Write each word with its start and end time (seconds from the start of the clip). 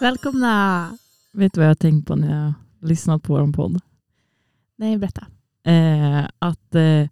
Välkomna! 0.00 0.88
Vet 1.32 1.54
du 1.54 1.60
vad 1.60 1.64
jag 1.64 1.70
har 1.70 1.74
tänkt 1.74 2.06
på 2.06 2.16
när 2.16 2.28
jag 2.28 2.44
har 2.80 2.88
lyssnat 2.88 3.22
på 3.22 3.36
vår 3.36 3.52
podd? 3.52 3.80
Nej, 4.76 4.98
berätta. 4.98 5.26
Eh, 5.64 6.24
att 6.38 6.74
eh, 6.74 7.08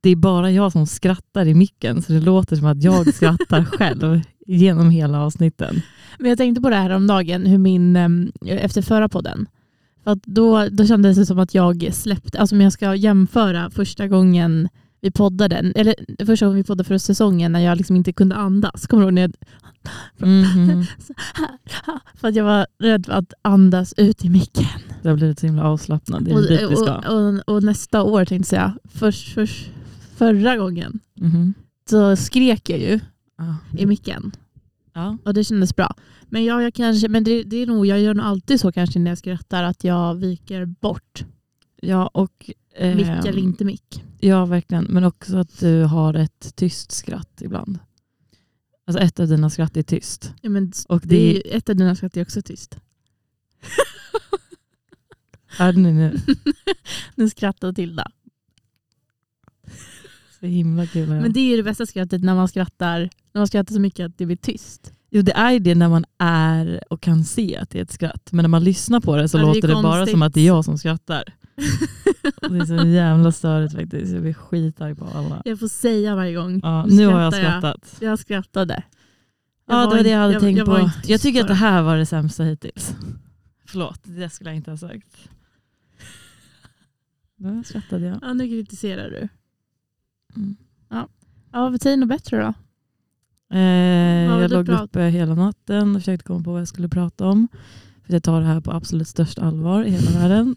det 0.00 0.10
är 0.10 0.16
bara 0.16 0.50
jag 0.50 0.72
som 0.72 0.86
skrattar 0.86 1.46
i 1.46 1.54
micken, 1.54 2.02
så 2.02 2.12
det 2.12 2.20
låter 2.20 2.56
som 2.56 2.66
att 2.66 2.82
jag 2.82 3.14
skrattar 3.14 3.64
själv 3.76 4.20
genom 4.46 4.90
hela 4.90 5.20
avsnitten. 5.20 5.82
Men 6.18 6.28
jag 6.28 6.38
tänkte 6.38 6.62
på 6.62 6.70
det 6.70 6.76
här 6.76 6.90
om 6.90 7.06
dagen, 7.06 7.46
hur 7.46 7.58
min, 7.58 7.96
em, 7.96 8.32
efter 8.46 8.82
förra 8.82 9.08
podden. 9.08 9.46
För 10.04 10.10
att 10.10 10.22
då, 10.22 10.68
då 10.68 10.86
kändes 10.86 11.16
det 11.16 11.26
som 11.26 11.38
att 11.38 11.54
jag 11.54 11.94
släppte, 11.94 12.40
alltså 12.40 12.56
om 12.56 12.60
jag 12.60 12.72
ska 12.72 12.94
jämföra 12.94 13.70
första 13.70 14.08
gången 14.08 14.68
vi 15.00 15.10
poddade, 15.10 15.56
eller 15.74 15.94
första 16.26 16.46
gången 16.46 16.56
vi 16.56 16.64
poddade 16.64 16.84
för 16.88 16.98
säsongen 16.98 17.52
när 17.52 17.60
jag 17.60 17.78
liksom 17.78 17.96
inte 17.96 18.12
kunde 18.12 18.36
andas. 18.36 18.86
Kommer 18.86 19.02
du 19.02 19.06
ihåg 19.06 19.14
när 19.14 19.22
jag, 19.22 19.32
Mhm. 20.28 20.84
för 22.14 22.28
att 22.28 22.34
jag 22.34 22.44
var 22.44 22.66
rädd 22.78 23.06
för 23.06 23.12
att 23.12 23.32
andas 23.42 23.94
ut 23.96 24.24
i 24.24 24.28
micken. 24.30 24.64
Det 25.02 25.08
har 25.08 25.16
blivit 25.16 25.38
så 25.38 25.46
himla 25.46 25.64
avslappnad. 25.64 26.24
Det 26.24 26.30
är 26.30 26.34
Och, 26.34 26.42
dit 26.42 26.70
vi 26.70 26.76
ska. 26.76 26.94
och, 26.96 27.34
och, 27.34 27.54
och 27.56 27.62
nästa 27.62 28.02
år 28.02 28.24
tänkte 28.24 28.56
jag, 28.56 28.72
för, 28.84 29.12
för, 29.12 29.48
förra 30.16 30.56
gången 30.56 31.00
Mhm. 31.16 31.54
så 31.90 32.16
skrek 32.16 32.70
jag 32.70 32.78
ju 32.78 33.00
Ja. 33.38 33.56
i 33.78 33.86
micken. 33.86 34.32
Ja. 34.94 35.16
Och 35.24 35.34
det 35.34 35.44
kändes 35.44 35.76
bra. 35.76 35.94
Men, 36.28 36.44
jag, 36.44 36.62
jag, 36.62 36.74
kanske, 36.74 37.08
men 37.08 37.24
det, 37.24 37.42
det 37.42 37.56
är 37.56 37.66
nog, 37.66 37.86
jag 37.86 38.00
gör 38.00 38.14
nog 38.14 38.26
alltid 38.26 38.60
så 38.60 38.72
kanske 38.72 38.98
när 38.98 39.10
jag 39.10 39.18
skrattar 39.18 39.62
att 39.64 39.84
jag 39.84 40.14
viker 40.14 40.64
bort. 40.66 41.24
ja, 41.82 42.06
och... 42.06 42.50
eh, 42.76 42.96
Mick 42.96 43.06
eller 43.06 43.38
inte 43.38 43.64
mick. 43.64 44.04
Ja, 44.20 44.44
verkligen. 44.44 44.84
Men 44.84 45.04
också 45.04 45.36
att 45.36 45.58
du 45.60 45.82
har 45.84 46.14
ett 46.14 46.56
tyst 46.56 46.92
skratt 46.92 47.42
ibland. 47.42 47.78
Alltså 48.86 49.02
ett 49.02 49.20
av 49.20 49.28
dina 49.28 49.50
skratt 49.50 49.76
är 49.76 49.82
tyst. 49.82 50.32
Ja, 50.42 50.50
men 50.50 50.72
Och 50.88 51.00
det 51.00 51.08
det 51.08 51.52
är 51.52 51.56
ett 51.56 51.68
av 51.68 51.76
dina 51.76 51.96
skratt 51.96 52.16
är 52.16 52.22
också 52.22 52.42
tyst. 52.42 52.76
är 55.58 55.72
det 55.72 55.80
nu 55.80 56.20
Nu 57.14 57.28
skrattar 57.30 57.72
Tilda. 57.72 58.10
så 60.40 60.46
himla 60.46 60.86
kul. 60.86 61.08
Men 61.08 61.32
det 61.32 61.40
är 61.40 61.50
ju 61.50 61.56
det 61.56 61.62
bästa 61.62 61.86
skrattet 61.86 62.22
när 62.22 62.34
man 62.34 62.48
skrattar, 62.48 62.98
när 63.32 63.40
man 63.40 63.46
skrattar 63.46 63.74
så 63.74 63.80
mycket 63.80 64.06
att 64.06 64.18
det 64.18 64.26
blir 64.26 64.36
tyst. 64.36 64.92
Jo 65.10 65.22
det 65.22 65.32
är 65.32 65.60
det 65.60 65.74
när 65.74 65.88
man 65.88 66.04
är 66.18 66.84
och 66.90 67.00
kan 67.00 67.24
se 67.24 67.56
att 67.56 67.70
det 67.70 67.78
är 67.78 67.82
ett 67.82 67.92
skratt. 67.92 68.32
Men 68.32 68.42
när 68.42 68.48
man 68.48 68.64
lyssnar 68.64 69.00
på 69.00 69.16
det 69.16 69.28
så 69.28 69.38
Ja, 69.38 69.40
det 69.42 69.46
låter 69.46 69.68
det 69.68 69.74
bara 69.74 69.82
konstigt. 69.82 70.10
som 70.10 70.22
att 70.22 70.34
det 70.34 70.40
är 70.40 70.46
jag 70.46 70.64
som 70.64 70.78
skrattar. 70.78 71.24
Det 72.40 72.56
är 72.58 72.64
så 72.64 72.86
jävla 72.86 73.32
störigt 73.32 73.74
faktiskt. 73.74 74.12
Jag 74.12 74.22
blir 74.22 74.34
skitarg 74.34 74.94
på 74.94 75.04
alla. 75.04 75.42
Jag 75.44 75.58
får 75.60 75.68
säga 75.68 76.14
varje 76.14 76.34
gång. 76.34 76.60
Ja, 76.62 76.86
Nu 76.86 77.06
har 77.06 77.20
jag 77.20 77.32
skrattar 77.34 77.52
jag. 77.52 77.60
skrattat. 77.60 77.96
Jag 78.00 78.18
skrattade. 78.18 78.82
Ja 79.68 79.80
det 79.80 79.96
var 79.96 80.02
det 80.02 80.10
jag 80.10 80.18
hade 80.18 80.32
jag, 80.32 80.42
tänkt 80.42 80.58
jag 80.58 80.66
på. 80.66 80.90
Jag 81.04 81.20
tycker 81.20 81.40
att 81.40 81.48
det 81.48 81.54
här 81.54 81.82
var 81.82 81.96
det 81.96 82.06
sämsta 82.06 82.42
hittills. 82.44 82.94
Förlåt, 83.66 84.00
det 84.02 84.30
skulle 84.30 84.50
jag 84.50 84.56
inte 84.56 84.70
ha 84.70 84.78
sagt. 84.78 85.16
Nu 87.36 87.64
skrattade 87.64 88.06
jag. 88.06 88.18
Ja, 88.22 88.32
nu 88.32 88.48
kritiserar 88.48 89.10
du. 89.10 89.28
Mm. 90.36 90.56
Ja, 91.52 91.78
säg 91.82 91.96
något 91.96 92.08
bättre 92.08 92.38
då. 92.42 92.54
Eh, 93.56 93.60
jag 93.60 94.50
låg 94.50 94.68
uppe 94.68 95.00
hela 95.02 95.34
natten 95.34 95.96
och 95.96 96.02
försökte 96.02 96.24
komma 96.26 96.44
på 96.44 96.52
vad 96.52 96.60
jag 96.60 96.68
skulle 96.68 96.88
prata 96.88 97.26
om. 97.26 97.48
För 98.06 98.12
jag 98.12 98.22
tar 98.22 98.40
det 98.40 98.46
här 98.46 98.60
på 98.60 98.72
absolut 98.72 99.08
största 99.08 99.42
allvar 99.42 99.84
i 99.84 99.90
hela 99.90 100.10
världen. 100.10 100.56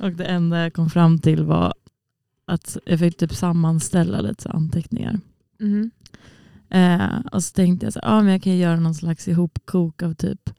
Och 0.00 0.12
det 0.12 0.24
enda 0.24 0.58
jag 0.58 0.72
kom 0.72 0.90
fram 0.90 1.18
till 1.18 1.44
var 1.44 1.74
att 2.46 2.78
jag 2.86 2.98
fick 2.98 3.16
typ 3.16 3.34
sammanställa 3.34 4.20
lite 4.20 4.42
så 4.42 4.48
anteckningar. 4.48 5.20
Mhm. 5.60 5.90
Eh, 6.70 7.18
och 7.32 7.44
så 7.44 7.52
tänkte 7.52 7.86
jag 7.86 7.92
här, 7.94 8.18
ah, 8.18 8.22
men 8.22 8.32
jag 8.32 8.42
kan 8.42 8.56
göra 8.56 8.80
någon 8.80 8.94
slags 8.94 9.28
ihopkok 9.28 10.02
av 10.02 10.14
typ 10.14 10.50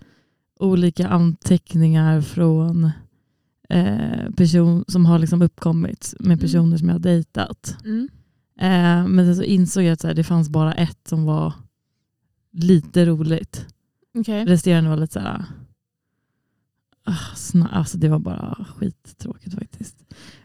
olika 0.59 1.07
anteckningar 1.07 2.21
från 2.21 2.91
eh, 3.69 4.29
person 4.37 4.85
som 4.87 5.05
har 5.05 5.19
liksom 5.19 5.41
uppkommit 5.41 6.13
med 6.19 6.39
personer 6.39 6.77
som 6.77 6.87
jag 6.87 6.95
har 6.95 6.99
dejtat. 6.99 7.77
Mm. 7.85 8.09
Eh, 8.59 9.07
men 9.07 9.25
sen 9.25 9.35
så 9.35 9.43
insåg 9.43 9.83
jag 9.83 9.93
att 9.93 10.01
så 10.01 10.07
här, 10.07 10.13
det 10.13 10.23
fanns 10.23 10.49
bara 10.49 10.73
ett 10.73 11.07
som 11.07 11.25
var 11.25 11.53
lite 12.51 13.05
roligt. 13.05 13.65
Okej. 14.17 14.45
Resterande 14.45 14.89
var 14.89 14.97
lite 14.97 15.13
så 15.13 15.19
här... 15.19 15.45
ah, 17.09 17.67
alltså 17.71 17.97
det 17.97 18.09
var 18.09 18.19
bara 18.19 18.65
skittråkigt 18.75 19.55
faktiskt. 19.55 19.95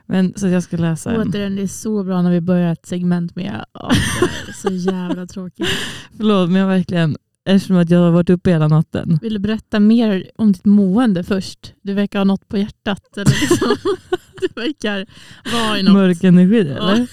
Men, 0.07 0.33
så 0.37 0.49
jag 0.49 0.63
ska 0.63 0.77
läsa 0.77 1.13
en. 1.15 1.21
Återigen, 1.29 1.57
det 1.57 1.63
är 1.63 1.67
så 1.67 2.05
bra 2.05 2.23
när 2.23 2.31
vi 2.31 2.41
börjar 2.41 2.73
ett 2.73 2.87
segment 2.87 3.37
med 3.37 3.65
är 3.75 4.53
så 4.63 4.71
jävla 4.71 5.27
tråkigt. 5.27 5.69
Förlåt 6.17 6.51
men 6.51 6.61
jag 6.61 6.69
verkligen, 6.69 7.17
eftersom 7.45 7.77
att 7.77 7.91
jag 7.91 7.99
har 7.99 8.11
varit 8.11 8.31
uppe 8.31 8.51
hela 8.51 8.69
natten. 8.69 9.19
Vill 9.23 9.33
du 9.33 9.39
berätta 9.39 9.81
mer 9.81 10.31
om 10.37 10.53
ditt 10.53 10.65
mående 10.65 11.25
först? 11.25 11.73
Du 11.83 11.95
verkar 11.95 12.19
ha 12.19 12.25
något 12.25 12.49
på 12.49 12.59
hjärtat. 12.59 13.17
Eller 13.17 13.41
liksom. 13.41 13.77
Du 14.41 14.61
verkar 14.61 15.07
vara 15.53 15.79
i 15.79 15.83
något. 15.83 15.93
Mörk 15.93 16.25
energi 16.25 16.61
eller? 16.61 17.09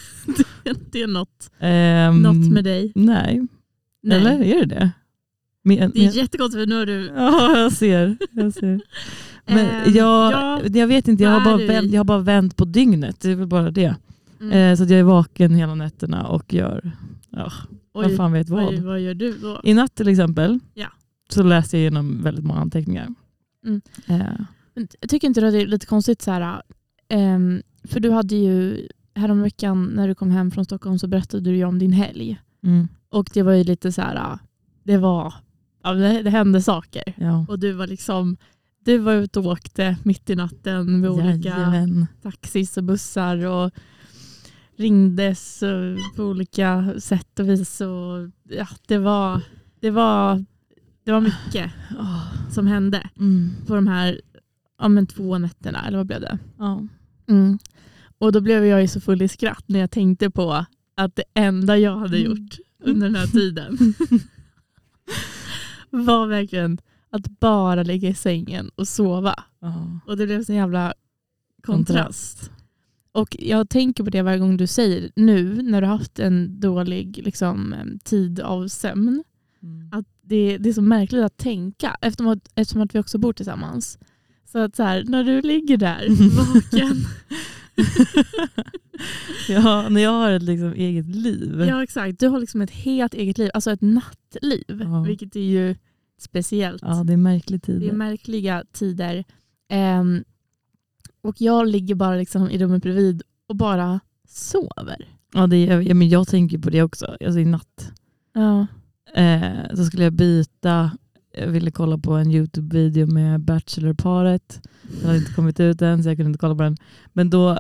Det 0.92 1.02
är 1.02 1.08
något, 1.08 1.52
Ehm, 1.60 2.22
något 2.22 2.52
med 2.52 2.64
dig. 2.64 2.92
Nej. 2.96 3.48
Nej. 4.04 4.18
eller 4.18 4.44
är 4.44 4.66
det 4.66 4.76
det? 4.76 4.92
Men, 5.64 5.92
Det 5.92 6.06
är 6.06 6.12
jättekonstigt 6.18 6.62
för 6.62 6.66
nu 6.66 6.76
har 6.76 6.86
du... 6.86 7.12
Ja, 7.16 7.58
jag 7.58 7.72
ser. 7.72 8.18
Jag, 8.32 8.54
ser. 8.54 8.82
Men 9.52 9.66
Ehm, 9.66 9.94
jag, 9.94 10.32
ja, 10.34 10.62
jag 10.74 10.88
vet 10.88 11.08
inte, 11.08 11.24
jag 11.24 11.30
har, 11.32 11.46
vad 11.46 11.60
bara 11.60 11.68
vänt, 11.68 11.92
jag 11.92 12.00
har 12.00 12.06
bara 12.06 12.20
vänt 12.20 12.56
på 12.58 12.66
dygnet. 12.66 13.20
Det 13.22 13.32
är 13.32 13.36
väl 13.36 13.48
bara 13.48 13.72
det. 13.72 13.96
mm. 14.42 14.52
Eh, 14.52 14.78
så 14.78 14.84
att 14.84 14.90
jag 14.90 15.00
är 15.00 15.04
vaken 15.04 15.56
hela 15.56 15.76
nätterna 15.76 16.28
och 16.28 16.54
gör, 16.54 16.92
ja, 17.30 17.52
vad 17.92 18.06
Oj, 18.06 18.16
fan 18.18 18.32
vet 18.32 18.50
vad. 18.50 18.68
Oj, 18.70 18.80
vad 18.82 19.00
gör 19.00 19.14
du 19.14 19.38
då? 19.38 19.62
I 19.64 19.74
natt 19.74 19.96
till 19.96 20.08
exempel 20.08 20.60
Ja. 20.74 20.88
så 21.30 21.44
läste 21.44 21.78
jag 21.78 21.82
igenom 21.82 22.24
väldigt 22.24 22.46
många 22.46 22.60
anteckningar. 22.60 23.08
Mm. 23.66 23.82
Eh, 24.08 24.18
Men 24.76 24.88
Jag 25.02 25.10
tycker 25.10 25.28
inte 25.28 25.42
det 25.42 25.62
är 25.62 25.66
lite 25.68 25.86
konstigt 25.86 26.22
så 26.22 26.32
här, 26.32 26.62
ehm, 27.10 27.62
för 27.84 28.00
du 28.00 28.12
hade 28.12 28.36
ju 28.36 28.88
häromveckan 29.16 29.84
när 29.86 30.08
du 30.08 30.16
kom 30.16 30.32
hem 30.32 30.52
från 30.52 30.66
Stockholm 30.66 31.00
så 31.00 31.08
berättade 31.08 31.44
du 31.44 31.56
ju 31.56 31.66
om 31.66 31.80
din 31.80 31.94
helg. 31.94 32.40
mm, 32.64 32.88
Och 33.10 33.30
det 33.34 33.42
var 33.44 33.54
ju 33.54 33.64
lite 33.64 33.92
så 33.92 34.02
här, 34.02 34.40
det 34.84 34.98
var, 34.98 35.34
det 36.24 36.30
hände 36.30 36.62
saker. 36.62 37.04
ja. 37.18 37.46
Och 37.50 37.60
du 37.60 37.72
var 37.72 37.88
liksom, 37.88 38.38
du 38.86 38.98
var 38.98 39.14
ute 39.14 39.40
och 39.40 39.46
åkte 39.46 39.98
mitt 40.04 40.30
i 40.30 40.36
natten 40.36 41.00
med 41.00 41.10
olika 41.10 41.50
Jajamän. 41.50 42.08
taxis 42.22 42.78
och 42.78 42.84
bussar 42.84 43.46
och 43.46 43.72
ringdes 44.76 45.64
på 46.16 46.24
olika 46.24 46.94
sätt 47.00 47.40
och 47.40 47.50
vis. 47.50 47.82
Och, 47.82 48.30
ja, 48.44 48.68
det, 48.88 48.98
var, 48.98 49.42
det, 49.80 49.90
var, 49.92 50.46
det 51.04 51.12
var 51.12 51.22
mycket 51.22 51.72
Åh, 52.00 52.50
som 52.52 52.68
hände 52.68 53.10
mm, 53.20 53.50
på 53.68 53.76
de 53.76 53.88
här 53.88 54.22
ja, 54.80 54.88
men 54.88 55.08
två 55.08 55.38
nätterna, 55.38 55.88
eller 55.88 55.98
vad 55.98 56.08
blev 56.08 56.22
det? 56.22 56.40
ja. 56.58 56.88
Mm. 57.28 57.60
Och 58.18 58.32
då 58.32 58.42
blev 58.42 58.66
jag 58.66 58.82
ju 58.82 58.88
så 58.88 59.02
full 59.02 59.22
i 59.22 59.28
skratt 59.28 59.64
när 59.68 59.80
jag 59.80 59.92
tänkte 59.92 60.30
på 60.30 60.66
att 60.96 61.16
det 61.16 61.24
enda 61.34 61.78
jag 61.78 61.98
hade 61.98 62.18
Mm. 62.18 62.32
gjort 62.32 62.58
under 62.84 63.08
den 63.08 63.16
här 63.16 63.28
tiden 63.28 63.78
var 65.90 66.28
verkligen 66.28 66.78
att 67.12 67.40
bara 67.40 67.84
ligga 67.84 68.10
i 68.10 68.14
sängen 68.14 68.72
och 68.76 68.88
sova. 68.88 69.36
Ja. 69.60 70.00
Och 70.06 70.18
det 70.18 70.26
blev 70.26 70.44
så 70.44 70.54
jävla 70.54 70.94
kontrast. 71.64 72.52
Och 73.12 73.36
jag 73.40 73.70
tänker 73.70 74.04
på 74.04 74.10
det 74.10 74.22
varje 74.22 74.40
gång 74.40 74.58
du 74.58 74.68
säger 74.68 75.12
nu 75.16 75.62
när 75.62 75.82
du 75.82 75.88
har 75.88 75.98
haft 75.98 76.20
en 76.20 76.60
dålig 76.60 77.22
liksom, 77.26 77.76
tid 78.04 78.40
av 78.40 78.68
sömn. 78.68 79.24
Mm. 79.64 79.90
Att 79.92 80.06
det, 80.22 80.58
det 80.58 80.70
är 80.70 80.74
så 80.74 80.82
märkligt 80.82 81.24
att 81.24 81.38
tänka 81.38 81.98
eftersom 82.02 82.28
att, 82.28 82.52
eftersom 82.56 82.82
att 82.82 82.96
vi 82.96 83.00
också 83.00 83.18
bor 83.18 83.34
tillsammans. 83.34 84.00
Så 84.52 84.60
att 84.60 84.76
så 84.76 84.84
här, 84.84 85.04
när 85.04 85.24
du 85.24 85.42
ligger 85.42 85.78
där 85.78 86.08
vaken. 86.38 87.06
ja, 89.50 89.90
när 89.90 90.02
jag 90.02 90.12
har 90.12 90.32
ett 90.32 90.44
liksom 90.44 90.74
eget 90.74 91.16
liv. 91.16 91.66
ja 91.68 91.84
exakt, 91.84 92.20
du 92.20 92.28
har 92.28 92.40
liksom 92.40 92.62
ett 92.62 92.72
helt 92.72 93.14
eget 93.14 93.38
liv. 93.38 93.50
Alltså 93.54 93.72
ett 93.72 93.82
nattliv. 93.82 94.82
Ja. 94.82 95.04
Vilket 95.04 95.36
är 95.36 95.40
ju 95.40 95.76
speciellt. 96.22 96.82
Ja, 96.86 97.04
det 97.04 97.14
är 97.14 97.18
märklig 97.18 97.64
tid. 97.64 97.82
Det 97.82 97.90
är 97.90 97.94
märkliga 97.94 98.64
tider. 98.72 99.24
Ehm, 99.70 100.24
och 101.22 101.42
jag 101.42 101.68
ligger 101.68 101.96
bara 101.96 102.16
liksom 102.16 102.50
i 102.50 102.58
rummet 102.58 102.82
bredvid 102.84 103.22
och 103.48 103.56
bara 103.56 104.00
sover. 104.28 105.08
Ja, 105.34 105.48
det 105.48 105.58
är, 105.58 105.82
ja, 105.82 105.94
men 105.94 106.10
jag 106.10 106.28
tänker 106.28 106.58
på 106.58 106.70
det 106.70 106.84
också. 106.84 107.06
Alltså, 107.06 107.40
I 107.40 107.46
natt 107.46 107.92
Ja. 108.34 108.68
eh, 109.22 109.76
så 109.76 109.86
skulle 109.86 110.04
jag 110.04 110.14
byta. 110.14 110.92
Jag 111.38 111.48
ville 111.48 111.72
kolla 111.72 111.98
på 111.98 112.14
en 112.14 112.32
Youtube-video 112.32 113.08
med 113.08 113.40
Bachelorparet. 113.42 114.62
Den 114.82 115.06
hade 115.06 115.18
inte 115.18 115.34
kommit 115.34 115.60
ut 115.60 115.82
än 115.82 116.04
så 116.04 116.10
jag 116.10 116.18
kunde 116.18 116.28
inte 116.30 116.40
kolla 116.40 116.56
på 116.56 116.64
den. 116.64 116.78
Men 117.14 117.30
då 117.30 117.60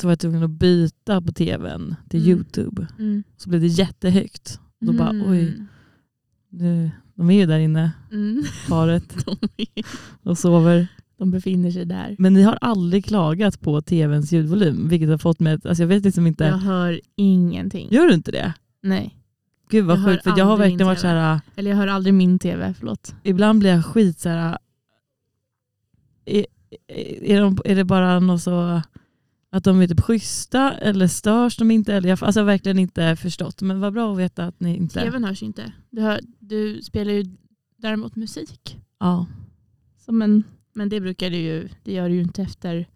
så 0.00 0.06
var 0.06 0.12
jag 0.12 0.18
tvungen 0.18 0.42
att 0.42 0.50
byta 0.50 1.20
på 1.22 1.32
tvn 1.32 1.94
till 2.08 2.20
Mm. 2.20 2.30
Youtube. 2.30 2.86
Mm. 2.98 3.22
Så 3.36 3.48
blev 3.48 3.60
det 3.60 3.66
jättehögt. 3.66 4.60
Då 4.80 4.92
bara 4.92 5.10
Mm. 5.10 5.30
oj, 5.30 5.62
nu, 6.48 6.90
de 7.16 7.30
är 7.30 7.34
ju 7.34 7.46
där 7.46 7.58
inne, 7.58 7.92
Mm. 8.12 8.44
paret, 8.68 9.16
och 10.22 10.38
sover. 10.38 10.86
de 11.18 11.30
befinner 11.30 11.70
sig 11.70 11.84
där. 11.84 12.16
Men 12.18 12.34
ni 12.34 12.42
har 12.42 12.58
aldrig 12.60 13.04
klagat 13.04 13.60
på 13.60 13.80
tvns 13.82 14.32
ljudvolym, 14.32 14.88
vilket 14.88 15.08
har 15.08 15.18
fått 15.18 15.40
mig 15.40 15.52
att, 15.52 15.66
alltså 15.66 15.82
jag 15.82 15.88
vet 15.88 16.04
liksom 16.04 16.26
inte, 16.26 16.44
Jag 16.44 16.56
hör 16.58 17.00
ingenting. 17.16 17.88
gör 17.90 18.06
du 18.08 18.14
inte 18.14 18.30
det? 18.32 18.52
Nej. 18.82 19.16
Gud 19.68 19.84
vad 19.84 19.98
Jag 19.98 20.04
sjukt 20.06 20.22
för 20.22 20.34
jag 20.38 20.44
har 20.44 20.56
verkligen 20.56 20.86
varit 20.86 20.98
så 21.00 21.06
här. 21.06 21.40
Eller 21.56 21.70
jag 21.70 21.78
hör 21.78 21.86
aldrig 21.86 22.14
min 22.14 22.38
tv, 22.38 22.74
förlåt. 22.78 23.14
ibland 23.22 23.58
blir 23.58 23.70
jag 23.70 23.84
skit 23.86 24.20
så 24.20 24.28
här. 24.28 24.58
Är, 26.24 26.46
är, 27.22 27.40
de, 27.40 27.58
är 27.64 27.74
det 27.76 27.84
bara 27.84 28.20
något 28.20 28.42
så 28.42 28.82
att 29.56 29.64
de 29.64 29.80
är 29.80 29.88
typ 29.88 30.00
schyssta 30.00 30.72
eller 30.72 31.06
störs 31.06 31.56
de 31.56 31.70
inte? 31.70 31.94
Eller 31.94 32.08
jag, 32.08 32.22
alltså 32.22 32.40
jag 32.40 32.44
har 32.44 32.52
verkligen 32.52 32.78
inte 32.78 33.16
förstått. 33.16 33.62
Men 33.62 33.80
vad 33.80 33.92
bra 33.92 34.12
att 34.12 34.18
veta 34.18 34.44
att 34.44 34.60
ni 34.60 34.76
inte... 34.76 35.00
TVn 35.00 35.24
hörs 35.24 35.42
inte. 35.42 35.72
Du, 35.90 36.02
hör, 36.02 36.20
du 36.38 36.82
spelar 36.82 37.12
ju 37.12 37.24
däremot 37.76 38.16
musik. 38.16 38.78
Ja. 39.00 39.26
Som 40.04 40.22
en, 40.22 40.42
men 40.74 40.88
det 40.88 41.00
brukar 41.00 41.30
du 41.30 41.36
ju, 41.36 41.68
det 41.82 41.92
gör 41.92 42.08
du 42.08 42.14
ju 42.14 42.22
inte 42.22 42.42
efter 42.42 42.86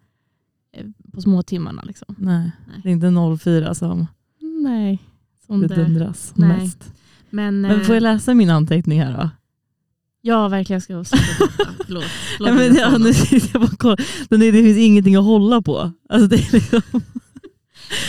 eh, 0.73 0.85
på 1.13 1.21
småtimmarna. 1.21 1.83
Liksom. 1.83 2.15
Nej. 2.17 2.51
Nej. 2.67 2.79
det 2.83 2.89
är 2.89 2.93
inte 2.93 3.43
04 3.43 3.75
som 3.75 4.07
Nej. 4.63 4.99
Som 5.45 5.61
det 5.61 5.67
det. 5.67 5.75
dundras 5.75 6.33
Nej. 6.35 6.49
mest. 6.49 6.93
Men, 7.29 7.61
Men 7.61 7.85
får 7.85 7.95
jag 7.95 8.03
eh, 8.03 8.13
läsa 8.13 8.33
min 8.33 8.49
anteckning 8.49 9.01
här 9.01 9.17
då? 9.17 9.29
Ja, 10.21 10.47
verkligen 10.47 10.81
ska 10.81 10.93
prata. 10.93 11.17
Förlåt. 11.85 12.03
Förlåt 12.37 12.49
Ja, 12.49 12.53
men, 12.53 12.57
mina 12.57 12.79
ja, 12.79 12.85
sådana. 12.85 13.05
nu 13.05 13.13
sitter 13.13 13.49
jag 13.53 13.61
bara 13.61 13.71
och 13.71 13.79
kollar. 13.79 14.05
Men 14.29 14.39
det, 14.39 14.51
det 14.51 14.63
finns 14.63 14.77
ingenting 14.77 15.15
att 15.15 15.23
hålla 15.23 15.61
på. 15.61 15.91
Alltså, 16.09 16.27
det 16.27 16.35
är 16.35 16.51
liksom, 16.51 16.81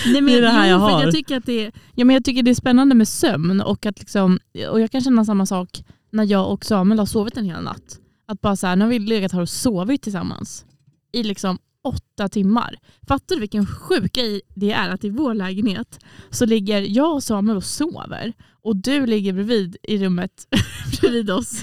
Nej, 0.07 0.23
men, 0.23 0.27
det 0.27 0.39
är 0.39 0.43
det 0.43 0.49
här 0.49 0.67
jo, 0.67 0.71
jag 0.71 0.79
har. 0.79 1.03
Jag 1.03 1.15
tycker, 1.15 1.37
att 1.37 1.47
det 1.47 1.67
är, 1.67 1.73
ja, 1.95 2.05
men 2.05 2.15
jag 2.15 2.25
tycker 2.25 2.43
det 2.43 2.51
är 2.51 2.55
spännande 2.55 2.95
med 2.95 3.09
sömn 3.09 3.61
och, 3.61 3.87
att 3.87 3.99
liksom, 3.99 4.39
och 4.71 4.81
jag 4.81 4.91
kan 4.91 5.01
känna 5.01 5.25
samma 5.25 5.47
sak 5.47 5.85
när 6.11 6.25
jag 6.25 6.53
och 6.53 6.65
Samuel 6.65 6.99
har 6.99 7.07
sovit 7.07 7.37
en 7.37 7.45
hel 7.45 7.63
natt. 7.63 7.99
Att 8.27 8.41
bara 8.41 8.57
så 8.57 8.67
här, 8.67 8.77
har 8.77 8.89
vi 8.89 8.99
legat 8.99 9.33
här 9.33 9.41
och 9.41 9.49
sovit 9.49 10.03
tillsammans 10.03 10.65
i 11.13 11.23
liksom 11.23 11.59
åtta 11.85 12.29
timmar. 12.29 12.79
Fattar 13.09 13.35
du 13.35 13.41
vilken 13.41 13.67
sjuk 13.67 14.13
grej 14.13 14.41
det 14.55 14.73
är 14.73 14.91
att 14.91 15.05
i 15.05 15.11
vår 15.11 15.35
lägenhet 15.35 16.05
så 16.31 16.47
ligger 16.47 16.81
jag 16.81 17.15
och 17.15 17.23
Samuel 17.23 17.57
och 17.57 17.65
sover 17.65 18.33
och 18.63 18.77
du 18.77 19.07
ligger 19.07 19.33
bredvid 19.33 19.77
i 19.83 19.99
rummet 19.99 20.47
bredvid 21.01 21.31
oss. 21.31 21.63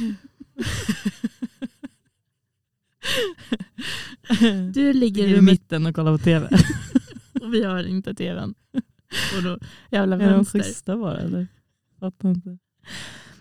Du 4.74 4.94
ligger 4.94 5.28
i 5.28 5.42
mitten 5.42 5.86
och 5.86 5.96
kollar 5.96 6.18
på 6.18 6.24
tv. 6.24 6.50
och 7.42 7.54
vi 7.54 7.64
har 7.64 7.84
inte 7.84 8.14
tvn. 8.14 8.54
Och 9.38 9.44
då 9.44 9.60
jävla 9.92 10.16
Är 10.16 10.34
de 10.34 10.46
schyssta 10.46 10.98
bara 10.98 11.18
eller? 11.18 11.48
Fattar 12.00 12.30
inte. 12.30 12.58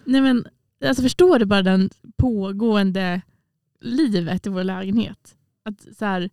Nej 0.04 0.20
men, 0.20 0.46
alltså 0.84 1.02
förstår 1.02 1.38
du 1.38 1.44
bara 1.44 1.62
den 1.62 1.90
pågående 2.16 3.22
livet 3.80 4.46
i 4.46 4.50
vår 4.50 4.64
lägenhet? 4.64 5.36
Att 5.62 5.96
så 5.98 6.04
här, 6.04 6.30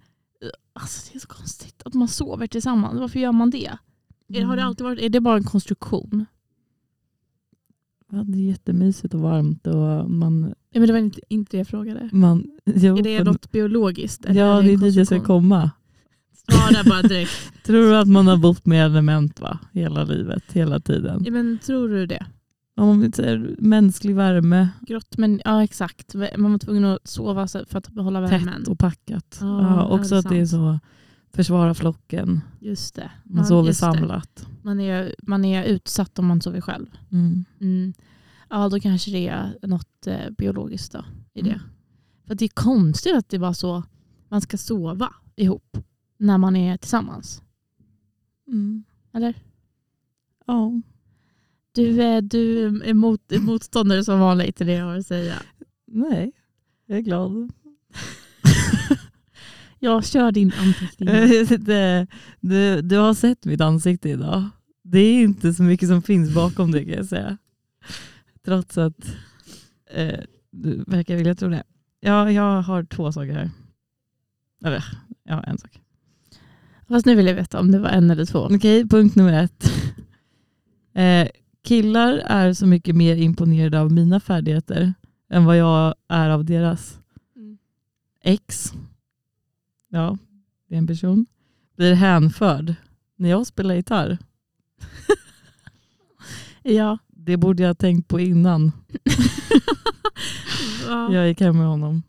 alltså 0.74 1.10
det 1.12 1.18
är 1.18 1.20
så 1.20 1.28
konstigt 1.28 1.82
att 1.86 1.94
man 1.94 2.08
sover 2.08 2.48
tillsammans. 2.48 3.00
Varför 3.00 3.20
gör 3.20 3.32
man 3.32 3.50
det? 3.50 3.78
Är, 4.28 4.42
har 4.44 4.56
det 4.56 4.62
Mm. 4.62 4.68
alltid 4.68 4.84
varit, 4.84 5.00
är 5.00 5.10
det 5.10 5.20
bara 5.22 5.38
en 5.38 5.44
konstruktion? 5.44 6.26
Ja, 8.12 8.24
det 8.24 8.38
är 8.38 8.42
jättemysigt 8.42 9.14
och 9.14 9.20
varmt. 9.20 9.68
Och 9.68 10.12
man, 10.12 10.56
Ja, 10.76 10.80
men 10.80 10.88
det 10.88 10.94
var 10.94 11.00
inte, 11.00 11.20
inte 11.30 11.52
det 11.52 11.58
jag 11.58 11.68
frågade. 11.68 12.10
man, 12.12 12.48
jo, 12.66 12.98
Är 12.98 13.04
det 13.04 13.24
något 13.24 13.52
biologiskt? 13.52 14.26
eller 14.26 14.42
ja, 14.42 14.62
det 14.62 14.74
är 14.74 14.78
dit 14.78 14.96
jag 14.96 15.08
ska 15.08 15.20
komma. 15.20 15.72
Svara 16.52 16.84
bara 16.90 17.02
direkt. 17.08 17.64
Tror 17.66 17.82
du 17.82 17.98
att 17.98 18.08
man 18.08 18.28
har 18.28 18.38
bott 18.38 18.66
med 18.66 18.86
element 18.86 19.40
va? 19.40 19.60
hela 19.74 20.04
livet, 20.04 20.44
hela 20.54 20.80
tiden? 20.80 21.22
Ja, 21.26 21.32
men 21.32 21.60
tror 21.66 21.90
du 21.90 22.06
det? 22.06 22.26
Om 22.78 23.02
vi 23.02 23.12
säger 23.12 23.56
mänsklig 23.60 24.16
värme, 24.16 24.70
Grått, 24.88 25.18
men 25.18 25.42
ja 25.46 25.64
exakt. 25.64 26.16
Man 26.38 26.52
var 26.52 26.60
tvungen 26.60 26.86
att 26.86 27.08
sova 27.08 27.48
för 27.48 27.78
att 27.78 27.90
behålla 27.90 28.22
värmen. 28.22 28.60
tätt 28.60 28.68
och 28.68 28.80
packat. 28.80 29.38
Ja, 29.42 29.62
Ja, 29.62 29.88
också 30.00 30.16
att 30.16 30.30
det 30.30 30.38
är 30.40 30.46
så 30.46 30.80
försvara 31.36 31.74
flocken. 31.74 32.42
Just 32.60 32.96
det. 32.96 33.12
Man 33.24 33.38
Ja, 33.38 33.44
sover 33.44 33.68
just 33.68 33.80
det. 33.80 33.86
samlat. 33.94 34.48
Man 34.62 34.80
är, 34.80 35.16
man 35.24 35.46
är 35.46 35.64
utsatt 35.64 36.20
om 36.20 36.26
man 36.26 36.42
sover 36.42 36.62
själv. 36.62 36.86
Mm. 37.12 37.46
Mm. 37.62 37.94
Ja, 38.56 38.70
då 38.70 38.80
kanske 38.80 39.12
det 39.12 39.28
är 39.28 39.58
något 39.68 40.08
eh, 40.08 40.30
biologiskt 40.38 40.92
då, 40.92 41.06
i 41.34 41.42
det. 41.42 41.50
Mm. 41.50 41.62
För 42.28 42.36
det 42.36 42.46
är 42.46 42.50
konstigt 42.50 43.16
att 43.16 43.30
det 43.30 43.38
var 43.38 43.54
så 43.54 43.84
man 44.30 44.42
ska 44.42 44.58
sova 44.58 45.14
ihop 45.36 45.78
när 46.18 46.38
man 46.38 46.56
är 46.56 46.78
tillsammans. 46.78 47.42
Mm. 48.48 48.84
Eller? 49.14 49.34
Ja. 50.46 50.82
Du, 51.72 52.02
är- 52.04 52.22
du 52.22 52.66
är 52.84 52.94
mot, 52.94 53.22
motståndare 53.40 54.04
som 54.04 54.20
vanligt 54.20 54.56
till 54.56 54.68
det 54.68 54.74
jag 54.74 54.86
har 54.86 54.98
att 54.98 55.08
säga. 55.08 55.36
Nej, 55.88 56.32
jag 56.86 56.98
är 56.98 57.02
glad. 57.02 57.52
Jag 59.80 60.06
kör 60.06 60.32
din 60.32 60.52
anteckning. 60.58 61.10
det, 61.66 62.08
du, 62.40 62.82
du 62.82 62.98
har 62.98 63.14
sett 63.14 63.46
mitt 63.46 63.62
ansikte 63.62 64.10
idag. 64.10 64.44
Det 64.84 65.00
är 65.00 65.24
inte 65.24 65.54
så 65.54 65.64
mycket 65.64 65.90
som 65.90 66.02
finns 66.02 66.36
bakom 66.36 66.72
det 66.72 66.86
kan 66.86 66.94
jag 66.94 67.06
säga. 67.06 67.38
Trots 68.46 68.78
att 68.78 69.16
eh, 69.92 70.20
du 70.52 70.84
verkar 70.88 71.16
vilja 71.16 71.36
tro 71.36 71.50
det. 71.50 71.64
Ja, 72.00 72.32
jag 72.32 72.62
har 72.62 72.84
två 72.84 73.12
saker 73.12 73.34
här. 73.34 73.52
Eller, 74.66 74.86
har 75.30 75.44
en 75.44 75.58
sak. 75.58 75.82
Fast 76.88 77.06
nu 77.06 77.16
vill 77.16 77.28
jag 77.28 77.36
veta 77.36 77.60
om 77.60 77.72
det 77.72 77.80
var 77.80 77.90
en 77.90 78.12
eller 78.12 78.26
två. 78.26 78.40
Okej, 78.40 78.88
punkt 78.88 79.16
nummer 79.16 79.44
ett. 79.44 79.72
Eh, 80.98 81.28
killar 81.64 82.14
är 82.14 82.54
så 82.54 82.66
mycket 82.66 82.96
mer 82.96 83.16
imponerade 83.16 83.80
av 83.82 83.92
mina 83.92 84.20
färdigheter 84.20 84.94
än 85.30 85.46
vad 85.46 85.58
jag 85.58 85.96
är 86.08 86.30
av 86.30 86.46
deras. 86.46 87.00
Mm. 87.36 87.58
X, 88.22 88.74
ja, 89.90 90.18
det 90.68 90.76
är 90.76 90.78
en 90.78 90.88
person, 90.88 91.26
blir 91.76 91.94
hänförd 91.94 92.76
när 93.16 93.30
jag 93.30 93.48
spelar 93.48 93.76
gitarr. 93.76 94.18
Ja. 96.64 96.98
Det 97.26 97.38
borde 97.38 97.64
jag 97.64 97.70
ha 97.70 97.74
tänkt 97.76 98.08
på 98.08 98.20
innan 98.20 98.72
ja. 100.88 101.14
jag 101.14 101.28
gick 101.28 101.42
hem 101.42 101.58
med 101.58 101.68
honom. 101.68 102.04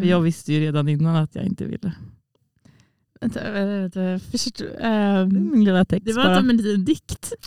För 0.00 0.04
jag 0.06 0.20
visste 0.20 0.52
ju 0.52 0.60
redan 0.60 0.88
innan 0.88 1.16
att 1.16 1.34
jag 1.34 1.44
inte 1.44 1.64
ville. 1.64 1.92
vänta, 3.20 3.52
vänta, 3.52 4.00
vänta, 4.00 4.24
förstå, 4.30 4.64
Det 4.64 4.76
är 4.80 5.22
ehm, 5.22 5.50
min 5.52 5.64
lilla 5.64 5.84
text 5.84 6.06
det 6.06 6.12
var 6.12 6.24
bara. 6.24 6.36
som 6.40 6.50
en 6.50 6.56
liten 6.56 6.84
dikt. 6.84 7.32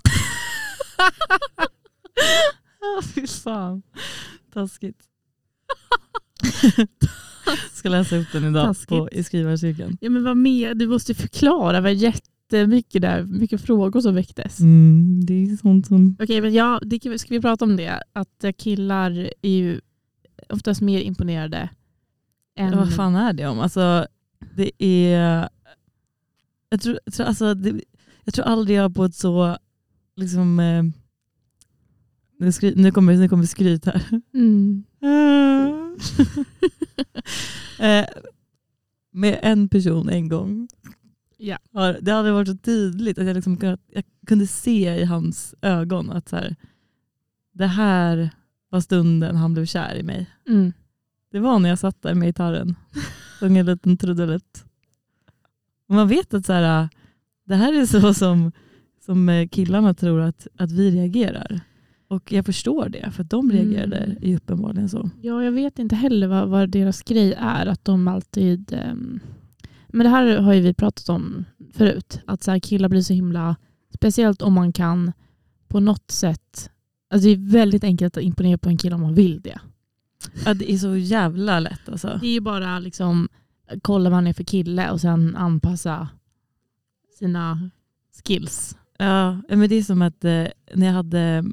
Ja, 2.80 3.02
Fy 3.16 3.28
fan. 3.28 3.82
Taskigt. 4.54 4.98
Ska 7.74 7.90
läsa 7.90 8.16
upp 8.18 8.28
den 8.32 8.44
idag 8.46 8.66
Taskigt. 8.66 8.88
på, 8.88 9.10
i 9.12 9.24
skrivarcirkeln. 9.24 9.98
Ja, 10.02 10.10
men 10.10 10.24
vad 10.24 10.38
mer? 10.38 10.74
Du 10.74 10.88
måste 10.88 11.14
förklara. 11.14 11.72
Det 11.72 11.82
var 11.82 11.90
jättemycket 12.58 13.02
där. 13.02 13.24
Mycket 13.24 13.62
frågor 13.62 14.02
som 14.02 14.16
väcktes. 14.16 14.60
Mm, 14.60 15.26
det 15.26 15.34
är 15.34 15.58
sånt 15.58 15.88
som... 15.88 16.16
Okej, 16.20 16.42
men 16.42 16.54
ja, 16.54 16.82
det, 16.86 17.20
ska 17.20 17.34
vi 17.34 17.42
prata 17.42 17.66
om 17.66 17.76
det? 17.76 18.04
Att 18.14 18.44
eh, 18.44 18.52
killar 18.52 19.12
är 19.42 19.50
ju 19.50 19.82
oftast 20.50 20.82
mer 20.82 21.00
imponerade 21.00 21.70
än... 22.56 22.72
Ja, 22.72 22.78
vad 22.78 22.94
fan 22.94 23.16
är 23.16 23.34
det 23.34 23.48
om? 23.48 23.60
Alltså, 23.60 24.08
det 24.56 24.84
är... 24.84 25.50
Jag 26.70 26.82
tror, 26.82 27.00
jag 27.06 27.14
tror, 27.14 27.26
alltså, 27.26 27.54
det, 27.54 27.82
jag 28.24 28.34
tror 28.34 28.46
aldrig 28.46 28.78
jag 28.78 28.96
på 28.96 29.06
ett 29.06 29.16
så... 29.16 29.58
Liksom, 30.16 30.60
eh, 30.60 30.84
nu, 32.40 32.52
skry, 32.52 32.74
nu, 32.76 32.92
kommer, 32.92 33.16
nu 33.16 33.30
kommer 33.30 33.46
skryt 33.46 33.86
här. 33.86 34.22
Mm. 34.34 34.84
eh, 37.80 38.06
med 39.12 39.40
en 39.42 39.70
person 39.70 40.10
en 40.10 40.30
gång. 40.30 40.68
Ja. 41.46 41.58
Det 42.02 42.12
hade 42.12 42.32
varit 42.32 42.48
så 42.48 42.58
tydligt 42.58 43.18
att 43.18 43.26
jag, 43.26 43.36
liksom 43.36 43.58
kunnat, 43.58 43.80
jag 43.88 44.04
kunde 44.28 44.48
se 44.48 44.96
i 44.96 45.04
hans 45.04 45.56
ögon 45.62 46.12
att 46.12 46.30
så 46.30 46.36
här, 46.36 46.56
det 47.54 47.68
här 47.68 48.30
var 48.70 48.80
stunden 48.80 49.36
han 49.36 49.54
blev 49.54 49.66
kär 49.66 49.96
i 49.96 50.04
mig. 50.04 50.30
Mm. 50.48 50.74
Det 51.32 51.40
var 51.40 51.60
när 51.60 51.70
jag 51.70 51.80
satt 51.80 52.02
där 52.02 52.14
med 52.14 52.28
gitarren. 52.28 52.76
Sjöng 53.40 53.58
en 53.58 53.66
liten 53.66 53.98
trudelutt. 53.98 54.66
Och 55.88 55.96
man 55.96 56.08
vet 56.08 56.34
att 56.34 56.46
så 56.46 56.54
här, 56.54 56.90
det 57.46 57.56
här 57.56 57.82
är 57.82 57.86
så 57.86 58.14
som, 58.14 58.52
som 59.06 59.30
eh, 59.30 59.48
killarna 59.48 59.94
tror 59.94 60.22
att, 60.22 60.48
att 60.58 60.72
vi 60.72 60.92
reagerar. 60.92 61.60
Och 62.08 62.32
jag 62.32 62.46
förstår 62.46 62.90
det, 62.90 63.12
för 63.12 63.24
att 63.24 63.30
de 63.30 63.52
reagerade 63.52 63.98
Mm. 63.98 64.18
ju 64.22 64.36
uppenbarligen 64.36 64.90
så. 64.90 65.10
Ja, 65.22 65.44
jag 65.44 65.52
vet 65.52 65.80
inte 65.80 65.96
heller 65.96 66.28
vad, 66.28 66.50
vad 66.50 66.70
deras 66.70 67.04
grej 67.04 67.34
är. 67.38 67.66
Att 67.66 67.86
de 67.86 68.08
alltid... 68.08 68.74
ehm, 68.74 69.20
men 69.94 70.04
det 70.04 70.10
här 70.10 70.38
har 70.38 70.54
ju 70.54 70.62
vi 70.62 70.74
pratat 70.74 71.10
om 71.10 71.46
förut. 71.74 72.20
Att 72.28 72.44
så 72.44 72.52
här, 72.52 72.60
killar 72.60 72.90
blir 72.90 73.02
så 73.02 73.14
himla... 73.14 73.56
Speciellt 73.96 74.42
om 74.42 74.54
man 74.54 74.74
kan 74.74 75.12
på 75.68 75.80
något 75.80 76.12
sätt... 76.12 76.70
Alltså 77.10 77.28
det 77.28 77.34
är 77.34 77.52
väldigt 77.52 77.84
enkelt 77.84 78.18
att 78.18 78.24
imponera 78.24 78.58
på 78.58 78.70
en 78.70 78.78
kille 78.78 78.96
om 78.96 79.02
man 79.02 79.16
vill 79.16 79.42
det. 79.42 79.60
Ja, 80.46 80.54
det 80.54 80.72
är 80.72 80.78
så 80.78 80.96
jävla 80.98 81.60
lätt 81.60 81.90
alltså. 81.90 82.18
Det 82.22 82.28
är 82.28 82.32
ju 82.34 82.40
bara 82.42 82.80
liksom 82.80 83.30
kolla 83.82 84.10
vad 84.10 84.18
han 84.18 84.28
är 84.28 84.34
för 84.34 84.44
kille 84.44 84.92
och 84.92 85.02
sen 85.02 85.36
anpassa 85.36 86.08
sina 87.20 87.70
skills. 88.26 88.78
Ja, 88.98 89.42
men 89.50 89.70
det 89.70 89.76
är 89.76 89.84
som 89.84 90.02
att 90.02 90.24
eh, 90.26 90.46
när 90.74 90.86
jag 90.86 90.94
hade 90.94 91.44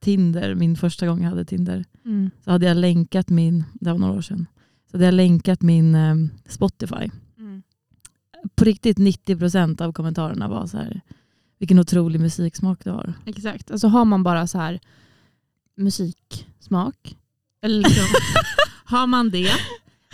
Tinder, 0.00 0.54
min 0.54 0.76
första 0.76 1.06
gång 1.06 1.22
jag 1.22 1.30
hade 1.30 1.44
Tinder, 1.44 1.84
Mm. 2.04 2.30
så 2.44 2.50
hade 2.50 2.66
jag 2.66 2.76
länkat 2.76 3.28
min, 3.30 3.64
det 3.74 3.92
var 3.92 3.98
några 3.98 4.12
år 4.12 4.20
sedan, 4.22 4.46
så 4.90 4.96
hade 4.96 5.04
jag 5.04 5.14
länkat 5.14 5.62
min 5.62 5.94
eh, 5.94 6.14
Spotify. 6.48 7.10
På 8.54 8.64
riktigt 8.64 8.98
90% 8.98 9.82
av 9.82 9.92
kommentarerna 9.92 10.48
var 10.48 10.66
så 10.66 10.76
här, 10.76 11.00
vilken 11.58 11.78
otrolig 11.78 12.20
musiksmak 12.20 12.84
du 12.84 12.90
har. 12.90 13.12
Exakt. 13.26 13.70
Alltså 13.70 13.88
har 13.88 14.04
man 14.04 14.22
bara 14.22 14.46
så 14.46 14.58
här 14.58 14.80
musiksmak, 15.76 17.16
eller 17.62 17.78
liksom, 17.78 18.04
har 18.84 19.06
man 19.06 19.30
det, 19.30 19.50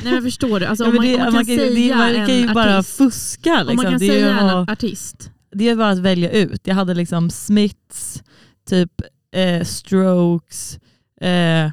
nej 0.02 0.12
men 0.12 0.22
förstår 0.22 0.60
du, 0.60 0.66
alltså, 0.66 0.84
om, 0.84 0.94
man, 0.94 1.04
det, 1.04 1.14
om 1.14 1.20
man 1.20 1.26
kan 1.26 1.34
man 1.34 1.44
säga 1.44 1.70
det, 1.70 1.96
man 1.96 2.26
kan 2.26 2.36
ju 2.36 2.46
en 2.46 2.54
bara 2.54 2.78
artist, 2.78 2.96
fuska. 2.96 3.62
Liksom. 3.62 3.70
om 3.70 3.76
man 3.76 3.84
kan 3.84 4.00
det, 4.00 4.06
säga 4.06 4.40
en 4.40 4.70
artist, 4.70 5.30
det 5.50 5.68
är 5.68 5.76
bara 5.76 5.90
att 5.90 5.98
välja 5.98 6.30
ut. 6.30 6.66
Jag 6.66 6.74
hade 6.74 6.94
liksom 6.94 7.30
Smiths, 7.30 8.22
typ 8.68 9.00
eh, 9.34 9.64
Strokes, 9.64 10.78
eh, 11.20 11.70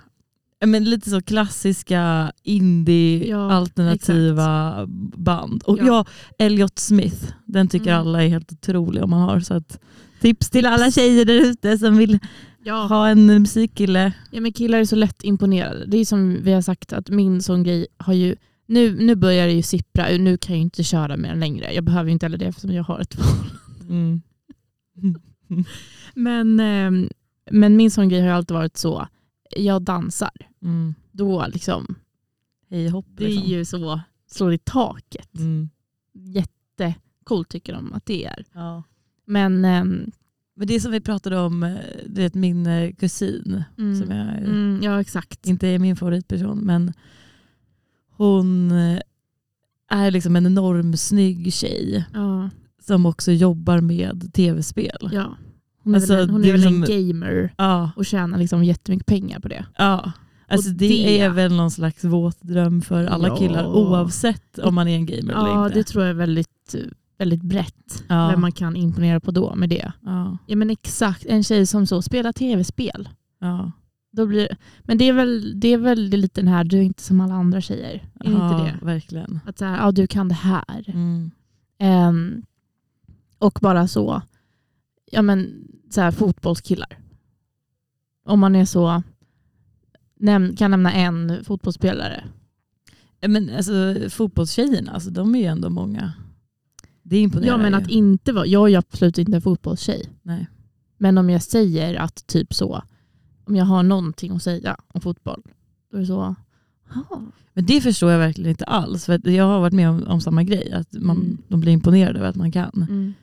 men 0.65 0.83
lite 0.83 1.09
så 1.09 1.21
klassiska 1.21 2.31
indie 2.43 3.27
Ja, 3.29 3.51
alternativa 3.51 4.85
band. 5.17 5.63
Och 5.63 5.77
Ja. 5.79 5.85
ja. 5.85 6.05
Elliot 6.45 6.79
Smith, 6.79 7.33
den 7.45 7.67
tycker 7.67 7.91
Mm. 7.93 7.99
alla 8.07 8.23
är 8.23 8.27
helt 8.27 8.51
otrolig 8.51 9.03
om 9.03 9.09
man 9.09 9.21
har. 9.21 9.39
Så 9.39 9.53
att, 9.53 9.79
tips 10.21 10.49
till 10.49 10.65
alla 10.65 10.91
tjejer 10.91 11.25
där 11.25 11.45
ute 11.45 11.77
som 11.77 11.97
vill 11.97 12.19
ja, 12.63 12.85
ha 12.85 13.09
en 13.09 13.25
musikkille. 13.25 14.13
ja 14.31 14.41
men 14.41 14.53
killar 14.53 14.77
är 14.79 14.85
så 14.85 14.95
lätt 14.95 15.23
imponerade. 15.23 15.85
Det 15.85 15.97
är 15.97 16.05
som 16.05 16.37
vi 16.43 16.51
har 16.53 16.61
sagt 16.61 16.93
att 16.93 17.09
min 17.09 17.41
sån 17.41 17.63
grej 17.63 17.87
har 17.97 18.13
ju, 18.13 18.35
nu, 18.67 18.95
nu 19.05 19.15
börjar 19.15 19.47
det 19.47 19.53
ju 19.53 19.61
sippra, 19.61 20.05
nu 20.09 20.37
kan 20.37 20.55
jag 20.55 20.61
inte 20.61 20.83
köra 20.83 21.17
mer 21.17 21.35
längre. 21.35 21.73
Jag 21.73 21.83
behöver 21.83 22.05
ju 22.09 22.13
inte 22.13 22.25
heller 22.25 22.37
det 22.37 22.45
eftersom 22.45 22.71
jag 22.71 22.83
har 22.83 22.99
ett 22.99 23.17
Mm. 23.89 24.21
Men, 26.15 26.59
ehm, 26.59 27.09
men 27.51 27.75
min 27.77 27.91
sån 27.91 28.09
grej 28.09 28.19
har 28.19 28.27
ju 28.27 28.33
alltid 28.33 28.55
varit 28.55 28.77
så, 28.77 29.07
jag 29.57 29.81
dansar. 29.81 30.29
Mm. 30.63 30.93
Då 31.11 31.45
liksom, 31.47 31.95
Hej 32.69 32.87
hopp. 32.89 33.05
det 33.15 33.25
är 33.25 33.29
Liksom. 33.29 33.47
ju 33.49 33.65
så, 33.65 34.01
slår 34.27 34.53
i 34.53 34.57
taket. 34.57 35.37
Mm. 35.37 35.69
Jättecoolt 36.13 37.49
tycker 37.49 37.73
de 37.73 37.93
att 37.93 38.05
det 38.05 38.25
är. 38.25 38.45
Ja. 38.53 38.83
Men 39.25 39.65
ehm, 39.65 40.11
Men 40.55 40.67
det 40.67 40.79
som 40.79 40.91
vi 40.91 41.01
pratade 41.01 41.37
om, 41.39 41.63
eh, 41.63 41.75
du 42.05 42.21
vet 42.21 42.33
min 42.33 42.67
eh, 42.67 42.91
kusin, 42.93 43.63
mm, 43.77 43.95
som 44.01 44.11
jag 44.15 44.27
mm, 44.37 44.79
ja 44.83 45.01
exakt. 45.01 45.47
inte 45.47 45.67
är 45.67 45.79
min 45.79 45.95
favoritperson, 45.95 46.59
men 46.59 46.93
hon 48.09 48.71
eh, 48.71 48.99
är 49.89 50.11
liksom 50.11 50.35
en 50.35 50.45
enorm 50.45 50.97
snygg 50.97 51.53
tjej 51.53 52.05
Ja, 52.13 52.49
som 52.81 53.05
också 53.05 53.31
jobbar 53.31 53.81
med 53.81 54.33
tv-spel. 54.33 55.09
ja. 55.11 55.37
Hon 55.83 55.93
är 55.95 55.97
Alltså, 55.97 56.13
väl, 56.15 56.23
en, 56.23 56.29
hon 56.29 56.43
är 56.43 56.47
är 56.47 56.51
väl 56.51 56.63
en 56.67 56.81
liksom- 56.81 56.95
gamer 57.13 57.53
Ja, 57.57 57.91
och 57.95 58.05
tjänar 58.05 58.37
liksom 58.37 58.63
jättemycket 58.63 59.05
pengar 59.05 59.39
på 59.39 59.47
det. 59.47 59.65
ja. 59.77 60.11
Alltså 60.49 60.69
det, 60.69 60.87
det- 60.87 61.19
är 61.19 61.29
väl 61.29 61.55
någon 61.55 61.71
slags 61.71 62.03
våt 62.03 62.41
dröm 62.41 62.81
för 62.81 63.05
alla 63.05 63.27
Ja. 63.27 63.35
killar 63.37 63.65
oavsett 63.65 64.59
om 64.59 64.75
man 64.75 64.87
är 64.87 64.95
en 64.95 65.05
gamer 65.05 65.33
eller 65.33 65.47
Ja, 65.47 65.65
inte. 65.65 65.77
det 65.79 65.83
tror 65.83 66.03
jag 66.03 66.09
är 66.09 66.13
väldigt, 66.15 66.75
väldigt 67.17 67.41
brett. 67.41 68.03
Ja. 68.07 68.27
Vem 68.27 68.41
man 68.41 68.51
kan 68.51 68.75
imponera 68.75 69.19
på 69.19 69.31
då 69.31 69.55
med 69.55 69.69
det. 69.69 69.91
Ja, 70.01 70.37
Ja 70.47 70.55
men 70.55 70.69
exakt, 70.69 71.25
en 71.25 71.43
tjej 71.43 71.65
som 71.65 71.87
så 71.87 72.01
spelar 72.01 72.31
tv-spel. 72.31 73.09
ja. 73.39 73.71
Då 74.11 74.25
blir, 74.25 74.57
men 74.83 74.97
det 74.97 75.05
är, 75.09 75.13
väl, 75.13 75.59
det 75.59 75.67
är 75.67 75.77
väl 75.77 75.99
lite 75.99 76.41
den 76.41 76.47
här, 76.47 76.63
du 76.63 76.77
är 76.77 76.81
inte 76.81 77.03
som 77.03 77.21
alla 77.21 77.33
andra 77.33 77.61
tjejer. 77.61 78.09
Är 78.19 78.31
ja 78.31 78.51
inte 78.59 78.63
det? 78.79 78.85
verkligen. 78.85 79.39
Att 79.45 79.57
så 79.57 79.65
här, 79.65 79.77
ja, 79.77 79.91
du 79.91 80.07
kan 80.07 80.27
det 80.27 80.33
här. 80.35 80.83
Mm. 80.87 81.31
Ehm, 81.79 82.41
och 83.37 83.59
bara 83.61 83.87
så, 83.87 84.21
ja 85.11 85.21
men 85.21 85.67
så 85.89 86.01
här, 86.01 86.11
fotbollskillar. 86.11 86.97
Om 88.25 88.39
man 88.39 88.55
är 88.55 88.65
så, 88.65 89.03
näm, 90.19 90.55
kan 90.55 90.71
nämna 90.71 90.93
en 90.93 91.43
fotbollsspelare. 91.43 92.23
Men 93.27 93.49
alltså, 93.55 93.95
fotbollstjejerna, 94.09 94.91
alltså, 94.91 95.09
de 95.09 95.35
är 95.35 95.39
ju 95.39 95.45
ändå 95.45 95.69
många. 95.69 96.13
Det 97.03 97.17
imponerar 97.17 97.51
Ja 97.51 97.57
men 97.57 97.73
att 97.73 97.89
inte 97.89 98.33
vara, 98.33 98.45
jag 98.45 98.71
är 98.71 98.77
absolut 98.77 99.17
inte 99.17 99.35
en 99.35 99.41
fotbollstjej. 99.41 100.09
Nej. 100.21 100.47
Men 100.97 101.17
om 101.17 101.29
jag 101.29 101.43
säger 101.43 101.95
att 101.95 102.27
typ 102.27 102.53
så, 102.53 102.83
om 103.45 103.55
jag 103.55 103.65
har 103.65 103.83
någonting 103.83 104.35
att 104.35 104.43
säga 104.43 104.77
om 104.87 105.01
fotboll, 105.01 105.41
då 105.91 105.97
är 105.97 106.01
det 106.01 106.07
så. 106.07 106.35
Men 107.53 107.65
det 107.65 107.81
förstår 107.81 108.11
jag 108.11 108.19
verkligen 108.19 108.49
inte 108.49 108.65
alls. 108.65 109.05
För 109.05 109.29
jag 109.29 109.43
har 109.45 109.59
varit 109.59 109.73
med 109.73 109.89
om, 109.89 110.03
om 110.07 110.21
samma 110.21 110.43
grej. 110.43 110.71
Att 110.71 110.93
man, 110.93 111.17
Mm. 111.17 111.37
de 111.47 111.59
blir 111.59 111.71
imponerade 111.73 112.19
över 112.19 112.29
att 112.29 112.35
man 112.35 112.51
kan. 112.51 112.85
Mm. 112.89 113.13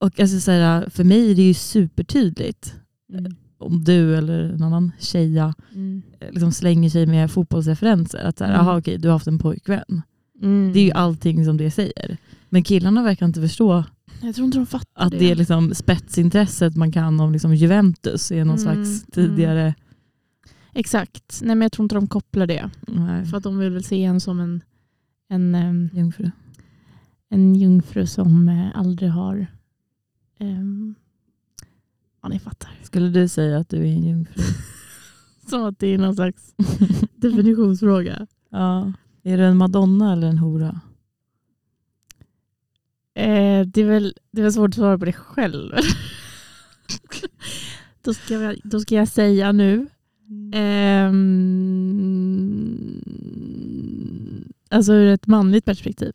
Och 0.00 0.20
alltså, 0.20 0.40
så 0.40 0.50
här, 0.50 0.90
för 0.90 1.04
mig 1.04 1.30
är 1.30 1.34
det 1.34 1.42
ju 1.42 1.54
supertydligt. 1.54 2.74
Mm. 3.12 3.34
Om 3.64 3.84
du 3.84 4.16
eller 4.16 4.38
en 4.52 4.62
annan 4.62 4.92
tjeja 4.98 5.54
Mm. 5.74 6.02
eh, 6.20 6.30
liksom 6.30 6.52
slänger 6.52 6.90
sig 6.90 7.06
med 7.06 7.30
fotbollsreferenser. 7.30 8.24
Att 8.24 8.38
så 8.38 8.44
här, 8.44 8.54
Mm. 8.54 8.66
aha, 8.66 8.78
okej, 8.78 8.98
du 8.98 9.08
har 9.08 9.12
haft 9.12 9.26
en 9.26 9.38
pojkvän. 9.38 10.02
Mm. 10.42 10.72
Det 10.72 10.80
är 10.80 10.84
ju 10.84 10.90
allting 10.92 11.44
som 11.44 11.56
det 11.56 11.70
säger. 11.70 12.16
Men 12.48 12.62
killarna 12.62 13.02
verkar 13.02 13.26
inte 13.26 13.40
förstå 13.40 13.84
Jag 14.22 14.34
tror 14.34 14.44
inte 14.46 14.58
de 14.58 14.66
fattar 14.66 15.04
att 15.06 15.10
det 15.10 15.30
är 15.30 15.34
liksom 15.34 15.74
spetsintresset 15.74 16.76
man 16.76 16.92
kan 16.92 17.20
om 17.20 17.32
liksom 17.32 17.54
Juventus 17.54 18.32
är 18.32 18.44
någon 18.44 18.58
Mm, 18.58 18.84
slags 18.84 19.04
tidigare... 19.06 19.74
Exakt. 20.76 21.40
Nej, 21.42 21.56
men 21.56 21.62
jag 21.62 21.72
tror 21.72 21.84
inte 21.84 21.94
de 21.94 22.06
kopplar 22.06 22.46
det. 22.46 22.70
Nej, 22.88 23.24
För 23.26 23.36
att 23.36 23.42
de 23.42 23.58
vill 23.58 23.70
väl 23.70 23.84
se 23.84 24.04
en 24.04 24.20
som 24.20 24.40
en, 24.40 24.60
en, 25.28 25.54
em, 25.54 25.90
jungfru. 25.92 26.30
en 27.30 27.54
jungfru 27.54 28.06
som 28.06 28.48
eh, 28.48 28.66
aldrig 28.74 29.10
har... 29.10 29.46
Um, 30.40 30.94
ja, 32.24 32.28
ni 32.28 32.38
fattar. 32.38 32.70
Skulle 32.82 33.08
du 33.08 33.28
säga 33.28 33.58
att 33.58 33.68
du 33.68 33.76
är 33.76 33.84
en 33.92 34.04
jungfru? 34.04 34.42
Som 35.48 35.64
att 35.64 35.78
det 35.78 35.86
är 35.86 35.98
någon 35.98 36.14
slags 36.14 36.54
definitionsfråga. 37.16 38.26
ja. 38.50 38.92
Är 39.26 39.38
du 39.38 39.44
en 39.44 39.56
madonna 39.56 40.12
eller 40.12 40.26
en 40.26 40.38
hora? 40.38 40.80
Eh, 43.14 43.66
det, 43.66 43.80
är 43.80 43.84
väl, 43.84 44.14
det 44.30 44.40
är 44.40 44.42
väl 44.42 44.52
svårt 44.52 44.68
att 44.70 44.74
svara 44.74 44.98
på 44.98 45.04
det 45.04 45.12
själv. 45.12 45.72
då, 48.02 48.14
ska 48.14 48.34
jag, 48.34 48.60
då 48.64 48.80
ska 48.80 48.94
jag 48.94 49.08
säga 49.08 49.52
nu. 49.52 49.86
Ehm, 52.94 54.52
alltså 54.68 54.92
ur 54.92 55.08
ett 55.08 55.26
manligt 55.26 55.64
perspektiv. 55.64 56.12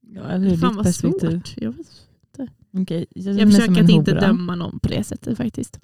Ja, 0.00 0.22
eller 0.22 0.46
ur 0.46 0.50
ditt 0.50 0.82
perspektiv. 0.82 1.30
svårt. 1.30 1.54
Jag, 1.56 1.72
vet- 1.72 2.03
Okej, 2.76 3.06
jag, 3.14 3.38
jag 3.40 3.52
försöker 3.52 3.84
att 3.84 3.90
inte 3.90 4.10
hora. 4.12 4.20
döma 4.20 4.54
någon 4.54 4.78
på 4.80 4.88
det 4.88 5.04
sättet 5.04 5.36
faktiskt. 5.36 5.78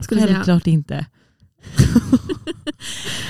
Skulle 0.00 0.20
säga. 0.20 0.34
Självklart 0.34 0.66
inte. 0.66 1.06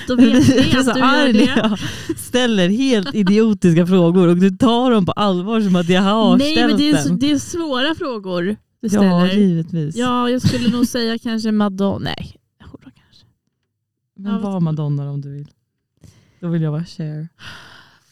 Då 0.08 0.16
vet 0.16 0.48
vi 0.48 0.76
att 0.76 0.94
du 0.94 1.00
gör 1.00 1.32
det. 1.32 1.44
jag 1.56 1.78
ställer 2.18 2.68
helt 2.68 3.14
idiotiska 3.14 3.86
frågor 3.86 4.28
och 4.28 4.36
du 4.36 4.50
tar 4.50 4.90
dem 4.90 5.06
på 5.06 5.12
allvar 5.12 5.60
som 5.60 5.76
att 5.76 5.88
jag 5.88 6.02
har 6.02 6.36
Nej 6.36 6.52
ställt 6.56 6.68
men 6.70 6.78
det 6.78 6.90
är, 6.90 7.08
dem. 7.08 7.18
det 7.18 7.30
är 7.30 7.38
svåra 7.38 7.94
frågor 7.94 8.42
du 8.42 8.56
Ja, 8.80 8.88
ställer. 8.88 9.32
givetvis. 9.32 9.96
Ja, 9.96 10.30
jag 10.30 10.42
skulle 10.42 10.68
nog 10.70 10.86
säga 10.86 11.18
kanske 11.18 11.52
Madonna. 11.52 11.98
Nej, 12.04 12.36
hora 12.60 12.90
kanske. 12.90 13.24
Men 14.16 14.32
Ja, 14.32 14.38
var 14.38 14.60
Madonna 14.60 15.10
om 15.10 15.20
du 15.20 15.30
vill. 15.32 15.48
Då 16.40 16.48
vill 16.48 16.62
jag 16.62 16.70
vara 16.70 16.84
Cher. 16.84 17.28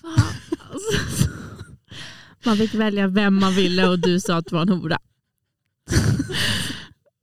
Fan, 0.01 0.13
alltså. 0.73 1.26
Man 2.47 2.57
fick 2.57 2.75
välja 2.75 3.09
vem 3.09 3.41
man 3.41 3.53
ville 3.53 3.89
och 3.89 3.99
du 3.99 4.21
sa 4.21 4.37
att 4.37 4.47
du 4.47 4.55
var 4.55 4.63
en 4.63 4.69
hora. 4.69 4.99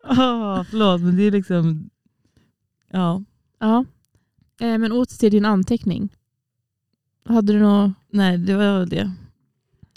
Ah, 0.05 0.63
förlåt, 0.63 1.01
men 1.01 1.17
det 1.17 1.23
är 1.23 1.31
liksom... 1.31 1.89
Ja. 2.91 3.23
Ja. 3.59 3.85
Eh, 4.59 4.77
men 4.77 4.91
åter 4.91 5.17
till 5.17 5.31
din 5.31 5.45
anteckning. 5.45 6.15
Hade 7.25 7.53
du 7.53 7.59
något? 7.59 7.91
Nej, 8.09 8.37
det 8.37 8.55
var 8.55 8.85
det. 8.85 9.11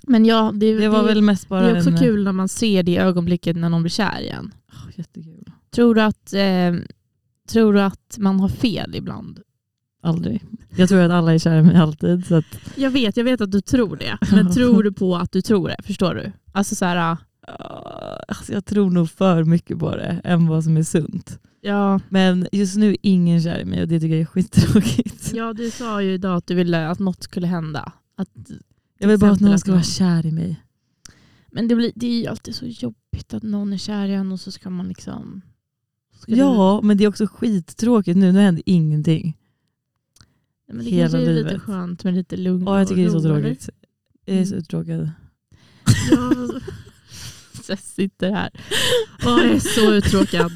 Men 0.03 0.25
ja, 0.25 0.53
det, 0.55 0.79
Det 0.79 0.89
var 0.89 1.03
det, 1.03 1.09
väl 1.09 1.23
mest 1.23 1.49
bara 1.49 1.63
det 1.63 1.71
är 1.71 1.77
också 1.77 1.91
en... 1.91 1.99
kul 1.99 2.25
när 2.25 2.33
man 2.33 2.49
ser 2.49 2.83
det 2.83 2.99
ögonblicket 2.99 3.57
när 3.57 3.69
någon 3.69 3.83
blir 3.83 3.91
kär 3.91 4.21
igen. 4.21 4.55
Oh, 4.69 4.99
jättekul. 4.99 5.51
Tror 5.71 5.95
du 5.95 6.03
att, 6.03 6.33
eh, 6.33 6.75
tror 7.49 7.73
du 7.73 7.81
att 7.81 8.17
man 8.19 8.41
har 8.41 8.49
fel 8.49 8.95
ibland? 8.95 9.41
Aldrig. 10.07 10.43
Jag 10.77 10.89
tror 10.89 11.01
att 11.01 11.11
alla 11.11 11.35
är 11.35 11.39
kära 11.39 11.59
i 11.59 11.63
mig 11.63 11.77
alltid. 11.77 12.27
Så 12.27 12.35
att, 12.35 12.45
Jag 12.77 12.91
vet, 12.91 13.17
jag 13.17 13.25
vet 13.25 13.41
att 13.41 13.53
du 13.53 13.61
tror 13.61 13.97
det. 13.97 14.19
Men 14.33 14.53
tror 14.55 14.83
du 14.83 14.93
på 14.93 15.17
att 15.17 15.33
du 15.33 15.43
tror 15.43 15.69
det? 15.69 15.77
Förstår 15.85 16.15
du? 16.15 16.33
Alltså 16.53 16.75
så 16.75 16.85
här, 16.85 16.97
ah, 16.97 17.17
alltså 18.29 18.53
jag 18.53 18.65
tror 18.65 18.91
nog 18.91 19.11
för 19.11 19.45
mycket 19.45 19.79
på 19.79 19.97
det 19.97 20.21
än 20.25 20.47
vad 20.47 20.65
som 20.65 20.77
är 20.77 20.83
sunt. 20.83 21.39
ja, 21.61 22.01
Men 22.09 22.47
just 22.53 22.77
nu 22.77 22.91
är 22.91 22.97
ingen 23.03 23.43
kär 23.43 23.59
i 23.59 23.65
mig 23.65 23.83
och 23.83 23.89
det 23.89 24.01
tycker 24.01 24.15
jag 24.15 24.21
är 24.21 24.27
skittråkigt. 24.27 25.33
ja, 25.35 25.53
du 25.53 25.71
sa 25.71 26.03
ju 26.03 26.13
idag 26.15 26.37
att 26.37 26.47
du 26.47 26.55
ville 26.55 26.89
att 26.89 26.99
något 26.99 27.23
skulle 27.23 27.47
hända. 27.47 27.93
Att, 28.17 28.29
Jag 28.99 29.09
vill 29.09 29.19
bara 29.19 29.31
att 29.31 29.41
någon 29.41 29.59
ska 29.59 29.71
vara 29.73 29.83
kär 29.83 30.27
i 30.27 30.33
mig. 30.33 30.63
men 31.53 31.69
det, 31.69 31.75
blir, 31.75 31.93
det 31.95 32.07
är 32.07 32.21
ju 32.21 32.27
alltid 32.27 32.55
så 32.55 32.67
jobbigt 32.67 33.35
att 33.35 33.43
någon 33.43 33.73
är 33.73 33.79
kär 33.79 34.07
i 34.07 34.15
en 34.15 34.33
och 34.33 34.41
så 34.41 34.51
ska 34.51 34.71
man 34.71 34.89
liksom... 34.89 35.41
Ska 36.21 36.33
du- 36.33 36.39
Ja, 36.39 36.81
men 36.83 36.97
det 36.97 37.05
är 37.05 37.09
också 37.09 37.27
skittråkigt 37.27 38.17
nu. 38.19 38.33
Nu 38.33 38.41
händer 38.41 38.63
ingenting. 38.67 39.37
Men 40.69 40.79
det 40.85 40.91
hela 40.91 41.03
kanske 41.11 41.19
är 41.31 41.35
lite 41.35 41.49
livet. 41.49 41.63
skönt 41.63 42.05
med 42.05 42.15
lite 42.15 42.37
lugn 42.37 42.65
Ja, 42.67 42.79
jag 42.79 42.89
tycker 42.89 43.03
det 43.03 43.09
är 43.09 43.11
så 43.11 43.17
och 43.19 43.25
ro, 43.25 43.41
tråkigt. 43.43 43.69
Jag 44.25 44.37
är 44.37 44.45
så 44.45 44.53
Mm. 44.55 44.59
uttråkad. 44.63 45.11
Ja, 46.11 46.31
så 47.63 47.73
jag 47.73 47.79
sitter 47.79 48.31
här 48.31 48.51
och 49.25 49.31
jag 49.31 49.45
är 49.51 49.59
så 49.59 49.93
uttråkad. 49.93 50.53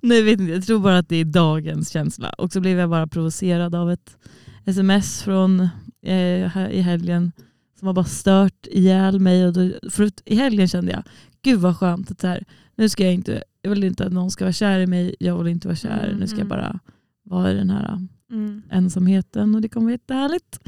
Nej, 0.00 0.22
vet 0.22 0.40
inte. 0.40 0.52
Jag 0.52 0.64
tror 0.66 0.78
bara 0.80 0.98
att 0.98 1.08
det 1.08 1.16
är 1.16 1.24
dagens 1.24 1.90
känsla. 1.90 2.28
Och 2.30 2.52
så 2.52 2.60
blev 2.60 2.78
jag 2.78 2.90
bara 2.90 3.06
provocerad 3.06 3.74
av 3.74 3.90
ett 3.90 4.16
sms 4.64 5.22
från 5.22 5.60
eh, 6.02 6.70
i 6.70 6.80
helgen 6.80 7.32
som 7.78 7.86
har 7.86 7.94
bara 7.94 8.04
stört 8.04 8.66
ihjäl 8.66 9.20
mig. 9.20 9.46
Och 9.46 9.52
då, 9.52 9.70
för 9.90 10.10
i 10.24 10.34
helgen 10.36 10.68
kände 10.68 10.92
jag, 10.92 11.02
gud 11.42 11.60
vad 11.60 11.76
skönt 11.76 12.10
att 12.10 12.20
så 12.20 12.26
här, 12.26 12.44
nu 12.76 12.88
ska 12.88 13.04
jag 13.04 13.14
inte, 13.14 13.42
jag 13.62 13.70
vill 13.70 13.84
inte 13.84 14.06
att 14.06 14.12
någon 14.12 14.30
ska 14.30 14.44
vara 14.44 14.52
kär 14.52 14.80
i 14.80 14.86
mig, 14.86 15.14
jag 15.20 15.38
vill 15.42 15.52
inte 15.52 15.68
vara 15.68 15.76
kär, 15.76 16.04
Mm, 16.08 16.20
nu 16.20 16.26
ska 16.26 16.36
jag 16.38 16.46
mm. 16.46 16.48
bara 16.58 16.78
vara 17.22 17.52
i 17.52 17.54
den 17.54 17.70
här 17.70 18.06
Mm. 18.30 18.62
ensamheten 18.70 19.54
och 19.54 19.60
det 19.60 19.68
kommer 19.68 19.84
vara 19.84 19.92
jättehärligt. 19.92 20.60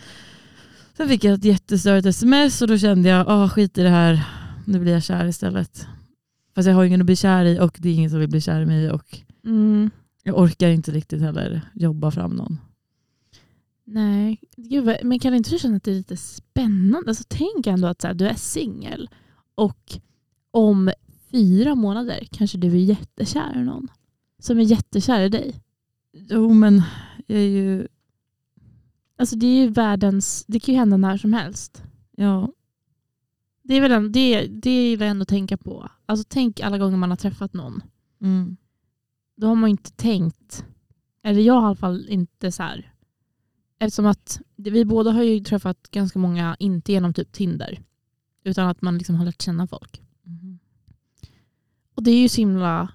Sen 0.96 1.08
fick 1.08 1.24
jag 1.24 1.34
ett 1.34 1.44
jättestörigt 1.44 2.06
sms 2.06 2.62
och 2.62 2.68
då 2.68 2.78
kände 2.78 3.08
jag, 3.08 3.28
ah, 3.28 3.48
skit 3.48 3.78
i 3.78 3.82
det 3.82 3.88
här, 3.88 4.24
nu 4.66 4.80
blir 4.80 4.92
jag 4.92 5.02
kär 5.02 5.26
istället. 5.26 5.86
Fast 6.54 6.68
jag 6.68 6.74
har 6.74 6.84
ingen 6.84 7.00
att 7.00 7.06
bli 7.06 7.16
kär 7.16 7.44
i 7.44 7.60
och 7.60 7.76
det 7.80 7.88
är 7.88 7.94
ingen 7.94 8.10
som 8.10 8.18
vill 8.20 8.28
bli 8.28 8.40
kär 8.40 8.60
i 8.60 8.66
mig 8.66 8.90
och 8.90 9.20
Mm. 9.44 9.90
jag 10.22 10.38
orkar 10.38 10.68
inte 10.68 10.90
riktigt 10.92 11.20
heller 11.20 11.60
jobba 11.74 12.10
fram 12.10 12.30
någon. 12.30 12.58
Nej, 13.84 14.40
Gud, 14.56 14.96
men 15.02 15.18
kan 15.18 15.34
inte 15.34 15.50
du 15.50 15.58
känna 15.58 15.76
att 15.76 15.84
det 15.84 15.90
är 15.90 15.94
lite 15.94 16.16
spännande? 16.16 17.08
Alltså, 17.10 17.24
tänk 17.28 17.66
ändå 17.66 17.88
att 17.88 18.00
så 18.00 18.06
här, 18.06 18.14
du 18.14 18.26
är 18.28 18.34
singel 18.34 19.10
och 19.54 19.98
om 20.50 20.90
fyra 21.30 21.74
månader 21.74 22.28
kanske 22.30 22.58
du 22.58 22.68
är 22.68 22.76
jättekär 22.76 23.52
i 23.56 23.64
någon 23.64 23.88
som 24.38 24.58
är 24.58 24.62
jättekär 24.62 25.20
i 25.20 25.28
dig. 25.28 25.54
Jo 26.12 26.52
men 26.52 26.82
jag 27.28 27.38
är 27.40 27.48
ju, 27.48 27.88
Alltså 29.16 29.36
det 29.36 29.46
är 29.46 29.60
ju 29.64 29.68
världens, 29.68 30.44
det 30.48 30.60
kan 30.60 30.74
ju 30.74 30.78
hända 30.78 30.96
när 30.96 31.16
som 31.16 31.32
helst. 31.32 31.82
ja, 32.16 32.52
Det 33.62 33.74
är 33.74 33.80
väl 33.80 33.92
en, 33.92 34.12
det, 34.12 34.46
det 34.46 34.70
är 34.70 34.96
väl 34.96 35.08
ändå 35.08 35.22
att 35.22 35.28
tänka 35.28 35.56
på. 35.56 35.88
Alltså 36.06 36.24
tänk 36.28 36.60
alla 36.60 36.78
gånger 36.78 36.96
man 36.96 37.10
har 37.10 37.16
träffat 37.16 37.52
någon. 37.54 37.82
mm, 38.20 38.56
Då 39.36 39.46
har 39.46 39.54
man 39.54 39.70
inte 39.70 39.92
tänkt, 39.92 40.64
eller 41.22 41.40
jag 41.40 41.54
har 41.54 41.62
i 41.62 41.66
alla 41.66 41.74
fall 41.76 42.06
inte 42.08 42.52
så 42.52 42.62
här. 42.62 42.92
Eftersom 43.78 44.06
att 44.06 44.40
vi 44.56 44.84
båda 44.84 45.10
har 45.12 45.22
ju 45.22 45.40
träffat 45.40 45.90
ganska 45.90 46.18
många, 46.18 46.56
inte 46.58 46.92
genom 46.92 47.14
typ 47.14 47.32
Tinder. 47.32 47.82
Utan 48.44 48.68
att 48.68 48.82
man 48.82 48.98
liksom 48.98 49.14
har 49.14 49.24
lärt 49.24 49.42
känna 49.42 49.66
folk. 49.66 50.02
mhm. 50.22 50.58
Och 51.94 52.02
det 52.02 52.10
är 52.10 52.20
ju 52.22 52.28
så 52.28 52.40
himla 52.40 52.92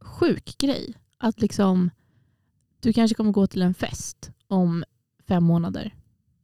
sjuk 0.00 0.58
grej. 0.58 0.94
Att 1.18 1.40
liksom, 1.40 1.90
du 2.80 2.92
kanske 2.92 3.14
kommer 3.14 3.32
gå 3.32 3.46
till 3.46 3.62
en 3.62 3.74
fest 3.74 4.30
om 4.48 4.84
fem 5.28 5.44
månader 5.44 5.94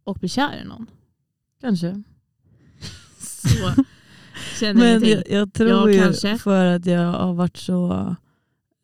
och 0.05 0.17
bli 0.19 0.29
kär 0.29 0.61
i 0.63 0.69
någon. 0.69 0.87
kanske. 1.61 2.03
Så 3.19 3.85
känner 4.61 4.75
Men 4.81 4.89
ingenting. 4.89 5.11
jag, 5.11 5.41
jag 5.41 5.53
tror 5.53 5.71
Ja, 5.71 5.91
ju 5.91 5.99
kanske. 6.03 6.39
för 6.39 6.65
att 6.67 6.87
jag 6.87 7.13
har 7.13 7.35
varit 7.35 7.57
så 7.57 8.15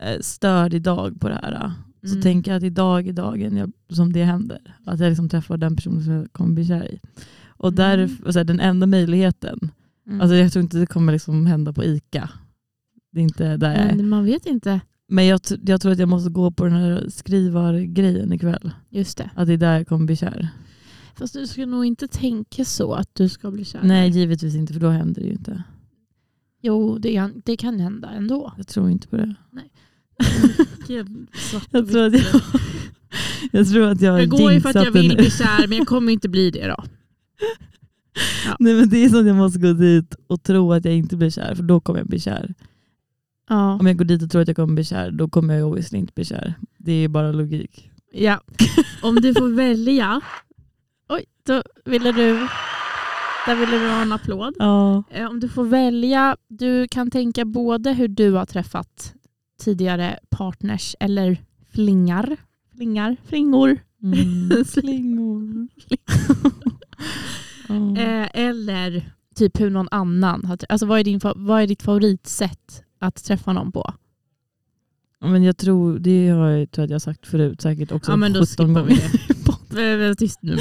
eh, 0.02 0.20
störd 0.20 0.74
idag 0.74 1.20
på 1.20 1.28
det 1.28 1.34
här. 1.42 1.72
Så 2.02 2.10
Mm. 2.10 2.22
tänker 2.22 2.50
jag 2.50 2.56
att 2.58 2.64
idag 2.64 3.08
är 3.08 3.12
dagen 3.12 3.56
jag, 3.56 3.72
som 3.88 4.12
det 4.12 4.24
händer. 4.24 4.76
Att 4.86 5.00
jag 5.00 5.08
liksom 5.08 5.28
träffar 5.28 5.56
den 5.56 5.76
personen 5.76 6.04
som 6.04 6.12
jag 6.12 6.32
kommer 6.32 6.54
bli 6.54 6.66
kär 6.66 6.92
i. 6.92 7.00
Och, 7.46 7.68
Mm. 7.68 7.76
där, 7.76 8.10
och 8.26 8.32
så 8.32 8.38
här, 8.38 8.44
den 8.44 8.60
enda 8.60 8.86
möjligheten, 8.86 9.70
Mm. 10.06 10.20
alltså 10.20 10.34
jag 10.36 10.52
tror 10.52 10.62
inte 10.62 10.78
det 10.78 10.86
kommer 10.86 11.12
liksom 11.12 11.46
hända 11.46 11.72
på 11.72 11.84
ICA. 11.84 12.30
Det 13.12 13.20
är 13.20 13.24
inte 13.24 13.56
där 13.56 13.70
jag 13.70 13.78
är. 13.80 13.96
Men 13.96 14.08
man 14.08 14.24
vet 14.24 14.46
inte. 14.46 14.80
Men 15.10 15.26
jag, 15.26 15.40
jag 15.66 15.80
tror 15.80 15.92
att 15.92 15.98
jag 15.98 16.08
måste 16.08 16.30
gå 16.30 16.50
på 16.50 16.64
den 16.64 16.72
här 16.72 17.06
skrivargrejen 17.08 18.32
ikväll. 18.32 18.70
Just 18.88 19.18
det. 19.18 19.30
Att 19.34 19.46
det 19.46 19.52
är 19.52 19.56
där 19.56 19.76
jag 19.76 19.88
kommer 19.88 20.06
bli 20.06 20.16
kär. 20.16 20.48
Fast 21.16 21.34
du 21.34 21.46
ska 21.46 21.66
nog 21.66 21.84
inte 21.84 22.08
tänka 22.08 22.64
så 22.64 22.92
att 22.92 23.08
du 23.12 23.28
ska 23.28 23.50
bli 23.50 23.64
kär. 23.64 23.80
Nej, 23.82 24.10
givetvis 24.10 24.54
inte 24.54 24.72
för 24.72 24.80
då 24.80 24.88
händer 24.88 25.20
det 25.20 25.26
ju 25.26 25.32
inte. 25.32 25.62
Jo, 26.62 26.98
det 26.98 27.14
kan, 27.14 27.42
det 27.44 27.56
kan 27.56 27.80
hända 27.80 28.10
ändå. 28.10 28.52
Jag 28.56 28.66
tror 28.66 28.90
inte 28.90 29.08
på 29.08 29.16
det. 29.16 29.34
Och 31.54 31.66
Jag 31.70 31.88
tror 31.90 32.06
att 32.06 32.12
jag, 32.12 32.32
jag, 33.52 33.68
tror 33.68 33.86
att 33.86 34.00
jag 34.00 34.20
Jag 34.20 34.28
går 34.28 34.52
ju 34.52 34.60
för 34.60 34.68
att 34.68 34.74
jag 34.84 34.92
vill 34.92 35.16
bli 35.16 35.30
kär 35.30 35.66
men 35.68 35.78
jag 35.78 35.86
kommer 35.86 36.12
inte 36.12 36.28
bli 36.28 36.50
det 36.50 36.66
då. 36.66 36.84
Nej, 38.58 38.74
men 38.74 38.88
det 38.88 39.04
är 39.04 39.08
som 39.08 39.20
att 39.20 39.26
jag 39.26 39.36
måste 39.36 39.58
gå 39.58 39.72
dit 39.72 40.14
och 40.26 40.42
tro 40.42 40.72
att 40.72 40.84
jag 40.84 40.94
inte 40.94 41.16
blir 41.16 41.30
kär 41.30 41.54
för 41.54 41.62
då 41.62 41.80
kommer 41.80 41.98
jag 41.98 42.08
bli 42.08 42.20
kär. 42.20 42.54
Ja. 43.52 43.72
Om 43.80 43.86
jag 43.86 43.96
går 43.98 44.04
dit 44.04 44.22
och 44.22 44.30
tror 44.30 44.42
att 44.42 44.48
jag 44.48 44.56
kommer 44.56 44.74
bli 44.74 44.84
kär 44.84 45.10
då 45.10 45.28
kommer 45.28 45.54
jag 45.54 45.68
obviously 45.68 45.98
inte 45.98 46.12
bli 46.14 46.24
kär. 46.24 46.54
Det 46.78 46.92
är 46.92 47.08
bara 47.08 47.32
logik. 47.32 47.90
ja. 48.12 48.40
Om 49.02 49.14
du 49.14 49.34
får 49.34 49.48
välja. 49.48 50.20
Oj, 51.08 51.24
då 51.46 51.62
ville 51.84 52.12
du... 52.12 52.48
Där 53.46 53.54
ville 53.56 53.78
du 53.78 53.88
ha 53.88 54.02
en 54.02 54.12
applåd. 54.12 54.54
Ja. 54.58 55.02
Eh, 55.10 55.26
Om 55.30 55.40
du 55.40 55.48
får 55.48 55.64
välja, 55.64 56.36
du 56.48 56.88
kan 56.88 57.10
tänka 57.10 57.44
både 57.44 57.92
hur 57.92 58.08
du 58.08 58.30
har 58.32 58.46
träffat 58.46 59.14
tidigare 59.60 60.18
partners 60.30 60.96
eller 61.00 61.36
flingar. 61.72 62.36
Flingar, 62.76 63.16
flingor. 63.24 63.78
Mm. 64.02 64.64
Slingor. 64.66 65.68
Ja. 67.68 67.96
Eh, 67.96 68.28
eller 68.34 69.10
typ 69.34 69.60
hur 69.60 69.70
någon 69.70 69.88
annan 69.90 70.44
har. 70.44 70.58
Alltså 70.68 70.86
vad 70.86 71.00
är, 71.00 71.04
din, 71.04 71.20
vad 71.36 71.62
är 71.62 71.66
ditt 71.66 71.82
favoritsätt 71.82 72.82
att 73.00 73.24
träffa 73.24 73.52
någon 73.52 73.72
på? 73.72 73.94
Men 75.20 75.42
jag 75.44 75.56
tror, 75.56 75.98
det 75.98 76.28
har 76.28 76.48
jag, 76.48 76.70
tror 76.70 76.82
jag 76.86 76.90
jag 76.94 77.02
sagt 77.02 77.26
förut 77.26 77.60
säkert 77.60 77.92
också 77.92 78.12
Ja, 78.12 78.16
men 78.16 78.32
då 78.32 78.46
17 78.46 78.66
skippar 78.68 78.82
vi 78.82 78.94
det. 78.94 80.08
Var 80.08 80.14
tyst 80.14 80.38
nu. 80.42 80.56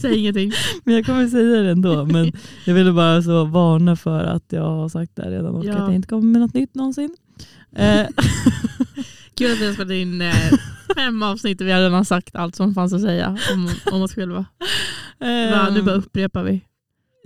Säg 0.00 0.18
ingenting. 0.18 0.52
Men 0.84 0.94
jag 0.94 1.06
kommer 1.06 1.28
säga 1.28 1.62
det 1.62 1.70
ändå. 1.70 2.04
Men 2.04 2.32
jag 2.66 2.74
ville 2.74 2.92
bara 2.92 3.22
så 3.22 3.44
varna 3.44 3.96
för 3.96 4.20
att 4.24 4.44
jag 4.48 4.62
har 4.62 4.88
sagt 4.88 5.16
det 5.16 5.30
redan 5.30 5.54
och 5.54 5.64
Ja. 5.64 5.72
att 5.72 5.78
jag 5.78 5.94
inte 5.94 6.08
kommer 6.08 6.22
med 6.22 6.40
något 6.40 6.54
nytt 6.54 6.74
någonsin. 6.74 7.16
Eh, 7.76 8.06
Kul 9.34 9.52
att 9.52 9.58
vi 9.60 9.66
har 9.66 9.72
spelat 9.74 9.92
in 9.92 10.20
eh, 10.20 10.34
fem 10.96 11.22
avsnitt 11.22 11.60
och 11.60 11.66
vi 11.66 11.72
har 11.72 11.80
redan 11.80 12.04
sagt 12.04 12.36
allt 12.36 12.56
som 12.56 12.74
fanns 12.74 12.92
att 12.92 13.00
säga 13.00 13.38
om, 13.52 13.70
om 13.92 14.02
oss 14.02 14.14
själva. 14.14 14.44
Va, 15.52 15.68
nu 15.70 15.82
bara 15.82 15.94
upprepar 15.94 16.42
vi. 16.44 16.60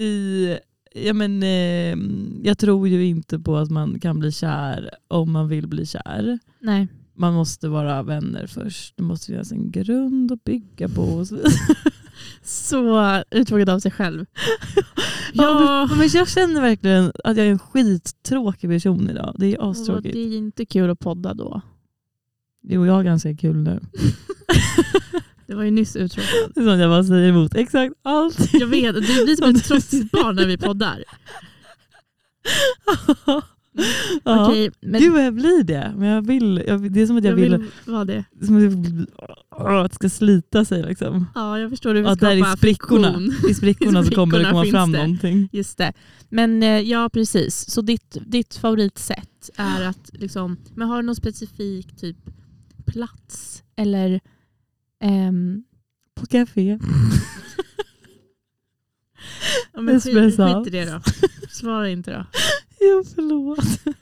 i, 0.05 0.49
ja, 0.95 1.13
men, 1.13 1.43
eh, 1.43 1.97
jag 2.49 2.59
tror 2.59 2.89
ju 2.89 3.07
inte 3.07 3.39
på 3.39 3.57
att 3.57 3.71
man 3.71 4.01
kan 4.01 4.19
bli 4.19 4.33
kär 4.33 4.91
om 5.09 5.33
man 5.33 5.49
vill 5.49 5.67
bli 5.67 5.87
kär. 5.87 6.39
Nej. 6.61 6.89
Man 7.17 7.35
måste 7.35 7.69
vara 7.69 8.03
vänner 8.03 8.47
först. 8.47 8.97
Det 8.97 9.03
måste 9.03 9.27
finnas 9.27 9.53
en 9.53 9.71
grund 9.71 10.33
att 10.33 10.45
bygga 10.45 10.89
på. 10.89 11.03
och 11.03 11.29
så- 11.29 11.39
Så 12.43 13.23
uttråkad 13.31 13.69
av 13.71 13.79
sig 13.79 13.91
själv. 13.91 14.27
Ja, 15.37 15.89
men 15.99 16.09
jag 16.13 16.29
känner 16.29 16.61
verkligen 16.61 17.13
att 17.25 17.37
jag 17.37 17.47
är 17.47 17.51
en 17.51 17.59
skittråkig 17.59 18.71
person 18.71 19.11
idag. 19.11 19.35
Det 19.39 19.47
är 19.55 19.71
astråkigt. 19.71 20.13
det 20.15 20.21
är 20.21 20.37
inte 20.37 20.67
kul 20.67 20.91
att 20.91 20.99
podda 20.99 21.35
då. 21.35 21.61
Jo, 22.63 22.87
jag 22.87 22.93
har 22.93 23.03
ganska 23.03 23.37
kul 23.37 23.57
nu. 23.57 23.81
Det 25.55 25.59
var 25.59 25.65
ju 25.65 25.71
nyss 25.71 25.97
uttråkad. 25.97 26.53
Det 26.55 26.61
är 26.61 26.65
sånt 26.65 26.81
jag 26.81 26.91
bara 26.91 27.05
säger 27.05 27.29
emot 27.29 27.55
exakt 27.55 27.95
allt. 28.03 28.53
Jag 28.53 28.67
vet, 28.67 28.95
du 28.95 29.01
blir 29.01 29.37
som 29.37 29.51
ett 29.51 29.65
trotsigt 29.65 30.13
barn 30.13 30.37
när 30.37 30.47
vi 30.47 30.59
poddar. 30.59 31.05
ja. 34.25 34.49
Okej, 34.49 34.71
men 34.81 35.01
Gud 35.01 35.13
vad 35.13 35.25
jag 35.25 35.35
blir 35.35 35.65
det. 35.65 35.95
Men 35.97 36.09
jag 36.09 36.27
vill, 36.27 36.65
jag, 36.67 36.93
det 36.93 37.01
är 37.01 37.07
som 37.07 37.17
att 37.17 37.25
jag, 37.25 37.33
jag 37.33 37.37
vill, 37.37 37.57
vill 37.57 37.71
vara 37.85 38.05
det. 38.05 38.25
som 38.47 38.57
att, 38.57 38.63
jag 39.51 39.85
att 39.85 39.91
det 39.91 39.95
ska 39.95 40.09
slita 40.09 40.65
sig. 40.65 40.83
Liksom. 40.83 41.27
Ja, 41.35 41.59
jag 41.59 41.71
förstår. 41.71 41.95
Du 41.95 42.01
vill 42.01 42.11
Att 42.11 42.21
där 42.21 42.37
skapa 42.37 42.55
i 42.55 42.57
sprickorna, 42.57 43.21
i 43.51 43.55
sprickorna 43.55 44.05
så 44.05 44.11
kommer 44.15 44.39
det 44.39 44.51
komma 44.51 44.65
fram 44.65 44.93
det. 44.93 44.99
någonting. 44.99 45.49
Just 45.53 45.79
det. 45.79 45.93
Men 46.29 46.63
eh, 46.63 46.81
ja, 46.81 47.11
precis. 47.13 47.71
Så 47.71 47.81
ditt, 47.83 48.17
ditt 48.27 48.55
favoritsätt 48.55 49.51
är 49.57 49.87
att, 49.87 50.11
liksom, 50.13 50.57
men 50.75 50.89
har 50.89 50.97
du 50.97 51.03
någon 51.03 51.17
specifik 51.17 51.97
typ 51.97 52.17
plats? 52.87 53.63
Eller 53.77 54.21
ehm, 55.05 55.63
På 56.15 56.27
café. 56.27 56.79
ja, 59.73 59.81
men 59.81 60.01
skit, 60.01 60.37
skit 60.37 60.67
i 60.67 60.71
det 60.71 60.85
då. 60.85 61.01
Svara 61.51 61.89
inte 61.89 62.11
då. 62.13 62.27
Jo, 62.81 63.05
förlåt. 63.15 63.59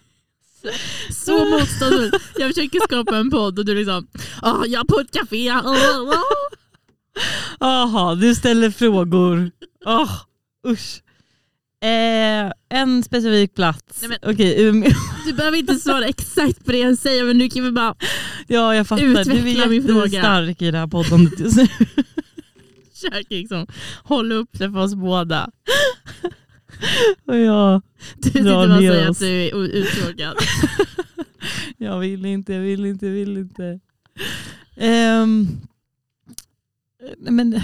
Så 1.11 1.45
motståndsfull. 1.45 2.13
Jag 2.39 2.55
försöker 2.55 2.81
skapa 2.81 3.17
en 3.17 3.31
podd 3.31 3.59
och 3.59 3.65
du 3.65 3.75
liksom, 3.75 4.07
ah, 4.43 4.65
jag 4.67 4.81
är 4.81 4.85
på 4.85 5.01
ett 5.01 5.11
café. 5.11 5.51
ah, 5.51 5.63
ah, 5.65 6.15
ah." 6.15 6.57
Jaha, 7.61 8.15
du 8.15 8.35
ställer 8.35 8.71
frågor. 8.71 9.51
Oh, 9.85 10.13
usch. 10.67 11.03
Eh, 11.83 12.53
en 12.69 13.03
specifik 13.03 13.55
plats. 13.55 14.03
Nej, 14.03 14.09
men- 14.23 14.33
Okej, 14.33 14.63
Umeå. 14.67 14.91
Du 15.27 15.33
behöver 15.33 15.59
inte 15.59 15.75
svara 15.75 16.05
exakt 16.07 16.65
på 16.65 16.73
det 16.73 16.79
jag 16.79 16.99
säger 16.99 17.25
men 17.25 17.39
nu 17.39 17.49
kan 17.51 17.65
vi 17.65 17.71
bara 17.73 17.95
Ja, 18.47 18.75
jag 18.75 18.87
fattar. 18.87 19.05
Utveckla 19.05 19.35
du 19.35 19.41
är 19.41 19.75
jättestark 20.05 20.63
i 20.63 20.71
det 20.71 20.79
här 20.79 20.87
poddandet 20.87 21.41
just 21.41 21.57
nu. 21.57 21.67
försöka 22.95 23.27
liksom, 23.29 23.67
hålla 24.05 24.35
upp 24.35 24.49
det 24.53 24.71
för 24.73 24.79
oss 24.79 24.95
båda. 24.95 25.51
Och 27.27 27.37
jag, 27.37 27.83
Du 28.17 28.23
sitter 28.31 28.45
bara 28.45 28.75
och 28.75 28.79
säger 28.83 29.09
att 29.11 29.19
du 29.19 29.27
är 29.27 29.55
uttråkad. 29.77 30.37
jag 31.77 31.99
vill 31.99 32.27
inte, 32.27 32.53
jag 32.53 32.61
vill 32.61 32.85
inte, 32.87 33.07
jag 33.07 33.13
vill 33.13 33.37
inte. 33.37 33.81
Nej, 37.19 37.33
men 37.33 37.55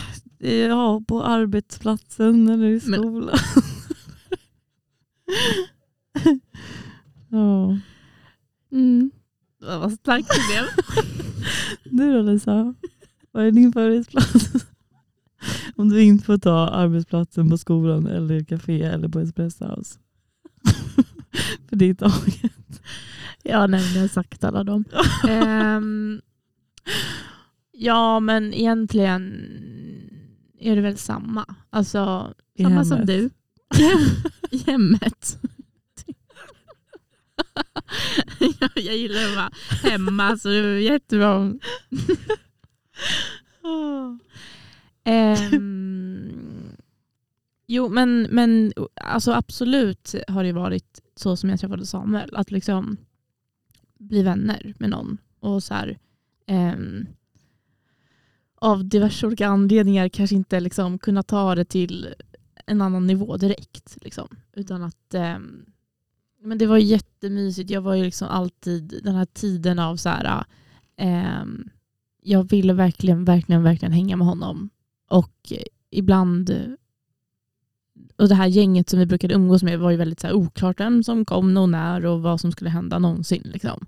eh, 0.41 0.55
ja, 0.55 1.03
på 1.09 1.23
arbetsplatsen 1.25 2.49
eller 2.49 2.67
i 2.67 2.81
Men- 2.85 3.31
ja. 7.31 7.79
Mm. 8.73 9.11
Vad 9.61 9.93
starkt 9.93 10.29
det 10.29 10.41
blev. 10.53 10.65
Du 11.99 12.13
då 12.13 12.23
Lisa? 12.23 12.75
Vad 13.33 13.47
är 13.47 13.51
din 13.51 13.73
favoritplats? 13.73 14.67
Om 15.77 15.89
du 15.89 16.03
inte 16.03 16.25
får 16.25 16.39
ta 16.39 16.69
arbetsplatsen 16.69 17.51
på 17.51 17.59
skolan 17.59 18.07
eller 18.07 18.45
café 18.45 18.83
eller 18.83 19.09
på 19.09 19.21
Espresso 19.21 19.65
House. 19.65 19.99
För 21.69 21.77
det 21.77 21.85
är 21.85 21.95
taget. 21.95 22.83
Ja, 23.43 23.67
nej, 23.67 23.95
jag 23.95 24.01
har 24.01 24.09
sagt 24.09 24.45
alla 24.45 24.65
dem. 24.65 24.85
Ehm, 25.29 26.21
ja, 27.73 28.21
men 28.21 28.55
egentligen 28.55 29.47
är 30.59 30.77
det 30.77 30.83
väl 30.83 30.97
samma. 30.97 31.55
Alltså, 31.71 32.35
I 32.55 32.63
samma 32.63 32.85
som 32.85 33.07
du. 33.07 33.31
Hemmet. 34.67 35.39
jag, 38.61 38.71
jag 38.75 38.97
gillar 38.97 39.25
att 39.25 39.37
vara 39.37 39.51
hemma, 39.83 40.37
så 40.37 40.49
det 40.49 40.57
är 40.57 40.79
jättebra. 40.79 41.53
um, 45.53 46.33
jo, 47.67 47.89
men, 47.89 48.23
men 48.23 48.73
alltså 48.95 49.33
absolut 49.33 50.15
har 50.29 50.45
det 50.45 50.53
varit 50.53 51.03
så 51.17 51.37
som 51.37 51.51
jag 51.51 51.61
träffade 51.61 51.87
Samuel. 51.87 52.37
Att 52.37 52.51
liksom 52.51 52.97
bli 53.99 54.23
vänner 54.23 54.75
med 54.79 54.91
någon. 54.91 55.19
Och 55.41 55.63
så 55.63 55.75
här, 55.75 55.99
um, 56.49 57.07
av 58.55 58.85
diverse 58.85 59.27
olika 59.27 59.47
anledningar 59.47 60.09
kanske 60.09 60.37
inte 60.37 60.61
liksom 60.61 60.99
kunna 60.99 61.23
ta 61.23 61.55
det 61.55 61.65
till 61.65 62.15
en 62.69 62.83
annan 62.83 63.07
nivå 63.07 63.37
direkt. 63.37 63.99
Liksom. 64.01 64.29
Utan 64.53 64.83
att 64.83 65.15
eh, 65.15 65.39
men 66.43 66.59
det 66.59 66.67
var 66.67 66.79
jättemysigt. 66.79 67.71
Jag 67.71 67.81
var 67.81 67.95
ju 67.95 68.05
liksom 68.05 68.29
alltid 68.29 69.01
den 69.05 69.15
här 69.15 69.25
tiden 69.25 69.79
av 69.79 69.97
så 69.97 70.09
här, 70.09 70.45
eh, 70.97 71.45
jag 72.23 72.51
ville 72.51 72.73
verkligen, 72.73 73.25
verkligen, 73.25 73.63
verkligen 73.63 73.93
hänga 73.93 74.17
med 74.17 74.27
honom. 74.27 74.71
Och 75.09 75.53
ibland, 75.91 76.77
och 78.17 78.29
det 78.29 78.35
här 78.35 78.47
gänget 78.47 78.91
som 78.91 78.99
vi 78.99 79.07
brukade 79.07 79.35
umgås 79.35 79.63
med 79.63 79.79
var 79.79 79.91
ju 79.91 79.97
väldigt 79.97 80.21
så 80.21 80.27
här 80.27 80.35
oklart 80.35 80.81
vem 80.81 81.05
som 81.05 81.25
kom 81.25 81.57
och 81.57 81.69
när 81.69 82.07
och 82.07 82.23
vad 82.23 82.41
som 82.41 82.53
skulle 82.53 82.71
hända 82.71 82.99
någonsin. 82.99 83.43
Liksom. 83.45 83.87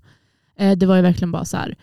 Eh, 0.55 0.77
det 0.77 0.85
var 0.85 0.95
ju 0.95 1.01
verkligen 1.01 1.31
bara 1.31 1.45
så 1.45 1.57
här, 1.57 1.75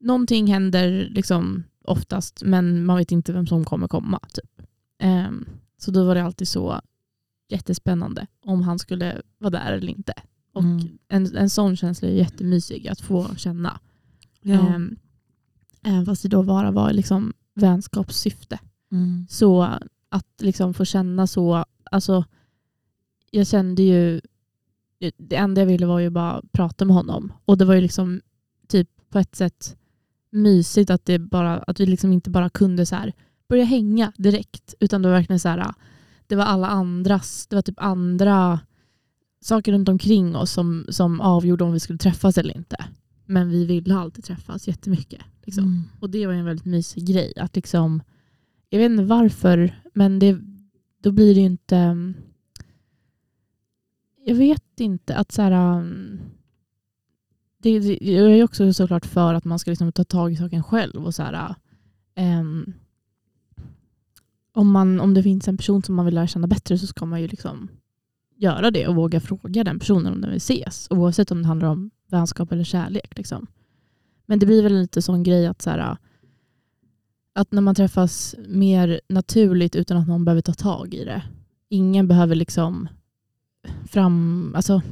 någonting 0.00 0.46
händer 0.46 1.08
liksom 1.10 1.64
oftast 1.84 2.42
men 2.44 2.84
man 2.84 2.96
vet 2.96 3.12
inte 3.12 3.32
vem 3.32 3.46
som 3.46 3.64
kommer 3.64 3.88
komma. 3.88 4.20
Typ. 4.32 4.66
Ehm, 4.98 5.46
så 5.82 5.90
då 5.90 6.04
var 6.04 6.14
det 6.14 6.22
alltid 6.22 6.48
så 6.48 6.80
jättespännande 7.48 8.26
om 8.44 8.62
han 8.62 8.78
skulle 8.78 9.22
vara 9.38 9.50
där 9.50 9.72
eller 9.72 9.88
inte. 9.88 10.12
Och 10.52 10.62
Mm. 10.62 10.98
en, 11.08 11.36
en 11.36 11.50
sån 11.50 11.76
känsla 11.76 12.08
är 12.08 12.12
jättemysig 12.12 12.88
att 12.88 13.00
få 13.00 13.34
känna. 13.36 13.80
Ja. 14.40 14.54
Ehm, 14.74 14.96
även 15.82 16.06
fast 16.06 16.22
det 16.22 16.28
då 16.28 16.42
bara 16.42 16.70
var 16.70 16.92
liksom 16.92 17.32
vänskapssyfte. 17.54 18.58
Mm. 18.92 19.26
Så 19.30 19.62
att 20.08 20.26
liksom 20.40 20.74
få 20.74 20.84
känna 20.84 21.26
så, 21.26 21.64
alltså 21.90 22.24
jag 23.30 23.46
kände 23.46 23.82
ju, 23.82 24.20
det 25.16 25.36
enda 25.36 25.60
jag 25.60 25.66
ville 25.66 25.86
var 25.86 25.98
ju 26.00 26.10
bara 26.10 26.42
prata 26.52 26.84
med 26.84 26.96
honom. 26.96 27.32
Och 27.44 27.58
det 27.58 27.64
var 27.64 27.74
ju 27.74 27.80
liksom 27.80 28.20
typ 28.68 28.88
på 29.10 29.18
ett 29.18 29.36
sätt 29.36 29.76
mysigt 30.30 30.90
att, 30.90 31.04
det 31.04 31.18
bara, 31.18 31.58
att 31.58 31.80
vi 31.80 31.86
liksom 31.86 32.12
inte 32.12 32.30
bara 32.30 32.50
kunde 32.50 32.86
så 32.86 32.96
här 32.96 33.12
börja 33.48 33.64
hänga 33.64 34.12
direkt. 34.16 34.74
Utan 34.80 35.02
det 35.02 35.08
var 35.08 35.16
verkligen 35.16 35.40
så 35.40 35.48
här, 35.48 35.74
det 36.26 36.36
var 36.36 36.44
alla 36.44 36.66
andras, 36.66 37.46
det 37.46 37.56
var 37.56 37.62
typ 37.62 37.82
andra 37.82 38.60
saker 39.40 39.72
runt 39.72 39.88
omkring 39.88 40.36
oss 40.36 40.50
som, 40.50 40.86
som 40.88 41.20
avgjorde 41.20 41.64
om 41.64 41.72
vi 41.72 41.80
skulle 41.80 41.98
träffas 41.98 42.38
eller 42.38 42.56
inte. 42.56 42.84
Men 43.26 43.50
vi 43.50 43.64
ville 43.66 43.94
alltid 43.94 44.24
träffas 44.24 44.68
jättemycket. 44.68 45.20
Liksom. 45.42 45.64
Mm. 45.64 45.82
Och 46.00 46.10
det 46.10 46.26
var 46.26 46.34
en 46.34 46.44
väldigt 46.44 46.66
mysig 46.66 47.06
grej. 47.06 47.32
Att 47.36 47.56
liksom, 47.56 48.02
jag 48.70 48.78
vet 48.78 48.90
inte 48.90 49.04
varför, 49.04 49.80
men 49.94 50.18
det, 50.18 50.38
då 51.02 51.12
blir 51.12 51.34
det 51.34 51.40
ju 51.40 51.46
inte... 51.46 52.12
Jag 54.24 54.34
vet 54.34 54.80
inte. 54.80 55.16
att 55.16 55.32
så 55.32 55.42
här, 55.42 55.82
det, 57.58 57.78
det, 57.78 57.98
Jag 58.00 58.38
är 58.38 58.44
också 58.44 58.72
såklart 58.72 59.06
för 59.06 59.34
att 59.34 59.44
man 59.44 59.58
ska 59.58 59.70
liksom 59.70 59.92
ta 59.92 60.04
tag 60.04 60.32
i 60.32 60.36
saken 60.36 60.62
själv. 60.62 61.06
och 61.06 61.14
så 61.14 61.22
här, 61.22 61.54
um, 62.40 62.72
om, 64.54 64.70
man, 64.70 65.00
om 65.00 65.14
det 65.14 65.22
finns 65.22 65.48
en 65.48 65.56
person 65.56 65.82
som 65.82 65.94
man 65.94 66.04
vill 66.04 66.14
lära 66.14 66.26
känna 66.26 66.46
bättre 66.46 66.78
så 66.78 66.86
ska 66.86 67.06
man 67.06 67.20
ju 67.20 67.28
liksom 67.28 67.68
göra 68.36 68.70
det 68.70 68.86
och 68.86 68.94
våga 68.94 69.20
fråga 69.20 69.64
den 69.64 69.78
personen 69.78 70.12
om 70.12 70.20
den 70.20 70.30
vill 70.30 70.36
ses. 70.36 70.86
Oavsett 70.90 71.30
om 71.30 71.42
det 71.42 71.48
handlar 71.48 71.68
om 71.68 71.90
vänskap 72.08 72.52
eller 72.52 72.64
kärlek. 72.64 73.16
Liksom. 73.16 73.46
Men 74.26 74.38
det 74.38 74.46
blir 74.46 74.62
väl 74.62 74.74
lite 74.80 75.02
sån 75.02 75.22
grej 75.22 75.46
att, 75.46 75.62
så 75.62 75.70
här, 75.70 75.96
att 77.34 77.52
när 77.52 77.62
man 77.62 77.74
träffas 77.74 78.34
mer 78.48 79.00
naturligt 79.08 79.76
utan 79.76 79.96
att 79.96 80.08
någon 80.08 80.24
behöver 80.24 80.42
ta 80.42 80.54
tag 80.54 80.94
i 80.94 81.04
det. 81.04 81.22
Ingen 81.68 82.08
behöver 82.08 82.34
liksom 82.34 82.88
fram... 83.86 84.52
Alltså, 84.56 84.82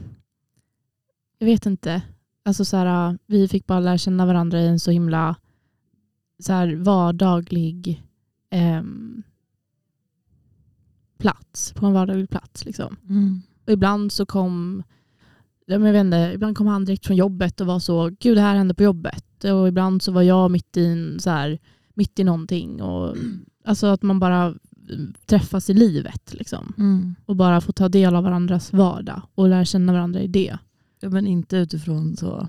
jag 1.38 1.46
vet 1.46 1.66
inte. 1.66 2.02
Alltså 2.42 2.64
så 2.64 2.76
här, 2.76 3.18
vi 3.26 3.48
fick 3.48 3.66
bara 3.66 3.80
lära 3.80 3.98
känna 3.98 4.26
varandra 4.26 4.60
i 4.60 4.66
en 4.66 4.80
så 4.80 4.90
himla 4.90 5.36
så 6.38 6.52
här, 6.52 6.74
vardaglig 6.74 8.02
ehm, 8.50 9.22
plats. 11.20 11.72
På 11.72 11.86
en 11.86 11.92
vardaglig 11.92 12.30
plats. 12.30 12.64
Liksom. 12.64 12.96
Mm. 13.08 13.42
Och 13.66 13.72
ibland 13.72 14.12
så 14.12 14.26
kom 14.26 14.82
jag 15.72 15.78
vet 15.78 16.00
inte, 16.00 16.30
ibland 16.34 16.56
kom 16.56 16.66
han 16.66 16.84
direkt 16.84 17.06
från 17.06 17.16
jobbet 17.16 17.60
och 17.60 17.66
var 17.66 17.78
så, 17.78 18.10
gud 18.20 18.36
det 18.36 18.40
här 18.40 18.56
hände 18.56 18.74
på 18.74 18.82
jobbet. 18.82 19.44
Och 19.44 19.68
ibland 19.68 20.02
så 20.02 20.12
var 20.12 20.22
jag 20.22 20.50
mitt 20.50 20.76
i, 20.76 20.86
en, 20.86 21.20
så 21.20 21.30
här, 21.30 21.58
mitt 21.94 22.18
i 22.18 22.24
någonting. 22.24 22.82
Och, 22.82 23.16
alltså 23.64 23.86
att 23.86 24.02
man 24.02 24.20
bara 24.20 24.42
mm, 24.90 25.14
träffas 25.26 25.70
i 25.70 25.74
livet. 25.74 26.34
Liksom. 26.34 26.74
Mm. 26.78 27.14
Och 27.26 27.36
bara 27.36 27.60
får 27.60 27.72
ta 27.72 27.88
del 27.88 28.16
av 28.16 28.24
varandras 28.24 28.72
vardag 28.72 29.22
och 29.34 29.48
lära 29.48 29.64
känna 29.64 29.92
varandra 29.92 30.20
i 30.20 30.26
det. 30.26 30.58
Ja, 31.00 31.08
men 31.08 31.26
inte 31.26 31.56
utifrån 31.56 32.16
så. 32.16 32.48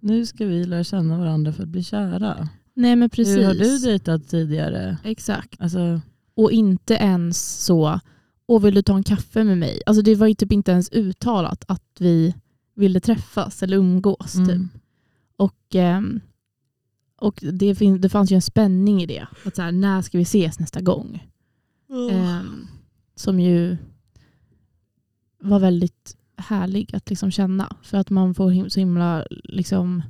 Nu 0.00 0.26
ska 0.26 0.46
vi 0.46 0.64
lära 0.64 0.84
känna 0.84 1.18
varandra 1.18 1.52
för 1.52 1.62
att 1.62 1.68
bli 1.68 1.84
kära. 1.84 2.48
Nej 2.74 2.96
men 2.96 3.10
precis. 3.10 3.36
Hur 3.36 3.44
har 3.44 3.54
du 3.54 3.78
dejtat 3.78 4.28
tidigare? 4.28 4.98
Exakt. 5.04 5.60
Alltså, 5.60 6.00
Och 6.34 6.52
inte 6.52 6.94
ens 6.94 7.64
så, 7.64 8.00
och 8.46 8.64
vill 8.64 8.74
du 8.74 8.82
ta 8.82 8.96
en 8.96 9.02
kaffe 9.02 9.44
med 9.44 9.58
mig? 9.58 9.82
Alltså 9.86 10.02
det 10.02 10.14
var 10.14 10.26
ju 10.26 10.34
typ 10.34 10.52
inte 10.52 10.72
ens 10.72 10.92
uttalat 10.92 11.64
att 11.68 11.96
vi 11.98 12.34
ville 12.74 13.00
träffas 13.00 13.62
eller 13.62 13.76
umgås. 13.76 14.32
Typ. 14.32 14.48
mm. 14.48 14.68
Och, 15.36 15.74
ehm, 15.74 16.20
och 17.16 17.44
det, 17.52 17.74
fin- 17.74 18.00
det 18.00 18.08
fanns 18.08 18.32
ju 18.32 18.34
en 18.34 18.42
spänning 18.42 19.02
i 19.02 19.06
det. 19.06 19.26
Att 19.44 19.56
så 19.56 19.62
här, 19.62 19.72
när 19.72 20.02
ska 20.02 20.18
vi 20.18 20.22
ses 20.22 20.58
nästa 20.58 20.80
gång? 20.80 21.28
Ehm, 22.10 22.66
som 23.14 23.40
ju 23.40 23.76
var 25.42 25.58
väldigt 25.60 26.16
härlig 26.36 26.94
att 26.94 27.10
liksom 27.10 27.30
känna. 27.30 27.76
För 27.82 27.98
att 27.98 28.10
man 28.10 28.34
får 28.34 28.50
him- 28.50 28.68
så 28.70 28.80
himla... 28.80 29.26
Liksom, 29.30 30.02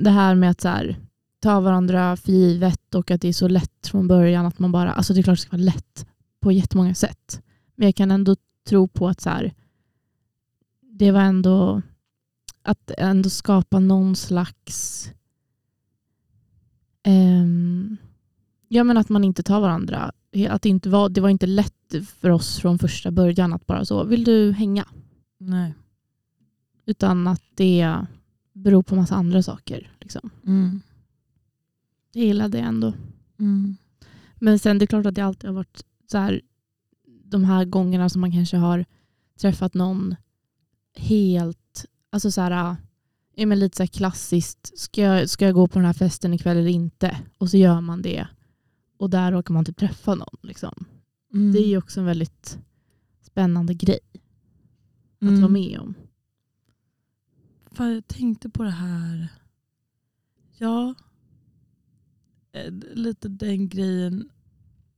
det 0.00 0.10
här 0.10 0.34
med 0.34 0.50
att 0.50 0.60
så 0.60 0.68
här, 0.68 0.96
ta 1.42 1.60
varandra 1.60 2.16
för 2.16 2.32
givet 2.32 2.94
och 2.94 3.10
att 3.10 3.20
det 3.20 3.28
är 3.28 3.32
så 3.32 3.48
lätt 3.48 3.86
från 3.86 4.08
början. 4.08 4.46
att 4.46 4.58
man 4.58 4.72
bara, 4.72 4.92
alltså 4.92 5.14
Det 5.14 5.20
är 5.20 5.22
klart 5.22 5.38
det 5.38 5.42
ska 5.42 5.56
vara 5.56 5.64
lätt 5.64 6.06
på 6.40 6.52
jättemånga 6.52 6.94
sätt. 6.94 7.42
Men 7.76 7.86
jag 7.88 7.94
kan 7.94 8.10
ändå 8.10 8.36
tro 8.68 8.88
på 8.88 9.08
att 9.08 9.20
så 9.20 9.30
här, 9.30 9.54
det 10.80 11.10
var 11.10 11.20
ändå 11.20 11.82
att 12.62 12.90
ändå 12.98 13.30
skapa 13.30 13.80
någon 13.80 14.16
slags... 14.16 15.08
ehm, 17.02 17.96
ja, 18.68 18.84
men 18.84 18.96
att 18.96 19.08
man 19.08 19.24
inte 19.24 19.42
tar 19.42 19.60
varandra. 19.60 20.12
Att 20.48 20.62
det, 20.62 20.68
inte 20.68 20.88
var, 20.88 21.08
det 21.08 21.20
var 21.20 21.28
inte 21.28 21.46
lätt 21.46 21.94
för 22.20 22.30
oss 22.30 22.58
från 22.58 22.78
första 22.78 23.10
början 23.10 23.52
att 23.52 23.66
bara 23.66 23.84
så, 23.84 24.04
vill 24.04 24.24
du 24.24 24.52
hänga? 24.52 24.84
Nej. 25.38 25.74
Utan 26.86 27.26
att 27.26 27.42
det 27.54 27.96
beror 28.52 28.82
på 28.82 28.96
massa 28.96 29.14
andra 29.14 29.42
saker. 29.42 29.90
Liksom. 30.00 30.30
Mm. 30.46 30.80
Jag 32.12 32.24
gillade 32.24 32.58
det 32.58 32.64
ändå. 32.64 32.94
Mm. 33.38 33.76
Men 34.36 34.58
sen 34.58 34.78
det 34.78 34.84
är 34.84 34.86
klart 34.86 35.06
att 35.06 35.14
det 35.14 35.24
alltid 35.24 35.48
har 35.50 35.54
varit 35.54 35.84
så 36.10 36.18
här, 36.18 36.40
de 37.24 37.44
här 37.44 37.64
gångerna 37.64 38.08
som 38.08 38.20
man 38.20 38.32
kanske 38.32 38.56
har 38.56 38.84
träffat 39.40 39.74
någon 39.74 40.14
helt, 40.96 41.84
alltså 42.10 42.30
så 42.30 42.40
här, 42.40 42.76
ja, 43.34 43.46
men 43.46 43.58
lite 43.58 43.76
så 43.76 43.82
här 43.82 43.88
klassiskt, 43.88 44.78
ska 44.78 45.00
jag, 45.00 45.30
ska 45.30 45.44
jag 45.44 45.54
gå 45.54 45.68
på 45.68 45.78
den 45.78 45.86
här 45.86 45.92
festen 45.92 46.34
ikväll 46.34 46.56
eller 46.56 46.70
inte? 46.70 47.16
Och 47.38 47.50
så 47.50 47.56
gör 47.56 47.80
man 47.80 48.02
det. 48.02 48.26
Och 48.96 49.10
där 49.10 49.32
råkar 49.32 49.54
man 49.54 49.64
typ 49.64 49.76
träffa 49.76 50.14
någon. 50.14 50.36
Liksom. 50.42 50.84
Mm. 51.34 51.52
Det 51.52 51.58
är 51.58 51.66
ju 51.68 51.78
också 51.78 52.00
en 52.00 52.06
väldigt 52.06 52.58
spännande 53.22 53.74
grej 53.74 53.98
att 55.16 55.28
Mm. 55.28 55.40
vara 55.40 55.50
med 55.52 55.78
om. 55.80 55.94
Fan, 57.70 57.94
jag 57.94 58.06
tänkte 58.08 58.50
på 58.50 58.62
det 58.62 58.70
här. 58.70 59.28
Ja, 60.58 60.94
lite 62.94 63.28
den 63.28 63.68
grejen. 63.68 64.28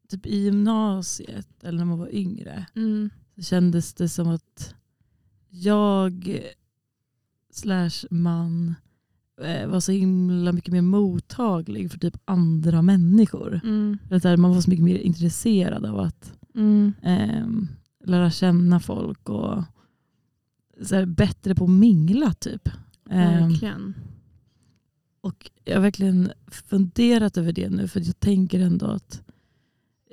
Typ 0.08 0.26
i 0.26 0.36
gymnasiet 0.38 1.64
eller 1.64 1.78
när 1.78 1.84
man 1.84 1.98
var 1.98 2.14
yngre. 2.14 2.66
Mm. 2.76 3.10
Så 3.36 3.42
kändes 3.42 3.94
det 3.94 4.08
som 4.08 4.28
att 4.28 4.74
jag 5.48 6.40
slash 7.52 8.06
man 8.10 8.74
eh, 9.42 9.66
var 9.68 9.80
så 9.80 9.92
himla 9.92 10.52
mycket 10.52 10.72
mer 10.72 10.82
mottaglig 10.82 11.90
för 11.90 11.98
typ 11.98 12.16
andra 12.24 12.82
människor. 12.82 13.60
Mm. 13.64 13.98
Här, 14.10 14.36
man 14.36 14.54
var 14.54 14.60
så 14.60 14.70
mycket 14.70 14.84
mer 14.84 14.98
intresserad 14.98 15.84
av 15.86 15.98
att 16.00 16.32
Mm. 16.56 16.92
eh, 17.02 17.46
lära 18.04 18.30
känna 18.30 18.80
folk 18.80 19.28
och 19.28 19.62
så 20.82 20.94
här, 20.94 21.06
bättre 21.06 21.54
på 21.54 21.64
att 21.64 21.70
mingla 21.70 22.34
typ. 22.34 22.68
Eh, 23.10 23.16
Verkligen. 23.16 23.94
Och 25.24 25.50
jag 25.64 25.74
har 25.74 25.82
verkligen 25.82 26.32
funderat 26.48 27.37
över 27.37 27.52
det 27.52 27.70
nu 27.70 27.88
för 27.88 28.00
jag 28.00 28.20
tänker 28.20 28.60
ändå 28.60 28.87
att 28.87 29.22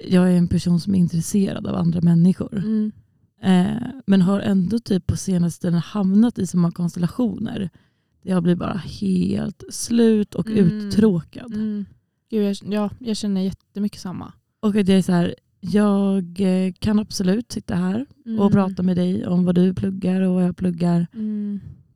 jag 0.08 0.32
är 0.32 0.38
en 0.38 0.48
person 0.48 0.80
som 0.80 0.96
är 0.96 1.00
intresserad 1.00 1.68
av 1.68 1.76
andra 1.76 2.02
människor. 2.02 2.58
Mm. 2.58 2.92
Eh, 3.42 3.88
men 4.06 4.22
har 4.22 4.40
ändå 4.40 4.80
typ 4.80 5.08
på 5.08 5.18
senaste 5.18 5.62
tiden 5.62 5.80
hamnat 5.80 6.40
i 6.40 6.48
så 6.48 6.58
många 6.58 6.72
konstellationer 6.72 7.60
där 8.24 8.32
jag 8.32 8.44
blir 8.44 8.56
bara 8.56 8.78
helt 8.78 9.64
slut 9.70 10.36
och 10.36 10.48
Mm. 10.48 10.66
uttråkad. 10.66 11.54
Mm. 11.54 11.86
Gud, 12.30 12.44
jag, 12.44 12.74
ja, 12.74 12.90
jag 13.00 13.18
känner 13.18 13.42
jättemycket 13.42 14.02
samma. 14.02 14.34
Och 14.60 14.76
att 14.76 14.88
jag 14.88 14.98
är 14.98 15.02
så 15.02 15.12
här, 15.12 15.36
jag 15.60 16.40
eh, 16.42 16.74
kan 16.80 17.00
absolut 17.00 17.52
sitta 17.52 17.76
här 17.76 18.06
Mm. 18.26 18.40
och 18.40 18.52
prata 18.52 18.84
med 18.84 18.98
dig 18.98 19.28
om 19.28 19.46
vad 19.46 19.56
du 19.56 19.74
pluggar 19.74 20.22
och 20.22 20.34
vad 20.34 20.44
jag 20.44 20.58
pluggar. 20.58 21.08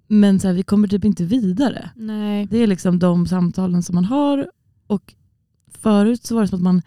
Men 0.08 0.40
så 0.40 0.48
här, 0.48 0.56
vi 0.56 0.64
kommer 0.64 0.88
typ 0.88 1.06
inte 1.06 1.26
vidare. 1.26 1.90
Nej. 1.96 2.48
Det 2.52 2.58
är 2.58 2.68
liksom 2.68 3.00
de 3.00 3.28
samtalen 3.28 3.84
som 3.84 3.96
man 3.96 4.06
har. 4.06 4.48
Och 4.88 5.14
förut 5.68 6.26
så 6.26 6.36
var 6.36 6.42
det 6.42 6.48
som 6.48 6.58
att 6.58 6.64
man 6.64 6.82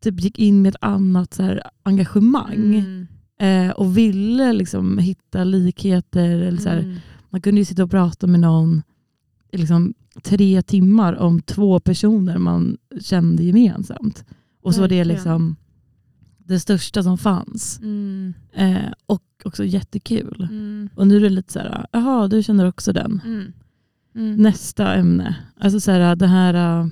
typ 0.00 0.20
gick 0.20 0.38
in 0.38 0.62
med 0.62 0.70
ett 0.70 0.82
annat 0.82 1.34
så 1.34 1.42
här, 1.42 1.62
engagemang. 1.82 2.74
Mm. 2.74 3.06
Eh, 3.40 3.70
och 3.72 3.96
ville 3.96 4.52
liksom 4.52 4.98
hitta 4.98 5.44
likheter. 5.44 6.28
Eller 6.40 6.60
så 6.60 6.68
här, 6.68 6.78
Mm. 6.78 6.96
Man 7.30 7.40
kunde 7.40 7.60
ju 7.60 7.64
sitta 7.64 7.84
och 7.84 7.90
prata 7.90 8.26
med 8.26 8.40
någon 8.40 8.82
liksom 9.52 9.94
tre 10.22 10.62
timmar 10.62 11.12
om 11.14 11.42
två 11.42 11.80
personer 11.80 12.38
man 12.38 12.76
kände 13.00 13.42
gemensamt. 13.42 14.24
Och 14.62 14.74
så 14.74 14.80
var 14.80 14.88
det 14.88 15.04
liksom 15.04 15.56
det 16.48 16.60
största 16.60 17.02
som 17.02 17.18
fanns. 17.18 17.78
Mm. 17.78 18.34
Eh, 18.52 18.92
och 19.06 19.22
också 19.44 19.64
jättekul. 19.64 20.48
Mm. 20.50 20.88
Och 20.94 21.06
nu 21.06 21.16
är 21.16 21.20
det 21.20 21.30
lite 21.30 21.52
så 21.52 21.58
här, 21.58 21.86
jaha 21.92 22.28
du 22.28 22.42
känner 22.42 22.66
också 22.66 22.92
den. 22.92 23.20
Mm. 23.24 23.52
Mm. 24.14 24.36
Nästa 24.36 24.94
ämne. 24.94 25.36
Alltså 25.56 25.80
så 25.80 25.90
här, 25.90 26.16
det 26.16 26.26
här 26.26 26.54
äh, 26.54 26.86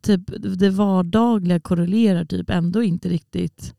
typ 0.00 0.20
det 0.58 0.70
vardagliga 0.70 1.60
korrelerar 1.60 2.24
typ 2.24 2.50
ändå 2.50 2.82
inte 2.82 3.08
riktigt. 3.08 3.74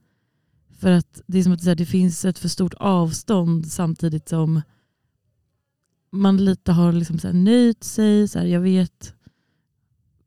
För 0.80 0.92
att 0.92 1.22
det 1.28 1.40
är 1.40 1.44
som 1.44 1.54
att 1.54 1.66
här, 1.66 1.76
det 1.76 1.86
finns 1.86 2.26
ett 2.26 2.40
för 2.40 2.50
stort 2.50 2.74
avstånd 2.74 3.72
samtidigt 3.72 4.30
som 4.30 4.62
man 6.12 6.46
lite 6.46 6.72
har 6.72 6.92
liksom 6.92 7.20
så 7.20 7.28
här 7.28 7.36
nöjt 7.36 7.84
sig. 7.84 8.28
Så 8.28 8.40
här, 8.40 8.46
jag 8.46 8.62
vet 8.62 9.16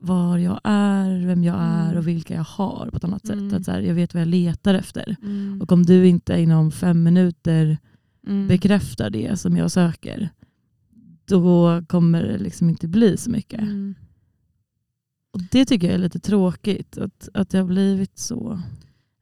var 0.05 0.39
jag 0.39 0.61
är, 0.65 1.27
vem 1.27 1.45
jag 1.45 1.57
är 1.61 1.85
Mm. 1.87 1.99
och 1.99 2.09
vilka 2.09 2.35
jag 2.35 2.45
har 2.45 2.89
på 2.91 2.97
ett 2.97 3.05
annat 3.05 3.29
Mm. 3.29 3.51
sätt. 3.51 3.59
Att 3.61 3.65
så 3.65 3.71
här, 3.71 3.81
jag 3.81 3.95
vet 3.95 4.15
vad 4.15 4.21
jag 4.21 4.29
letar 4.29 4.75
efter. 4.75 5.17
Mm. 5.23 5.63
Och 5.63 5.73
om 5.73 5.83
du 5.83 6.07
inte 6.07 6.41
inom 6.41 6.71
fem 6.73 7.03
minuter 7.03 7.79
Mm. 8.27 8.49
bekräftar 8.49 9.11
det 9.11 9.37
som 9.41 9.57
jag 9.57 9.71
söker, 9.71 10.29
då 11.25 11.83
kommer 11.89 12.23
det 12.23 12.39
liksom 12.39 12.69
inte 12.71 12.89
bli 12.89 13.17
så 13.17 13.31
mycket. 13.31 13.61
Mm. 13.61 13.95
Och 15.33 15.41
Det 15.51 15.65
tycker 15.65 15.87
jag 15.87 15.95
är 15.95 15.99
lite 15.99 16.19
tråkigt, 16.21 16.99
att, 16.99 17.29
att 17.35 17.51
det 17.51 17.59
har 17.59 17.65
blivit 17.67 18.19
så. 18.19 18.61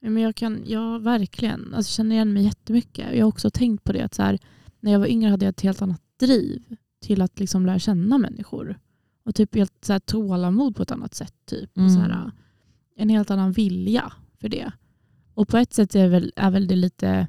Men 0.01 0.16
jag 0.23 0.35
kan, 0.37 0.62
ja 0.66 0.99
verkligen, 0.99 1.61
alltså, 1.61 1.77
jag 1.77 1.87
känner 1.87 2.14
igen 2.16 2.33
mig 2.33 2.45
jättemycket. 2.45 3.07
Jag 3.16 3.25
har 3.25 3.29
också 3.29 3.51
tänkt 3.51 3.85
på 3.85 3.92
det 3.92 4.01
att 4.01 4.14
så 4.14 4.23
här, 4.23 4.38
när 4.81 4.92
jag 4.92 4.99
var 4.99 5.07
yngre 5.07 5.31
hade 5.31 5.45
jag 5.45 5.51
ett 5.51 5.61
helt 5.61 5.83
annat 5.83 6.03
driv 6.21 6.62
till 7.03 7.23
att 7.23 7.40
liksom 7.40 7.66
lära 7.66 7.79
känna 7.79 8.18
människor. 8.18 8.79
Och 9.25 9.35
typ 9.35 9.55
helt 9.55 9.73
så 9.85 9.93
här, 9.93 10.01
tålamod 10.01 10.77
på 10.77 10.83
ett 10.83 10.91
annat 10.91 11.15
sätt. 11.15 11.35
Typ. 11.47 11.71
Och 11.79 11.91
så 11.91 11.99
Mm. 11.99 12.11
här, 12.11 12.31
en 12.97 13.09
helt 13.09 13.31
annan 13.31 13.53
vilja 13.53 14.13
för 14.41 14.49
det. 14.49 14.73
Och 15.35 15.49
på 15.49 15.57
ett 15.59 15.73
sätt 15.75 15.95
är 15.95 16.09
väl, 16.09 16.33
är 16.37 16.51
väl 16.51 16.67
det 16.67 16.77
lite, 16.77 17.27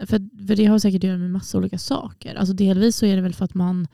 för, 0.00 0.46
för 0.46 0.56
det 0.56 0.66
har 0.66 0.78
säkert 0.78 0.98
att 1.04 1.08
göra 1.08 1.18
med 1.18 1.30
massa 1.30 1.58
olika 1.58 1.78
saker. 1.78 2.34
Alltså 2.34 2.54
delvis 2.54 2.96
så 2.96 3.06
är 3.06 3.16
det 3.16 3.22
väl 3.22 3.34
för 3.34 3.44
att 3.44 3.54
man 3.54 3.86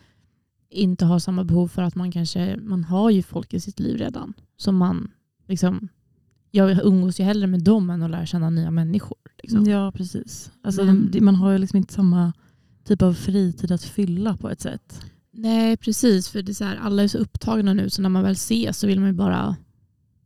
inte 0.71 1.05
har 1.05 1.19
samma 1.19 1.45
behov 1.45 1.69
för 1.69 1.83
att 1.83 1.95
man 1.95 2.13
kanske, 2.13 2.57
man 2.57 2.85
har 2.85 3.11
ju 3.11 3.23
folk 3.23 3.55
i 3.55 3.61
sitt 3.61 3.81
liv 3.81 3.97
redan. 3.99 4.33
Som 4.57 4.77
man 4.77 5.11
liksom, 5.47 5.89
jag 6.51 6.85
umgås 6.87 7.21
ju 7.21 7.25
hellre 7.25 7.47
med 7.47 7.65
dem 7.65 7.91
än 7.91 8.03
att 8.03 8.11
lära 8.11 8.27
känna 8.27 8.51
nya 8.51 8.71
människor. 8.71 9.19
Liksom. 9.43 9.65
Ja, 9.65 9.93
precis. 9.93 10.53
Alltså, 10.63 10.85
Men- 10.85 11.11
man 11.21 11.35
har 11.35 11.53
ju 11.53 11.59
liksom 11.59 11.77
inte 11.77 11.93
samma 11.95 12.33
typ 12.85 13.03
av 13.03 13.15
fritid 13.15 13.73
att 13.73 13.83
fylla 13.83 14.37
på 14.37 14.51
ett 14.51 14.61
sätt. 14.61 15.01
Nej 15.38 15.77
precis, 15.77 16.29
för 16.29 16.42
det 16.42 16.53
är 16.53 16.55
så 16.55 16.64
här, 16.64 16.77
alla 16.77 17.03
är 17.03 17.09
så 17.09 17.18
upptagna 17.18 17.75
nu 17.75 17.90
så 17.90 18.03
när 18.03 18.09
man 18.09 18.22
väl 18.22 18.33
ses 18.33 18.79
så 18.79 18.87
vill 18.87 19.01
man 19.01 19.09
ju 19.09 19.14
bara 19.14 19.57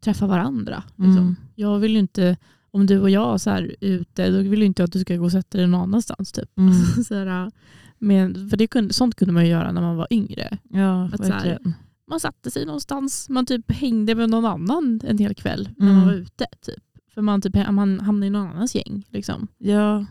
träffa 0.01 0.27
varandra. 0.27 0.83
Liksom. 0.97 1.17
Mm. 1.19 1.37
Jag 1.55 1.79
vill 1.79 1.93
ju 1.93 1.99
inte, 1.99 2.37
om 2.71 2.87
du 2.87 2.99
och 3.01 3.11
jag 3.11 3.41
så 3.41 3.51
här 3.51 3.77
ute, 3.81 4.31
då 4.31 4.39
vill 4.39 4.61
ju 4.61 4.67
inte 4.67 4.83
jag 4.83 4.87
att 4.87 4.93
du 4.93 5.01
ska 5.01 5.17
gå 5.17 5.25
och 5.25 5.33
sätta 5.33 5.59
dig 5.59 5.67
någon 5.67 5.81
annanstans. 5.81 6.33
Typ. 6.33 6.59
Mm. 6.59 6.75
så 7.05 7.15
här, 7.15 7.51
men, 7.99 8.51
för 8.51 8.57
det 8.57 8.67
kunde, 8.67 8.95
sånt 8.95 9.15
kunde 9.15 9.35
man 9.35 9.45
ju 9.45 9.51
göra 9.51 9.73
när 9.73 9.81
man 9.81 9.97
var 9.97 10.07
yngre. 10.11 10.59
Ja, 10.71 11.05
Att 11.13 11.27
så 11.27 11.33
här-. 11.33 11.59
Man 12.07 12.21
satte 12.21 12.51
sig 12.51 12.67
någonstans, 12.67 13.29
man 13.29 13.47
typ 13.47 13.73
hängde 13.73 14.15
med 14.15 14.31
någon 14.31 14.45
annan 14.45 15.01
en 15.05 15.19
hel 15.19 15.35
kväll 15.35 15.69
när 15.77 15.87
Mm. 15.87 15.99
man 15.99 16.07
var 16.07 16.15
ute. 16.15 16.47
Typ. 16.67 16.83
För 17.15 17.23
man, 17.23 17.41
typ, 17.41 17.55
man 17.71 18.01
hamnade 18.01 18.27
i 18.27 18.31
någon 18.31 18.47
annans 18.49 18.75
gäng. 18.75 19.07
Liksom. 19.11 19.49
Ja, 19.59 20.07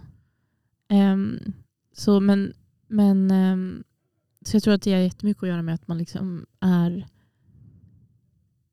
Ehm, 0.91 1.39
så, 1.95 2.19
men, 2.19 2.53
men, 2.88 3.31
ehm, 3.31 3.83
så 4.45 4.56
jag 4.56 4.63
tror 4.63 4.73
att 4.73 4.82
det 4.82 4.93
har 4.93 4.99
jättemycket 4.99 5.43
att 5.43 5.49
göra 5.49 5.62
med 5.62 5.75
att 5.75 5.88
man 5.88 5.97
liksom 5.97 6.45
är 6.60 7.08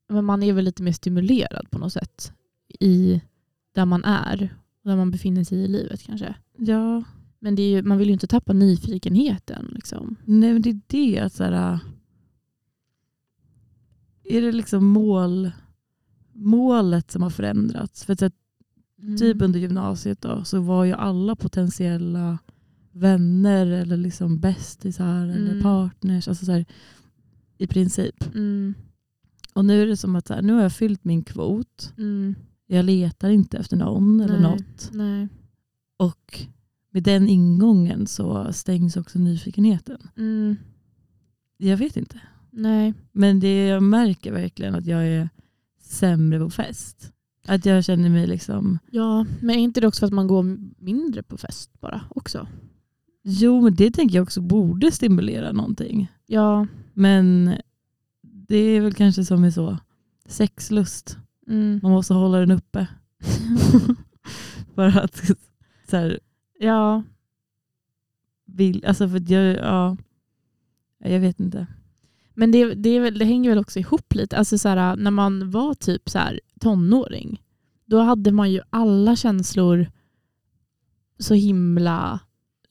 men 0.09 0.25
man 0.25 0.43
är 0.43 0.53
väl 0.53 0.65
lite 0.65 0.83
mer 0.83 0.91
stimulerad 0.91 1.71
på 1.71 1.79
något 1.79 1.93
sätt 1.93 2.33
i 2.79 3.21
där 3.71 3.85
man 3.85 4.03
är 4.03 4.57
och 4.83 4.89
där 4.89 4.95
man 4.95 5.11
befinner 5.11 5.43
sig 5.43 5.57
i 5.57 5.67
livet 5.67 6.03
kanske. 6.03 6.35
ja. 6.57 7.03
Men 7.39 7.55
det 7.55 7.61
är 7.61 7.69
ju, 7.69 7.81
man 7.81 7.97
vill 7.97 8.07
ju 8.07 8.13
inte 8.13 8.27
tappa 8.27 8.53
nyfikenheten. 8.53 9.71
Liksom. 9.75 10.15
Nej, 10.25 10.53
men 10.53 10.61
det 10.61 10.69
är 10.69 10.81
det. 10.87 11.19
Att 11.19 11.33
så 11.33 11.43
här, 11.43 11.73
äh, 11.73 11.79
är 14.23 14.41
det 14.41 14.51
liksom 14.51 14.85
mål, 14.85 15.51
målet 16.33 17.11
som 17.11 17.21
har 17.21 17.29
förändrats? 17.29 18.05
För 18.05 18.13
att, 18.13 18.19
så 18.19 18.25
här, 18.25 18.31
typ 19.17 19.41
under 19.41 19.59
gymnasiet 19.59 20.21
då, 20.21 20.43
så 20.43 20.59
var 20.59 20.85
ju 20.85 20.93
alla 20.93 21.35
potentiella 21.35 22.37
vänner 22.99 23.67
eller 23.67 23.97
liksom 23.97 24.39
bästisar 24.39 25.23
eller 25.27 25.51
Mm. 25.51 25.63
partners. 25.63 26.27
Alltså 26.27 26.45
så 26.45 26.51
här, 26.51 26.65
I 27.57 27.67
princip. 27.67 28.35
Mm, 28.35 28.73
Och 29.53 29.65
nu 29.65 29.81
är 29.81 29.87
det 29.87 29.97
som 29.97 30.15
att 30.15 30.27
så 30.27 30.33
här, 30.33 30.41
nu 30.41 30.53
har 30.53 30.61
jag 30.61 30.73
fyllt 30.73 31.03
min 31.03 31.23
kvot. 31.23 31.93
mm, 31.97 32.35
Jag 32.67 32.85
letar 32.85 33.29
inte 33.29 33.57
efter 33.57 33.77
någon 33.77 34.19
eller 34.21 34.39
Nej. 34.39 34.51
något. 34.51 34.89
nej. 34.93 35.27
Och 35.97 36.39
med 36.91 37.03
den 37.03 37.27
ingången 37.29 38.07
så 38.07 38.53
stängs 38.53 38.97
också 38.97 39.19
nyfikenheten. 39.19 39.97
Mm, 40.17 40.55
Jag 41.57 41.77
vet 41.77 41.97
inte. 41.97 42.19
nej. 42.51 42.93
Men 43.11 43.39
det 43.39 43.67
jag 43.67 43.83
märker 43.83 44.31
verkligen 44.31 44.75
att 44.75 44.85
jag 44.85 45.07
är 45.07 45.29
sämre 45.81 46.39
på 46.39 46.49
fest. 46.49 47.11
Att 47.47 47.65
jag 47.65 47.85
känner 47.85 48.09
mig 48.09 48.27
liksom, 48.27 48.79
Ja, 48.91 49.25
men 49.41 49.55
är 49.55 49.59
inte 49.59 49.81
det 49.81 49.87
också 49.87 49.99
för 49.99 50.07
att 50.07 50.13
man 50.13 50.27
går 50.27 50.57
mindre 50.83 51.23
på 51.23 51.37
fest 51.37 51.71
bara 51.79 52.01
också? 52.09 52.47
Jo 53.29 53.61
men 53.61 53.75
det 53.75 53.91
tänker 53.91 54.15
jag 54.15 54.23
också 54.23 54.41
borde 54.41 54.91
stimulera 54.91 55.51
någonting. 55.51 56.11
Ja. 56.25 56.67
Men 56.93 57.55
det 58.21 58.57
är 58.57 58.81
väl 58.81 58.93
kanske 58.93 59.25
som 59.25 59.41
med 59.41 59.53
så 59.53 59.77
sexlust. 60.25 61.17
Mm. 61.47 61.79
Man 61.83 61.91
måste 61.91 62.13
hålla 62.13 62.37
den 62.37 62.51
uppe. 62.51 62.87
För 64.75 64.97
att 64.97 65.31
så 65.89 65.97
här, 65.97 66.19
ja, 66.59 67.03
vill, 68.45 68.85
alltså 68.85 69.09
för 69.09 69.31
jag, 69.31 69.55
ja, 69.55 69.97
jag 70.97 71.19
vet 71.19 71.39
inte. 71.39 71.67
Men 72.33 72.51
det, 72.51 72.73
det, 72.73 72.89
är 72.89 72.99
väl, 72.99 73.17
det 73.19 73.25
hänger 73.25 73.49
väl 73.49 73.59
också 73.59 73.79
ihop 73.79 74.15
lite. 74.15 74.37
Alltså 74.37 74.57
så 74.57 74.69
här, 74.69 74.95
när 74.95 75.11
man 75.11 75.51
var 75.51 75.73
typ 75.73 76.09
så 76.09 76.19
här, 76.19 76.39
tonåring, 76.59 77.41
då 77.85 77.99
hade 77.99 78.31
man 78.31 78.51
ju 78.51 78.61
alla 78.69 79.15
känslor 79.15 79.91
så 81.19 81.33
himla... 81.33 82.19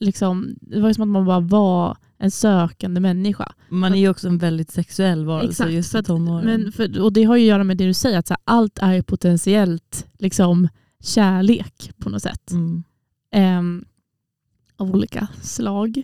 Liksom, 0.01 0.55
det 0.61 0.81
var 0.81 0.93
som 0.93 1.03
att 1.03 1.09
man 1.09 1.25
bara 1.25 1.41
var 1.41 1.97
en 2.19 2.31
sökande 2.31 3.01
människa. 3.01 3.53
Man 3.69 3.95
är 3.95 3.99
ju 3.99 4.09
också 4.09 4.29
en 4.29 4.39
väldigt 4.39 4.71
sexuell 4.71 5.25
varelse 5.25 5.51
Exakt, 5.51 5.73
just 5.73 5.95
i 5.95 6.03
tonåren. 6.03 6.45
Men 6.45 6.73
för, 6.73 7.01
och 7.01 7.13
det 7.13 7.25
har 7.25 7.37
ju 7.37 7.43
att 7.43 7.49
göra 7.49 7.65
med 7.65 7.77
det 7.77 7.87
du 7.87 7.95
säger, 7.95 8.19
att 8.19 8.29
här, 8.29 8.39
allt 8.45 8.79
är 8.79 9.03
potentiellt 9.03 10.07
liksom, 10.19 10.69
kärlek 11.01 11.93
på 11.99 12.09
något 12.09 12.23
sätt. 12.23 12.51
mm. 12.51 12.85
Ehm, 13.31 13.85
av 14.77 14.91
olika 14.91 15.29
slag. 15.43 16.03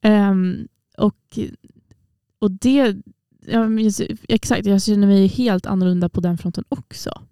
Ehm, 0.00 0.68
och, 0.98 1.38
och 2.38 2.50
det, 2.50 2.96
ja, 3.46 3.68
men 3.68 3.84
just- 3.84 4.00
exakt, 4.28 4.66
jag 4.66 4.82
känner 4.82 5.06
mig 5.06 5.26
helt 5.26 5.66
annorlunda 5.66 6.08
på 6.08 6.20
den 6.20 6.38
fronten 6.38 6.64
också. 6.68 7.22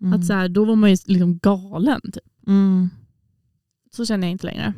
Mm. 0.00 0.12
Att 0.20 0.26
så 0.26 0.32
här, 0.32 0.48
då 0.48 0.64
var 0.64 0.76
man 0.76 0.90
ju 0.90 0.96
liksom 1.06 1.38
galen. 1.38 2.00
Typ. 2.00 2.46
Mm. 2.46 2.90
Så 3.96 4.06
känner 4.06 4.26
jag 4.26 4.32
inte 4.32 4.46
längre. 4.46 4.74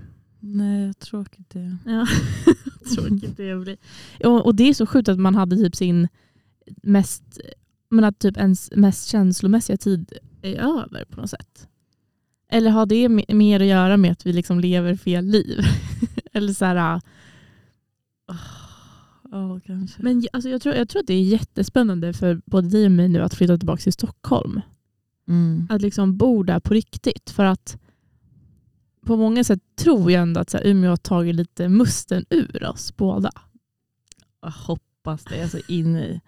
Nej, 0.46 0.94
tråkigt 0.94 1.50
det. 1.50 1.76
Ja, 1.87 2.07
tråkigt 2.94 3.37
det 3.37 3.57
blir. 3.57 3.76
Och, 4.24 4.46
och 4.46 4.54
det 4.54 4.68
är 4.68 4.74
så 4.74 4.87
sjukt 4.87 5.09
att 5.09 5.18
man 5.18 5.35
hade 5.35 5.57
typ 5.57 5.76
sin 5.76 6.09
mest, 6.83 7.40
men 7.90 8.04
att 8.04 8.18
typ 8.18 8.37
ens 8.37 8.70
mest 8.76 9.09
känslomässiga 9.09 9.76
tid 9.76 10.12
är 10.42 10.54
över 10.57 11.04
på 11.04 11.20
något 11.20 11.30
sätt. 11.30 11.68
Eller 12.48 12.70
har 12.70 12.87
det 12.87 13.09
me- 13.09 13.35
mer 13.35 13.61
att 13.61 13.66
göra 13.66 13.96
med 13.96 14.12
att 14.12 14.26
vi 14.26 14.33
liksom 14.33 14.61
lever 14.61 14.96
fel 14.96 15.24
liv? 15.24 15.59
Eller 16.33 16.52
så 16.52 16.64
här, 16.64 17.00
Ja, 19.30 19.61
kanske. 19.66 20.02
men 20.02 20.26
alltså 20.33 20.48
jag, 20.50 20.62
tror, 20.62 20.74
jag 20.74 20.88
tror 20.88 21.00
att 21.00 21.07
det 21.07 21.14
är 21.14 21.22
jättespännande 21.22 22.12
för 22.12 22.40
både 22.46 22.68
dig 22.68 22.85
och 22.85 22.92
mig 22.92 23.09
nu 23.09 23.20
att 23.22 23.35
flytta 23.35 23.59
tillbaka 23.59 23.83
till 23.83 23.92
Stockholm. 23.92 24.61
Mm. 25.28 25.66
Att 25.70 25.83
liksom 25.83 26.16
bo 26.16 26.42
där 26.42 26.61
på 26.61 26.74
riktigt. 26.74 27.30
För 27.30 27.44
att 27.44 27.78
på 29.04 29.16
många 29.16 29.44
sätt 29.44 29.60
tror 29.76 30.10
jag 30.12 30.22
ändå 30.22 30.40
att 30.40 30.50
så 30.50 30.56
här, 30.58 30.66
Umeå 30.66 30.90
har 30.90 30.96
tagit 30.96 31.34
lite 31.34 31.68
musten 31.68 32.24
ur 32.30 32.64
oss 32.68 32.96
båda. 32.96 33.30
Jag 34.42 34.50
hoppas 34.50 35.24
det, 35.24 35.42
alltså 35.42 35.58
in 35.68 35.96
i. 35.96 36.20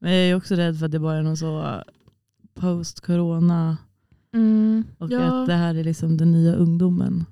Men 0.00 0.12
jag 0.12 0.28
är 0.28 0.34
också 0.36 0.54
rädd 0.54 0.78
för 0.78 0.86
att 0.86 0.92
det 0.92 0.98
bara 0.98 1.16
är 1.16 1.22
någon 1.22 1.36
så 1.36 1.82
post-corona 2.54 3.76
och 4.98 5.10
Ja. 5.10 5.20
att 5.42 5.46
det 5.46 5.54
här 5.54 5.74
är 5.74 5.84
liksom 5.84 6.16
den 6.16 6.32
nya 6.32 6.54
ungdomen. 6.54 7.24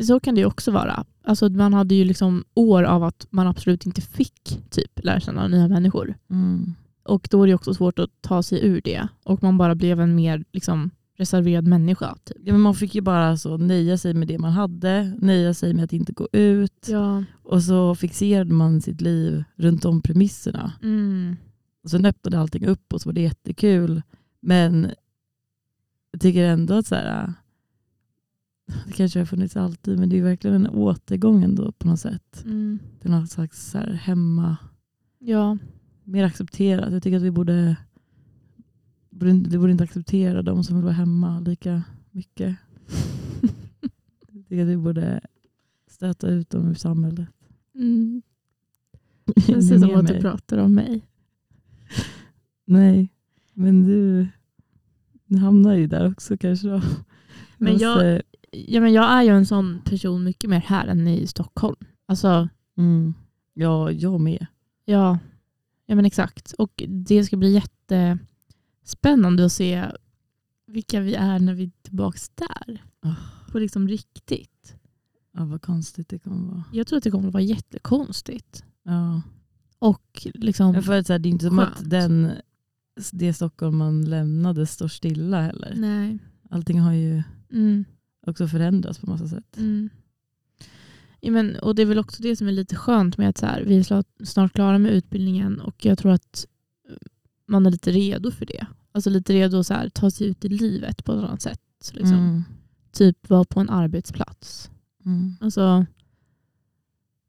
Så 0.00 0.20
kan 0.20 0.34
det 0.34 0.44
också 0.46 0.70
vara. 0.70 1.04
Alltså 1.24 1.48
man 1.48 1.74
hade 1.74 1.94
ju 1.94 2.04
liksom 2.04 2.44
år 2.54 2.82
av 2.82 3.04
att 3.04 3.26
man 3.30 3.46
absolut 3.46 3.86
inte 3.86 4.00
fick 4.00 4.60
typ 4.70 5.04
lära 5.04 5.20
känna 5.20 5.48
nya 5.48 5.68
människor. 5.68 6.14
Mm. 6.30 6.74
Och 7.02 7.28
då 7.30 7.42
är 7.42 7.46
det 7.46 7.54
också 7.54 7.74
svårt 7.74 7.98
att 7.98 8.10
ta 8.20 8.42
sig 8.42 8.66
ur 8.66 8.80
det. 8.84 9.08
Och 9.24 9.42
man 9.42 9.58
bara 9.58 9.74
blev 9.74 10.00
en 10.00 10.14
mer 10.14 10.44
liksom, 10.52 10.90
reserverad 11.16 11.66
människa. 11.66 12.16
Typ. 12.24 12.36
Ja, 12.44 12.52
men 12.52 12.60
man 12.60 12.74
fick 12.74 12.94
ju 12.94 13.00
bara 13.00 13.36
så 13.36 13.56
nöja 13.56 13.98
sig 13.98 14.14
med 14.14 14.28
det 14.28 14.38
man 14.38 14.52
hade, 14.52 15.16
nöja 15.18 15.54
sig 15.54 15.74
med 15.74 15.84
att 15.84 15.92
inte 15.92 16.12
gå 16.12 16.28
ut. 16.32 16.86
Ja. 16.88 17.24
Och 17.42 17.62
så 17.62 17.94
fixerade 17.94 18.52
man 18.54 18.80
sitt 18.80 19.00
liv 19.00 19.44
runt 19.56 19.82
de 19.82 20.00
premisserna. 20.02 20.72
Mm. 20.82 21.36
Och 21.82 21.90
sen 21.90 22.04
öppnade 22.06 22.38
allting 22.38 22.66
upp 22.66 22.92
och 22.92 23.00
så 23.00 23.08
var 23.08 23.14
det 23.14 23.20
jättekul. 23.20 24.02
Men 24.40 24.90
jag 26.12 26.20
tycker 26.20 26.44
ändå 26.44 26.74
att 26.74 26.86
så 26.86 26.94
här, 26.94 27.32
det 28.86 28.92
kanske 28.92 29.18
har 29.18 29.26
funnits 29.26 29.56
alltid, 29.56 29.98
men 29.98 30.08
det 30.08 30.18
är 30.18 30.22
verkligen 30.22 30.56
en 30.56 30.68
återgång 30.68 31.44
ändå 31.44 31.72
på 31.72 31.88
något 31.88 32.00
sätt. 32.00 32.42
Mm. 32.44 32.78
Till 33.00 33.10
något 33.10 33.30
slags 33.30 33.70
så 33.70 33.78
här 33.78 33.92
hemma, 33.92 34.56
Ja. 35.18 35.58
mer 36.04 36.24
accepterat. 36.24 36.92
Jag 36.92 37.02
tycker 37.02 37.16
att 37.16 37.22
vi 37.22 37.30
borde, 37.30 37.76
vi 39.18 39.58
borde 39.58 39.72
inte 39.72 39.84
acceptera 39.84 40.42
de 40.42 40.64
som 40.64 40.76
vill 40.76 40.84
vara 40.84 40.94
hemma 40.94 41.40
lika 41.40 41.82
mycket. 42.10 42.56
Jag 44.32 44.48
tycker 44.48 44.62
att 44.62 44.68
vi 44.68 44.76
borde 44.76 45.20
stöta 45.90 46.28
ut 46.28 46.50
dem 46.50 46.68
ur 46.70 46.74
samhället. 46.74 47.28
Mm. 47.74 48.22
Ser 49.46 49.78
som 49.78 49.90
att 49.96 50.06
du 50.06 50.20
pratar 50.20 50.58
om 50.58 50.74
mig. 50.74 51.06
Nej, 52.64 53.08
men 53.52 53.86
du, 53.86 54.26
du 55.26 55.38
hamnar 55.38 55.74
ju 55.74 55.86
där 55.86 56.10
också 56.10 56.36
kanske. 56.36 56.68
Då. 56.68 56.80
Men 57.58 57.78
jag- 57.78 57.94
Måste- 57.94 58.22
Ja, 58.56 58.80
men 58.80 58.92
jag 58.92 59.12
är 59.12 59.22
ju 59.22 59.28
en 59.30 59.46
sån 59.46 59.80
person 59.84 60.24
mycket 60.24 60.50
mer 60.50 60.58
här 60.60 60.86
än 60.86 61.08
i 61.08 61.26
Stockholm. 61.26 61.76
Alltså, 62.06 62.48
mm, 62.76 63.14
ja, 63.54 63.90
jag 63.90 64.20
med. 64.20 64.46
ja, 64.84 65.18
ja 65.86 65.94
men 65.94 66.04
exakt. 66.04 66.52
Och 66.58 66.82
det 66.88 67.24
ska 67.24 67.36
bli 67.36 67.62
jättespännande 68.84 69.44
att 69.44 69.52
se 69.52 69.86
vilka 70.66 71.00
vi 71.00 71.14
är 71.14 71.38
när 71.38 71.54
vi 71.54 71.64
är 71.64 71.70
tillbaka 71.82 72.18
där. 72.34 72.82
Ah. 73.00 73.14
På 73.52 73.58
liksom 73.58 73.88
riktigt. 73.88 74.76
Ja, 75.32 75.44
vad 75.44 75.62
konstigt 75.62 76.08
det 76.08 76.18
kommer 76.18 76.48
vara. 76.52 76.64
Jag 76.72 76.86
tror 76.86 76.96
att 76.96 77.04
det 77.04 77.10
kommer 77.10 77.30
vara 77.30 77.42
jättekonstigt. 77.42 78.64
Ja. 78.82 79.22
Och 79.78 80.26
liksom, 80.34 80.82
för 80.82 80.98
att, 80.98 81.06
så 81.06 81.12
här, 81.12 81.18
det 81.18 81.28
är 81.28 81.30
inte 81.30 81.46
som 81.46 81.58
Skönt. 81.58 81.76
att 81.76 81.90
den, 81.90 82.30
det 83.12 83.34
Stockholm 83.34 83.76
man 83.76 84.04
lämnade 84.04 84.66
står 84.66 84.88
stilla 84.88 85.40
heller. 85.42 85.74
nej. 85.76 86.18
Allting 86.50 86.80
har 86.80 86.92
ju 86.92 87.22
Mm, 87.52 87.84
också 88.26 88.48
förändrats 88.48 88.98
på 88.98 89.06
massa 89.10 89.28
sätt. 89.28 89.56
mm. 89.56 89.88
Ja, 91.20 91.30
men, 91.32 91.56
och 91.56 91.74
det 91.74 91.82
är 91.82 91.86
väl 91.86 91.98
också 91.98 92.22
det 92.22 92.36
som 92.36 92.48
är 92.48 92.52
lite 92.52 92.76
skönt 92.76 93.18
med 93.18 93.28
att 93.28 93.38
så 93.38 93.46
här, 93.46 93.62
vi 93.62 93.78
är 93.78 94.24
snart 94.24 94.52
klara 94.52 94.78
med 94.78 94.92
utbildningen 94.92 95.60
och 95.60 95.84
jag 95.84 95.98
tror 95.98 96.12
att 96.12 96.46
man 97.46 97.66
är 97.66 97.70
lite 97.70 97.90
redo 97.90 98.30
för 98.30 98.46
det. 98.46 98.66
Alltså 98.92 99.10
lite 99.10 99.32
redo 99.32 99.58
att 99.58 99.66
så 99.66 99.74
här, 99.74 99.88
ta 99.88 100.10
sig 100.10 100.26
ut 100.26 100.44
i 100.44 100.48
livet 100.48 101.04
på 101.04 101.12
ett 101.12 101.18
annat 101.18 101.42
sätt. 101.42 101.60
Liksom. 101.92 102.18
Mm. 102.18 102.42
Typ 102.92 103.30
vara 103.30 103.44
på 103.44 103.60
en 103.60 103.70
arbetsplats. 103.70 104.70
Mm. 105.04 105.36
Alltså, 105.40 105.86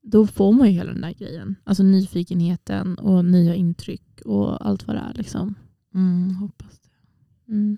då 0.02 0.28
får 0.28 0.54
man 0.54 0.68
ju 0.68 0.74
hela 0.74 0.92
den 0.92 1.02
där 1.02 1.14
grejen. 1.14 1.56
Alltså 1.64 1.84
nyfikenheten 1.84 2.98
och 2.98 3.26
nya 3.26 3.56
intryck 3.56 4.22
och 4.26 4.68
allt 4.68 4.88
vad 4.88 4.96
det 4.96 5.00
är. 5.00 5.14
Liksom. 5.14 5.56
Mm, 5.94 6.36
hoppas 6.36 6.80
det. 6.80 7.52
Mm. 7.52 7.78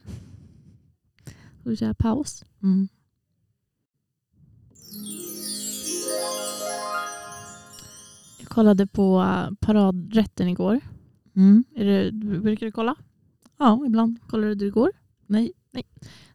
Ska 1.59 1.69
vi 1.69 1.77
köra 1.77 1.93
paus? 1.93 2.45
Mm. 2.63 2.87
Jag 8.39 8.47
kollade 8.47 8.87
på 8.87 9.25
paradrätten 9.59 10.47
igår. 10.47 10.79
Mm. 11.37 11.63
Är 11.75 11.85
det, 11.85 12.11
brukar 12.41 12.65
du 12.65 12.71
kolla? 12.71 12.95
Ja, 13.57 13.83
ibland. 13.85 14.19
Kollade 14.27 14.55
du 14.55 14.67
igår? 14.67 14.91
Nej, 15.27 15.51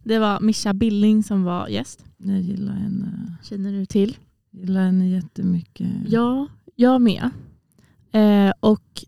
Det 0.04 0.18
var 0.18 0.40
Mischa 0.40 0.72
Billing 0.74 1.22
som 1.22 1.42
var 1.42 1.68
gäst. 1.68 2.04
jag 2.16 2.40
gillar 2.40 2.72
henne, 2.74 3.36
Känner 3.42 3.72
du 3.72 3.86
till? 3.86 4.16
gillar 4.50 4.84
henne 4.84 5.08
jättemycket. 5.08 5.88
Ja, 6.06 6.46
jag 6.76 7.00
med. 7.00 7.30
Eh, 8.12 8.52
och 8.60 9.04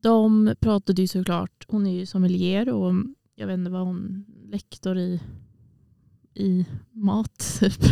de 0.00 0.54
pratade 0.60 1.02
ju 1.02 1.08
såklart, 1.08 1.64
hon 1.68 1.86
är 1.86 1.98
ju 1.98 2.06
sommelier 2.06 2.68
och 2.68 2.94
jag 3.34 3.46
vet 3.46 3.58
inte 3.58 3.70
vad 3.70 3.86
hon, 3.86 4.24
lektor 4.44 4.98
i, 4.98 5.20
i 6.34 6.66
mat 6.92 7.58
typ. 7.60 7.82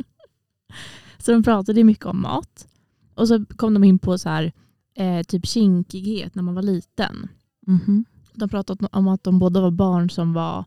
så 1.18 1.32
de 1.32 1.42
pratade 1.42 1.84
mycket 1.84 2.06
om 2.06 2.22
mat. 2.22 2.68
Och 3.14 3.28
så 3.28 3.44
kom 3.44 3.74
de 3.74 3.84
in 3.84 3.98
på 3.98 4.18
så 4.18 4.28
här, 4.28 4.52
eh, 4.98 5.22
typ 5.22 5.46
kinkighet 5.46 6.34
när 6.34 6.42
man 6.42 6.54
var 6.54 6.62
liten. 6.62 7.28
Mhm. 7.66 8.04
De 8.34 8.48
pratade 8.48 8.88
om 8.92 9.08
att 9.08 9.24
de 9.24 9.38
båda 9.38 9.60
var 9.60 9.70
barn 9.70 10.10
som 10.10 10.32
var, 10.32 10.64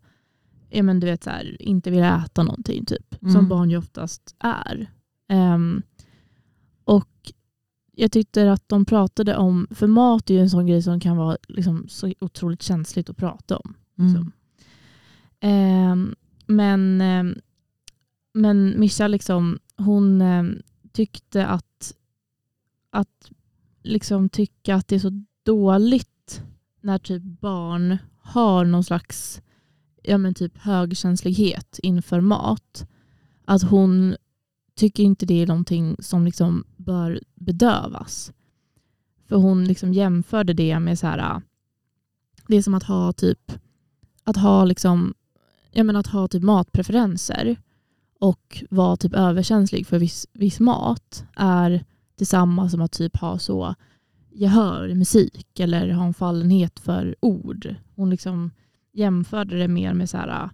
ja, 0.70 0.84
men 0.84 1.00
du 1.00 1.08
vet, 1.08 1.24
så 1.24 1.30
här, 1.30 1.62
inte 1.62 1.92
ville 1.92 2.16
äta 2.26 2.44
någonting 2.44 2.86
typ. 2.86 3.16
Som 3.20 3.30
Mm. 3.30 3.48
barn 3.50 3.70
ju 3.70 3.78
oftast 3.78 4.36
är. 4.40 4.92
Ehm, 5.28 5.82
och 6.84 7.32
jag 7.96 8.12
tyckte 8.12 8.52
att 8.52 8.70
de 8.70 8.86
pratade 8.86 9.38
om, 9.38 9.68
för 9.72 9.88
mat 9.88 10.30
är 10.30 10.34
ju 10.34 10.40
en 10.40 10.50
sån 10.50 10.66
grej 10.68 10.82
som 10.82 11.00
kan 11.00 11.18
vara 11.18 11.38
liksom, 11.48 11.86
så 11.90 12.14
otroligt 12.20 12.62
känsligt 12.62 13.10
att 13.10 13.18
prata 13.18 13.58
om. 13.58 13.74
Mm. 13.98 14.32
Ehm, 15.40 16.16
men, 16.48 17.02
ehm, 17.02 17.36
men 18.34 18.80
Mischa 18.80 19.08
liksom, 19.08 19.60
hon 19.78 20.24
tyckte 20.92 21.46
att, 21.48 21.94
att 22.90 23.32
liksom 23.82 24.30
tycka 24.30 24.76
att 24.76 24.88
det 24.88 24.96
är 24.96 25.00
så 25.00 25.24
dåligt 25.44 26.44
när 26.82 26.98
typ 26.98 27.24
barn 27.24 27.98
har 28.18 28.66
någon 28.66 28.84
slags 28.84 29.42
ja, 30.04 30.18
men 30.18 30.34
typ 30.34 30.58
högkänslighet 30.58 31.80
inför 31.84 32.22
mat. 32.22 32.88
Att 33.46 33.64
hon 33.64 34.16
tycker 34.76 35.04
inte 35.04 35.26
det 35.26 35.42
är 35.42 35.48
någonting 35.48 35.96
som 36.00 36.26
liksom 36.26 36.64
bör 36.78 37.22
bedövas. 37.36 38.34
För 39.28 39.36
hon 39.36 39.66
liksom 39.66 39.94
jämförde 39.94 40.54
det 40.54 40.80
med 40.80 41.00
så 41.00 41.08
här, 41.08 41.42
det 42.48 42.56
är 42.56 42.62
som 42.62 42.74
att 42.74 42.84
ha 42.84 43.14
typ 43.14 43.52
att 44.24 44.38
ha 44.38 44.66
liksom 44.66 45.14
jag 45.72 45.86
menar 45.86 46.00
att 46.00 46.08
ha 46.08 46.28
typ 46.28 46.44
matpreferenser 46.44 47.56
och 48.20 48.64
vara 48.70 48.98
typ 48.98 49.14
överkänslig 49.14 49.88
för 49.88 50.00
viss, 50.00 50.28
viss 50.34 50.60
mat 50.60 51.26
är 51.36 51.86
detsamma 52.22 52.70
som 52.70 52.82
att 52.82 52.92
typ 52.92 53.18
ha 53.18 53.40
så 53.40 53.76
gehör 54.30 54.88
i 54.88 54.96
musik 54.96 55.60
eller 55.60 55.90
ha 55.90 56.06
en 56.06 56.14
fallenhet 56.14 56.80
för 56.80 57.16
ord. 57.20 57.76
Hon 57.96 58.10
liksom 58.10 58.52
jämförde 58.94 59.58
det 59.58 59.68
mer 59.68 59.94
med 59.94 60.10
så 60.10 60.18
här, 60.18 60.50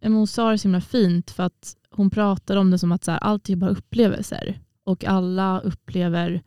men 0.00 0.12
hon 0.12 0.26
sa 0.26 0.50
det 0.50 0.58
så 0.58 0.68
himla 0.68 0.80
fint 0.80 1.30
för 1.30 1.42
att 1.42 1.76
hon 1.90 2.10
pratade 2.10 2.60
om 2.60 2.70
det 2.70 2.78
som 2.78 2.92
att 2.92 3.04
så 3.04 3.10
här, 3.10 3.18
allt 3.18 3.48
är 3.50 3.56
bara 3.56 3.70
upplevelser 3.70 4.60
och 4.84 5.04
alla 5.04 5.60
upplever 5.60 6.42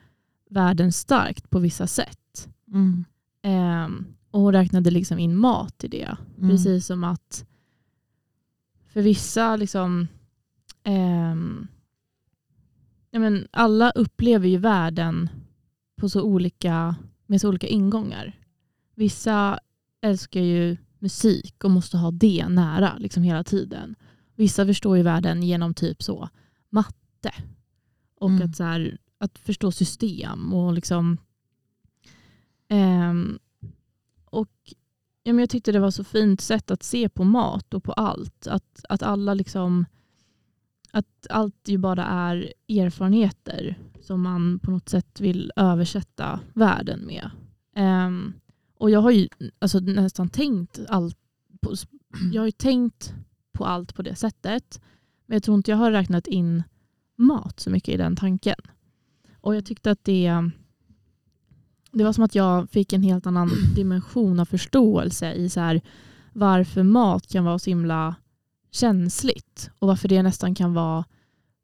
världen 0.49 0.91
starkt 0.91 1.49
på 1.49 1.59
vissa 1.59 1.87
sätt. 1.87 2.49
Mm. 2.67 3.05
Ehm, 3.41 4.05
och 4.31 4.41
hon 4.41 4.53
räknade 4.53 4.91
liksom 4.91 5.19
in 5.19 5.35
mat 5.35 5.83
i 5.83 5.87
det. 5.87 6.17
Mm. 6.37 6.49
Precis 6.49 6.85
som 6.85 7.03
att 7.03 7.45
för 8.87 9.01
vissa, 9.01 9.55
liksom, 9.55 10.07
ehm, 10.83 11.67
ja, 13.17 13.21
men 13.21 13.47
alla 13.51 13.91
upplever 13.91 14.47
ju 14.47 14.57
världen 14.57 15.29
på 15.95 16.09
så 16.09 16.21
olika, 16.21 16.95
med 17.25 17.41
så 17.41 17.49
olika 17.49 17.67
ingångar. 17.67 18.39
Vissa 18.95 19.59
älskar 20.01 20.41
ju 20.41 20.77
musik 20.99 21.63
och 21.63 21.71
måste 21.71 21.97
ha 21.97 22.11
det 22.11 22.47
nära 22.49 22.97
liksom 22.97 23.23
hela 23.23 23.43
tiden. 23.43 23.95
Vissa 24.35 24.65
förstår 24.65 24.97
ju 24.97 25.03
världen 25.03 25.43
genom 25.43 25.73
typ 25.73 26.03
så 26.03 26.29
matte 26.69 27.33
Och 28.15 28.29
Mm. 28.29 28.49
att, 28.49 28.55
så 28.55 28.63
här, 28.63 28.97
att 29.17 29.37
förstå 29.37 29.71
system 29.71 30.53
och 30.53 30.73
liksom 30.73 31.17
ehm, 32.67 33.39
och 34.25 34.73
ja, 35.23 35.33
men 35.33 35.39
jag 35.39 35.49
tyckte 35.49 35.71
det 35.71 35.79
var 35.79 35.91
så 35.91 36.03
fint 36.03 36.41
sätt 36.41 36.71
att 36.71 36.83
se 36.83 37.09
på 37.09 37.23
mat 37.23 37.73
och 37.73 37.83
på 37.83 37.93
allt. 37.93 38.47
Att, 38.47 38.85
att 38.89 39.03
alla 39.03 39.33
liksom 39.33 39.85
att 40.91 41.27
allt 41.29 41.67
ju 41.67 41.77
bara 41.77 42.05
är 42.05 42.53
erfarenheter 42.69 43.77
som 44.01 44.21
man 44.21 44.59
på 44.59 44.71
något 44.71 44.89
sätt 44.89 45.21
vill 45.21 45.51
översätta 45.55 46.39
världen 46.53 47.05
med. 47.05 47.29
Um, 48.07 48.33
och 48.77 48.89
jag 48.89 48.99
har 48.99 49.11
ju 49.11 49.29
alltså, 49.59 49.79
nästan 49.79 50.29
tänkt 50.29 50.79
allt 50.89 51.17
på, 51.61 51.73
jag 52.33 52.41
har 52.41 52.45
ju 52.45 52.51
tänkt 52.51 53.13
på 53.53 53.65
allt 53.65 53.95
på 53.95 54.01
det 54.01 54.15
sättet. 54.15 54.81
Men 55.25 55.35
jag 55.35 55.43
tror 55.43 55.57
inte 55.57 55.71
jag 55.71 55.77
har 55.77 55.91
räknat 55.91 56.27
in 56.27 56.63
mat 57.17 57.59
så 57.59 57.69
mycket 57.69 57.93
i 57.93 57.97
den 57.97 58.15
tanken. 58.15 58.55
Och 59.41 59.55
jag 59.55 59.65
tyckte 59.65 59.91
att 59.91 60.03
det, 60.03 60.51
det 61.91 62.03
var 62.03 62.13
som 62.13 62.23
att 62.23 62.35
jag 62.35 62.69
fick 62.69 62.93
en 62.93 63.03
helt 63.03 63.27
annan 63.27 63.49
dimension 63.75 64.39
av 64.39 64.45
förståelse 64.45 65.33
i 65.33 65.49
så 65.49 65.59
här, 65.59 65.81
varför 66.33 66.83
mat 66.83 67.27
kan 67.27 67.45
vara 67.45 67.59
så 67.59 67.69
himla 67.69 68.15
känsligt 68.71 69.69
och 69.79 69.87
varför 69.87 70.07
det 70.07 70.23
nästan 70.23 70.55
kan 70.55 70.73
vara 70.73 71.05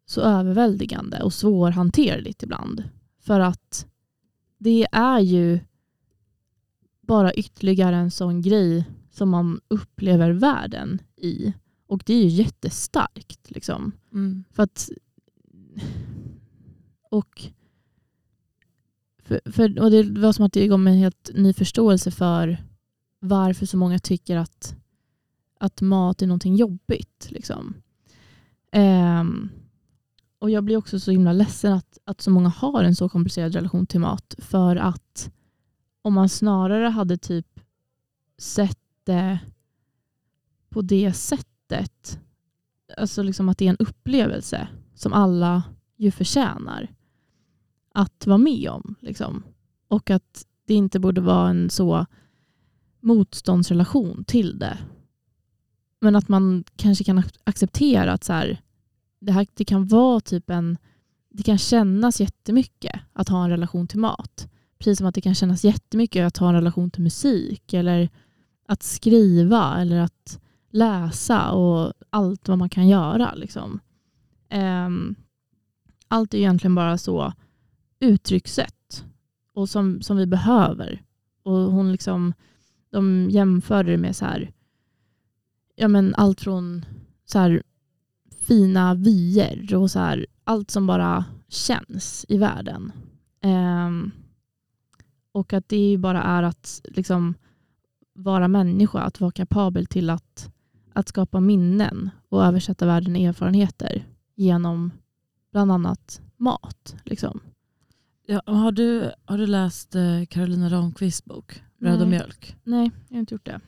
så 0.06 0.22
överväldigande 0.22 1.24
och 1.24 1.34
svårhanterligt 1.34 2.44
ibland. 2.44 2.84
För 3.20 3.40
att 3.40 3.88
det 4.58 4.88
är 4.92 5.20
ju 5.20 5.60
bara 7.02 7.34
ytterligare 7.34 7.96
en 7.96 8.12
sån 8.12 8.42
grej 8.42 8.86
som 9.12 9.30
man 9.30 9.62
upplever 9.68 10.32
världen 10.32 11.02
i. 11.18 11.54
Och 11.88 12.04
det 12.06 12.14
är 12.14 12.24
ju 12.24 12.28
jättestarkt. 12.28 13.52
Liksom. 13.52 13.92
Mm. 14.12 14.44
För 14.52 14.64
att, 14.64 14.90
och, 17.10 17.42
för, 19.24 19.42
för, 19.52 19.80
och 19.80 19.92
det 19.92 20.04
var 20.04 20.34
som 20.34 20.46
att 20.46 20.54
det 20.54 20.68
gav 20.68 20.80
mig 20.80 20.94
en 20.94 21.00
helt 21.00 21.32
ny 21.34 21.54
förståelse 21.54 22.12
för 22.12 22.58
varför 23.20 23.66
så 23.66 23.78
många 23.78 24.00
tycker 24.00 24.38
att, 24.38 24.76
att 25.64 25.82
mat 25.82 26.22
är 26.22 26.28
någonting 26.28 26.56
jobbigt. 26.56 27.28
Liksom. 27.30 27.74
Um, 28.76 29.50
och 30.40 30.50
jag 30.50 30.64
blir 30.64 30.78
också 30.78 31.00
så 31.00 31.12
himla 31.12 31.34
ledsen 31.34 31.74
att, 31.74 31.98
att 32.06 32.22
så 32.22 32.32
många 32.32 32.50
har 32.50 32.84
en 32.84 32.96
så 32.96 33.10
komplicerad 33.10 33.56
relation 33.56 33.86
till 33.86 34.00
mat. 34.00 34.36
För 34.38 34.76
att 34.76 35.32
om 36.02 36.14
man 36.14 36.30
snarare 36.30 36.88
hade 36.88 37.18
typ 37.18 37.60
sett 38.38 38.80
det 39.04 39.40
på 40.70 40.82
det 40.82 41.14
sättet, 41.14 42.20
alltså 42.98 43.24
liksom 43.24 43.50
att 43.50 43.58
det 43.58 43.66
är 43.66 43.70
en 43.70 43.78
upplevelse 43.78 44.68
som 44.96 45.14
alla 45.14 45.64
ju 45.98 46.12
förtjänar 46.12 46.94
att 47.94 48.28
vara 48.28 48.38
med 48.38 48.70
om. 48.70 48.96
Liksom. 49.00 49.44
Och 49.88 50.10
att 50.10 50.46
det 50.66 50.74
inte 50.74 51.00
borde 51.00 51.22
vara 51.22 51.50
en 51.50 51.70
så 51.70 52.06
motståndsrelation 53.00 54.24
till 54.24 54.60
det. 54.60 54.78
Men 56.04 56.16
att 56.16 56.30
man 56.30 56.64
kanske 56.76 57.04
kan 57.04 57.24
acceptera 57.44 58.14
att 58.14 58.24
så 58.24 58.34
här, 58.34 58.62
det, 59.22 59.32
här, 59.32 59.48
det 59.54 59.66
kan 59.66 59.88
vara 59.88 60.20
typ 60.20 60.50
en 60.50 60.78
det 61.30 61.44
kan 61.44 61.58
kännas 61.58 62.22
jättemycket 62.22 63.02
att 63.14 63.30
ha 63.30 63.44
en 63.44 63.50
relation 63.50 63.88
till 63.88 64.00
mat. 64.00 64.50
Precis 64.80 64.98
som 64.98 65.08
att 65.08 65.16
det 65.16 65.22
kan 65.22 65.36
kännas 65.36 65.64
jättemycket 65.64 66.28
att 66.28 66.38
ha 66.38 66.50
en 66.50 66.56
relation 66.56 66.92
till 66.92 67.02
musik 67.04 67.74
eller 67.74 68.10
att 68.68 68.84
skriva 68.84 69.82
eller 69.82 70.00
att 70.00 70.40
läsa 70.70 71.52
och 71.52 71.94
allt 72.10 72.48
vad 72.48 72.58
man 72.58 72.70
kan 72.70 72.88
göra. 72.88 73.34
Liksom. 73.34 73.80
Um, 74.86 75.16
allt 76.08 76.34
är 76.34 76.38
egentligen 76.38 76.76
bara 76.76 76.98
så 76.98 77.34
uttryckssätt 78.00 79.06
och 79.54 79.70
som, 79.70 80.02
som 80.02 80.18
vi 80.18 80.26
behöver. 80.26 81.04
Och 81.44 81.58
hon 81.58 81.92
liksom, 81.92 82.34
de 82.90 83.30
jämförde 83.30 83.92
det 83.92 83.98
med 83.98 84.16
så 84.16 84.26
här, 84.26 84.52
ja 85.76 85.88
men 85.88 86.16
allt 86.16 86.42
från 86.42 86.86
så 87.26 87.40
här, 87.40 87.64
fina 88.42 88.94
vyer 88.94 89.76
och 89.76 89.92
så 89.92 90.00
här, 90.00 90.26
allt 90.44 90.72
som 90.72 90.88
bara 90.88 91.26
känns 91.48 92.26
i 92.30 92.38
världen. 92.38 92.92
Ehm, 93.42 94.12
och 95.32 95.54
att 95.54 95.70
det 95.70 95.78
ju 95.78 95.98
bara 95.98 96.24
är 96.24 96.44
att 96.44 96.82
liksom 96.84 97.34
vara 98.14 98.48
människa, 98.48 99.02
att 99.02 99.20
vara 99.20 99.32
kapabel 99.32 99.86
till 99.86 100.10
att, 100.10 100.54
att 100.94 101.08
skapa 101.08 101.40
minnen 101.40 102.10
och 102.30 102.46
översätta 102.46 102.86
världen 102.86 103.16
i 103.16 103.26
erfarenheter 103.26 104.06
genom 104.36 104.92
bland 105.52 105.72
annat 105.72 106.22
mat. 106.38 106.96
Liksom. 107.04 107.40
Ja, 108.26 108.42
har, 108.46 108.72
du, 108.72 109.12
har 109.26 109.38
du 109.38 109.48
läst 109.48 109.96
eh, 109.96 110.26
Carolina 110.30 110.70
Ramqvists 110.70 111.26
bok 111.26 111.64
Bröd 111.78 112.02
och 112.02 112.08
mjölk? 112.08 112.56
Nej, 112.64 112.92
jag 113.08 113.16
har 113.16 113.20
inte 113.20 113.34
gjort 113.34 113.46
det. 113.46 113.62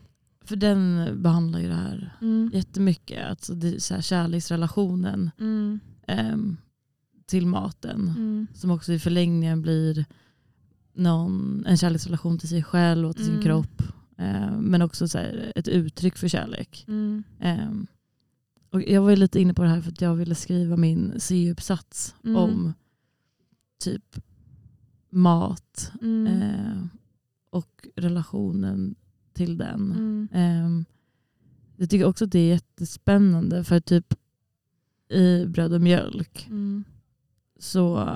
För 0.45 0.55
den 0.55 1.09
behandlar 1.21 1.59
ju 1.59 1.67
det 1.67 1.73
här 1.75 2.17
Mm. 2.21 2.51
jättemycket. 2.53 3.25
Alltså 3.25 3.53
det, 3.55 3.79
så 3.83 3.93
här, 3.93 4.01
kärleksrelationen 4.01 5.31
Mm. 5.39 5.79
ehm, 6.07 6.57
till 7.25 7.47
maten. 7.47 8.07
Mm. 8.17 8.47
Som 8.53 8.71
också 8.71 8.93
i 8.93 8.99
förlängningen 8.99 9.61
blir 9.61 10.05
någon, 10.93 11.65
en 11.67 11.77
kärleksrelation 11.77 12.37
till 12.37 12.49
sig 12.49 12.63
själv 12.63 13.07
och 13.07 13.15
till 13.15 13.25
sin 13.25 13.33
Mm. 13.33 13.43
kropp. 13.45 13.81
Eh, 14.17 14.57
men 14.59 14.81
också 14.81 15.07
så 15.07 15.17
här, 15.17 15.51
ett 15.55 15.67
uttryck 15.67 16.17
för 16.17 16.27
kärlek. 16.27 16.85
Ehm, 17.39 17.87
och 18.71 18.81
jag 18.81 19.01
var 19.01 19.09
ju 19.09 19.15
lite 19.15 19.39
inne 19.41 19.53
på 19.53 19.63
det 19.63 19.69
här 19.69 19.81
för 19.81 19.91
att 19.91 20.01
jag 20.01 20.15
ville 20.15 20.35
skriva 20.35 20.77
min 20.77 21.13
C-uppsats 21.19 22.15
Mm. 22.23 22.35
om 22.35 22.73
typ 23.83 24.15
mat 25.09 25.91
eh, 26.01 26.85
och 27.49 27.87
relationen 27.95 28.95
till 29.35 29.57
den. 29.57 29.91
Mm. 29.91 30.27
Ehm, 30.33 30.85
jag 31.77 31.89
tycker 31.89 32.05
också 32.05 32.25
att 32.25 32.31
det 32.31 32.39
är 32.39 32.47
jättespännande 32.49 33.63
för 33.63 33.79
typ 33.79 34.13
i 35.09 35.45
Bröd 35.45 35.73
och 35.73 35.81
mjölk 35.81 36.47
Mm. 36.49 36.83
så 37.59 38.09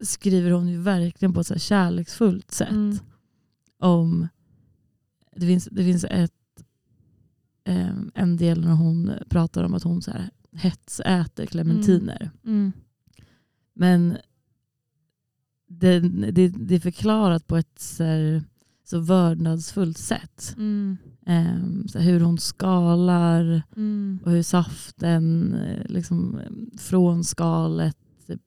skriver 0.00 0.50
hon 0.50 0.68
ju 0.68 0.78
verkligen 0.78 1.34
på 1.34 1.40
ett 1.40 1.46
så 1.46 1.54
här 1.54 1.58
kärleksfullt 1.58 2.50
sätt 2.50 2.70
Mm. 2.70 2.96
om 3.78 4.28
det 5.36 5.46
finns, 5.46 5.68
det 5.72 5.84
finns 5.84 6.04
ett, 6.04 6.64
eh, 7.64 7.94
en 8.14 8.36
del 8.36 8.60
när 8.60 8.72
hon 8.74 9.10
pratar 9.28 9.64
om 9.64 9.74
att 9.74 9.82
hon 9.82 10.02
så 10.02 10.10
här 10.10 10.30
hetsäter 10.52 11.46
clementiner. 11.46 12.30
Mm. 12.44 12.72
Men 13.74 14.16
det, 15.66 16.00
det, 16.32 16.48
det 16.48 16.74
är 16.74 16.80
förklarat 16.80 17.46
på 17.46 17.56
ett 17.56 17.78
så, 17.78 18.04
här, 18.04 18.44
så 18.92 19.00
vördnadsfullt 19.00 19.98
sätt. 19.98 20.54
Mm. 20.56 20.96
Eh, 21.26 21.86
så 21.86 21.98
hur 21.98 22.20
hon 22.20 22.38
skalar 22.38 23.62
Mm. 23.76 24.18
och 24.24 24.30
hur 24.30 24.42
saften 24.42 25.54
eh, 25.54 25.84
liksom, 25.92 26.40
från 26.78 27.24
skalet 27.24 27.96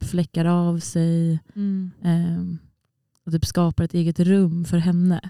fläckar 0.01 0.45
av 0.45 0.79
sig. 0.79 1.39
Mm. 1.55 1.91
Eh, 2.03 2.57
och 3.25 3.31
typ 3.31 3.45
skapar 3.45 3.83
ett 3.83 3.93
eget 3.93 4.19
rum 4.19 4.65
för 4.65 4.77
henne. 4.77 5.29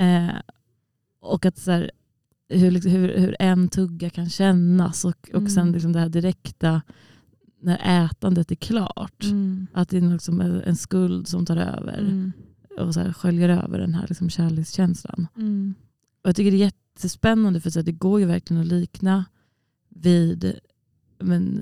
Eh, 0.00 0.36
och 1.20 1.46
att 1.46 1.58
så 1.58 1.70
här, 1.70 1.90
hur, 2.48 2.70
liksom, 2.70 2.92
hur, 2.92 3.18
hur 3.18 3.36
en 3.38 3.68
tugga 3.68 4.10
kan 4.10 4.30
kännas 4.30 5.04
och, 5.04 5.30
och 5.34 5.50
sen 5.50 5.62
Mm. 5.62 5.74
liksom 5.74 5.92
det 5.92 6.00
här 6.00 6.08
direkta 6.08 6.82
när 7.62 8.04
ätandet 8.04 8.50
är 8.50 8.54
klart. 8.54 9.24
Mm. 9.24 9.66
Att 9.74 9.88
det 9.88 9.96
är 9.96 10.12
liksom 10.12 10.40
en 10.40 10.76
skuld 10.76 11.28
som 11.28 11.46
tar 11.46 11.56
över. 11.56 12.32
Och 12.78 12.94
så 12.94 13.00
här 13.00 13.12
sköljer 13.12 13.48
över 13.48 13.78
den 13.78 13.94
här 13.94 14.06
liksom 14.08 14.30
kärlekskänslan. 14.30 15.26
Mm. 15.36 15.74
Och 16.22 16.28
jag 16.28 16.36
tycker 16.36 16.50
det 16.50 16.56
är 16.56 16.58
jättespännande 16.58 17.60
för 17.60 17.70
så 17.70 17.80
att 17.80 17.86
det 17.86 17.92
går 17.92 18.20
ju 18.20 18.26
verkligen 18.26 18.60
att 18.62 18.68
likna 18.68 19.24
vid 19.88 20.54
men, 21.18 21.60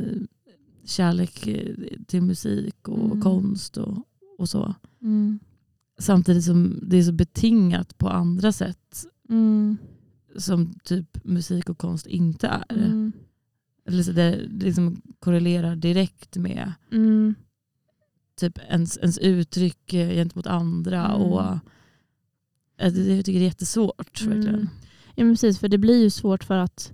kärlek 0.85 1.47
eh, 1.47 1.75
till 2.07 2.23
musik 2.23 2.89
och 2.89 3.05
Mm. 3.05 3.21
konst 3.23 3.77
och, 3.77 3.99
och 4.39 4.49
så. 4.49 4.75
Mm. 5.03 5.39
Samtidigt 5.99 6.45
som 6.45 6.79
det 6.83 6.97
är 6.97 7.03
så 7.03 7.13
betingat 7.13 7.99
på 7.99 8.09
andra 8.09 8.53
sätt 8.53 9.05
Mm. 9.29 9.77
som 10.37 10.75
typ 10.85 11.25
musik 11.25 11.69
och 11.69 11.79
konst 11.79 12.07
inte 12.07 12.47
är. 12.69 12.77
Mm. 12.87 13.13
Eller 13.87 14.03
så 14.03 14.13
det, 14.13 14.47
det 14.51 14.67
liksom 14.67 15.03
korrelerar 15.19 15.77
direkt 15.77 16.37
med 16.37 16.73
Mm. 16.93 17.35
Typ 18.37 18.59
ens, 18.59 18.99
ens 18.99 19.19
uttryck 19.19 19.95
eh, 19.95 20.09
gentemot 20.09 20.47
andra. 20.47 21.05
Mm. 21.05 21.23
Och, 21.23 21.43
eh, 22.77 22.89
jag 22.89 23.25
tycker 23.25 23.39
det 23.39 23.45
är 23.45 23.49
jättesvårt. 23.49 24.23
Mm. 24.23 24.35
Verkligen. 24.35 24.69
Ja, 25.15 25.25
precis, 25.25 25.59
för 25.59 25.69
det 25.69 25.79
blir 25.79 26.03
ju 26.03 26.11
svårt 26.11 26.45
för 26.45 26.59
att 26.59 26.93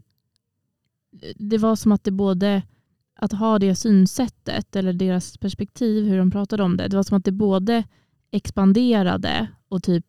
det 1.37 1.59
var 1.59 1.77
som 1.77 1.93
att 1.93 2.05
det 2.05 2.11
både 2.11 2.63
att 3.15 3.33
ha 3.33 3.59
det 3.59 3.75
synsättet 3.75 4.77
eller 4.77 4.93
deras 4.93 5.39
perspektiv, 5.39 6.05
hur 6.05 6.19
de 6.19 6.31
pratade 6.31 6.63
om 6.63 6.77
det, 6.77 6.89
det 6.89 6.97
var 6.97 7.03
som 7.03 7.17
att 7.17 7.25
det 7.25 7.33
både 7.33 7.85
expanderade 8.31 9.49
och 9.69 9.83
typ 9.83 10.07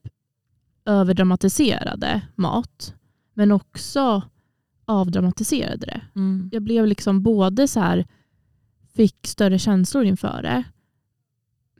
överdramatiserade 0.85 2.21
mat, 2.35 2.93
men 3.33 3.51
också 3.51 4.21
avdramatiserade 4.85 5.85
det. 5.85 6.01
Mm. 6.15 6.49
Jag 6.51 6.63
blev 6.63 6.87
liksom 6.87 7.23
både 7.23 7.67
så 7.67 7.79
här 7.79 8.07
fick 8.93 9.27
större 9.27 9.59
känslor 9.59 10.03
inför 10.03 10.41
det. 10.41 10.63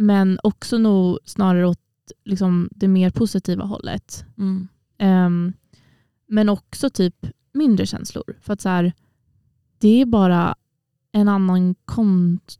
Men 0.01 0.39
också 0.43 0.77
nog 0.77 1.19
snarare 1.25 1.67
åt 1.67 1.79
liksom, 2.25 2.69
det 2.71 2.87
mer 2.87 3.09
positiva 3.09 3.63
hållet. 3.63 4.25
Mm. 4.37 4.67
Ehm, 4.97 5.53
men 6.27 6.49
också 6.49 6.89
typ 6.89 7.25
mindre 7.53 7.85
känslor. 7.85 8.37
För 8.41 8.53
att 8.53 8.61
så 8.61 8.69
här, 8.69 8.93
det 9.77 10.01
är 10.01 10.05
bara 10.05 10.55
en 11.11 11.27
annan 11.27 11.75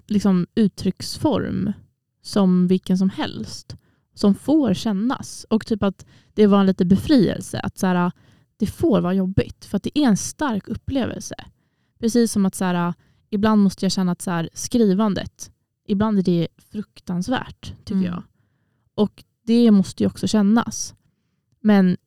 liksom, 0.08 0.48
uttrycksform 0.56 1.74
som 2.22 2.68
vilken 2.68 2.98
som 2.98 3.10
helst. 3.10 3.76
Som 4.14 4.36
får 4.36 4.74
kännas. 4.74 5.46
Och 5.50 5.66
typ 5.66 5.84
att 5.84 6.06
det 6.34 6.48
var 6.48 6.60
en 6.60 6.66
lite 6.66 6.86
befrielse. 6.86 7.60
Att 7.60 7.78
så 7.78 7.88
här, 7.88 8.12
det 8.58 8.68
får 8.68 9.02
vara 9.02 9.14
jobbigt. 9.14 9.66
För 9.66 9.78
att 9.78 9.84
det 9.84 10.00
är 10.00 10.08
en 10.08 10.18
stark 10.18 10.68
upplevelse. 10.68 11.36
Precis 12.00 12.32
som 12.32 12.46
att 12.46 12.56
så 12.56 12.66
här, 12.66 12.94
ibland 13.30 13.64
måste 13.64 13.86
jag 13.86 13.92
känna 13.92 14.12
att 14.12 14.22
så 14.22 14.32
här, 14.32 14.50
skrivandet, 14.54 15.52
ibland 15.90 16.20
är 16.20 16.24
det 16.24 16.48
fruktansvärt 16.72 17.74
tycker 17.86 17.94
Mm. 17.94 18.06
jag. 18.06 18.24
Och 18.96 19.24
det 19.46 19.72
måste 19.72 20.04
ju 20.04 20.08
också 20.08 20.28
kännas. 20.28 20.96
Men 21.62 21.98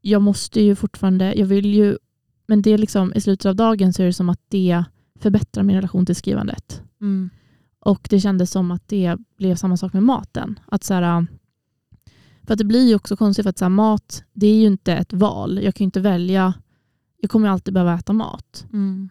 jag 0.00 0.22
måste 0.22 0.60
ju 0.60 0.74
fortfarande, 0.74 1.34
jag 1.34 1.46
vill 1.46 1.74
ju, 1.74 1.98
men 2.46 2.62
det 2.62 2.70
är 2.70 2.78
liksom 2.78 3.12
i 3.14 3.20
slutet 3.20 3.46
av 3.46 3.56
dagen 3.56 3.92
så 3.92 4.02
är 4.02 4.06
det 4.06 4.12
som 4.12 4.28
att 4.28 4.40
det 4.48 4.84
förbättrar 5.20 5.62
min 5.62 5.76
relation 5.76 6.06
till 6.06 6.16
skrivandet. 6.16 6.82
Mm. 7.00 7.30
Och 7.80 8.06
det 8.10 8.20
kändes 8.20 8.50
som 8.50 8.70
att 8.70 8.88
det 8.88 9.16
blev 9.38 9.54
samma 9.54 9.76
sak 9.76 9.92
med 9.92 10.02
maten. 10.02 10.58
Att 10.66 10.84
så 10.84 10.94
här, 10.94 11.26
för 12.42 12.52
att 12.52 12.58
det 12.58 12.64
blir 12.64 12.88
ju 12.88 12.94
också 12.94 13.16
konstigt 13.16 13.42
för 13.42 13.50
att 13.50 13.58
så 13.58 13.64
här, 13.64 13.70
mat, 13.70 14.24
det 14.32 14.46
är 14.46 14.54
ju 14.56 14.66
inte 14.66 14.92
ett 14.94 15.12
val. 15.12 15.60
Jag 15.62 15.74
kan 15.74 15.84
ju 15.84 15.86
inte 15.86 16.00
välja, 16.00 16.54
jag 17.20 17.30
kommer 17.30 17.48
ju 17.48 17.52
alltid 17.52 17.74
behöva 17.74 17.94
äta 17.94 18.12
mat. 18.12 18.66
Mm. 18.72 19.08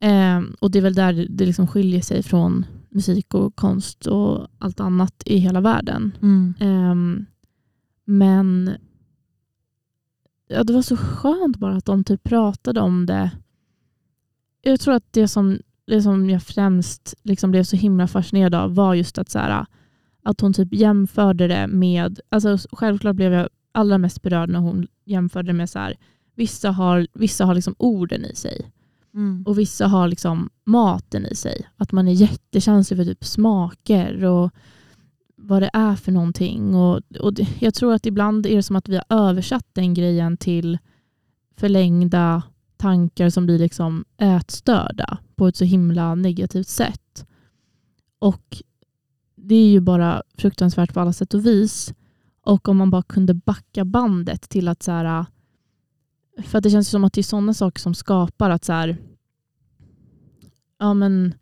Eh, 0.00 0.54
och 0.60 0.70
det 0.70 0.78
är 0.78 0.82
väl 0.82 0.94
där 0.94 1.26
det 1.30 1.46
liksom 1.46 1.66
skiljer 1.66 2.00
sig 2.00 2.22
från 2.22 2.66
musik 2.92 3.34
och 3.34 3.56
konst 3.56 4.06
och 4.06 4.48
allt 4.58 4.80
annat 4.80 5.22
i 5.26 5.36
hela 5.36 5.60
världen. 5.60 6.16
Mm. 6.22 6.54
Ehm, 6.60 7.26
men 8.04 8.70
ja, 10.48 10.64
det 10.64 10.72
var 10.72 10.82
så 10.82 10.96
skönt 10.96 11.56
bara 11.56 11.76
att 11.76 11.84
de 11.84 12.04
typ 12.04 12.24
pratade 12.24 12.80
om 12.80 13.06
det. 13.06 13.30
Jag 14.62 14.80
tror 14.80 14.94
att 14.94 15.12
det 15.12 15.28
som, 15.28 15.58
det 15.86 16.02
som 16.02 16.30
jag 16.30 16.42
främst 16.42 17.14
liksom 17.22 17.50
blev 17.50 17.62
så 17.64 17.76
himla 17.76 18.08
fascinerad 18.08 18.54
av 18.54 18.74
var 18.74 18.94
just 18.94 19.18
att, 19.18 19.30
så 19.30 19.38
här, 19.38 19.66
att 20.22 20.40
hon 20.40 20.52
typ 20.52 20.74
jämförde 20.74 21.48
det 21.48 21.66
med, 21.66 22.20
alltså 22.28 22.58
självklart 22.72 23.16
blev 23.16 23.32
jag 23.32 23.48
allra 23.72 23.98
mest 23.98 24.22
berörd 24.22 24.48
när 24.48 24.60
hon 24.60 24.86
jämförde 25.04 25.48
det 25.48 25.52
med 25.52 25.70
så 25.70 25.78
här, 25.78 25.96
vissa 26.34 26.70
har, 26.70 27.06
vissa 27.12 27.44
har 27.44 27.54
liksom 27.54 27.74
orden 27.78 28.24
i 28.24 28.34
sig. 28.34 28.72
Mm. 29.14 29.42
Och 29.46 29.58
vissa 29.58 29.86
har 29.86 30.08
liksom 30.08 30.50
maten 30.64 31.26
i 31.26 31.34
sig. 31.34 31.68
Att 31.76 31.92
man 31.92 32.08
är 32.08 32.12
jättekänslig 32.12 32.96
för 32.96 33.04
typ 33.04 33.24
smaker 33.24 34.24
och 34.24 34.50
vad 35.36 35.62
det 35.62 35.70
är 35.72 35.96
för 35.96 36.12
någonting. 36.12 36.74
Och, 36.74 37.00
och 37.20 37.34
det, 37.34 37.48
jag 37.58 37.74
tror 37.74 37.94
att 37.94 38.06
ibland 38.06 38.46
är 38.46 38.56
det 38.56 38.62
som 38.62 38.76
att 38.76 38.88
vi 38.88 38.96
har 38.96 39.04
översatt 39.08 39.66
den 39.72 39.94
grejen 39.94 40.36
till 40.36 40.78
förlängda 41.56 42.42
tankar 42.76 43.30
som 43.30 43.46
blir 43.46 43.58
liksom 43.58 44.04
ätstörda 44.18 45.18
på 45.36 45.48
ett 45.48 45.56
så 45.56 45.64
himla 45.64 46.14
negativt 46.14 46.68
sätt. 46.68 47.26
Och 48.18 48.62
det 49.36 49.54
är 49.54 49.68
ju 49.68 49.80
bara 49.80 50.22
fruktansvärt 50.38 50.94
på 50.94 51.00
alla 51.00 51.12
sätt 51.12 51.34
och 51.34 51.46
vis. 51.46 51.94
Och 52.44 52.68
om 52.68 52.76
man 52.76 52.90
bara 52.90 53.02
kunde 53.02 53.34
backa 53.34 53.84
bandet 53.84 54.48
till 54.48 54.68
att 54.68 54.82
så 54.82 54.92
här, 54.92 55.26
för 56.42 56.58
att 56.58 56.64
det 56.64 56.70
känns 56.70 56.88
som 56.88 57.04
att 57.04 57.12
det 57.12 57.20
är 57.20 57.22
sådana 57.22 57.54
saker 57.54 57.80
som 57.80 57.94
skapar 57.94 58.50
att 58.50 58.64
så 58.64 58.72
här, 58.72 58.96
ja 60.78 60.94
men, 60.94 61.34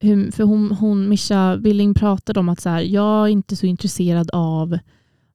hur- 0.00 0.30
för 0.30 0.44
hon, 0.44 0.70
hon 0.72 1.08
Mischa 1.08 1.56
Willing 1.56 1.94
pratade 1.94 2.40
om 2.40 2.48
att 2.48 2.60
så 2.60 2.68
här, 2.68 2.80
jag 2.80 3.24
är 3.24 3.28
inte 3.28 3.56
så 3.56 3.66
intresserad 3.66 4.30
av 4.32 4.78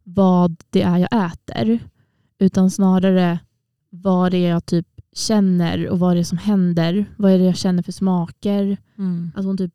vad 0.04 0.56
det 0.70 0.82
är 0.82 0.98
jag 0.98 1.26
äter, 1.26 1.80
utan 2.40 2.72
snarare 2.72 3.40
vad 3.90 4.32
det 4.32 4.38
är 4.38 4.50
jag 4.50 4.66
typ 4.66 4.88
känner 5.16 5.90
och 5.90 6.00
vad 6.00 6.16
det 6.16 6.20
är 6.20 6.24
som 6.24 6.38
händer. 6.38 7.06
Vad 7.18 7.32
är 7.32 7.38
det 7.38 7.44
jag 7.46 7.58
känner 7.58 7.84
för 7.84 7.92
smaker? 7.92 8.78
Mm. 8.98 9.32
Att 9.36 9.46
hon, 9.46 9.58
typ, 9.58 9.74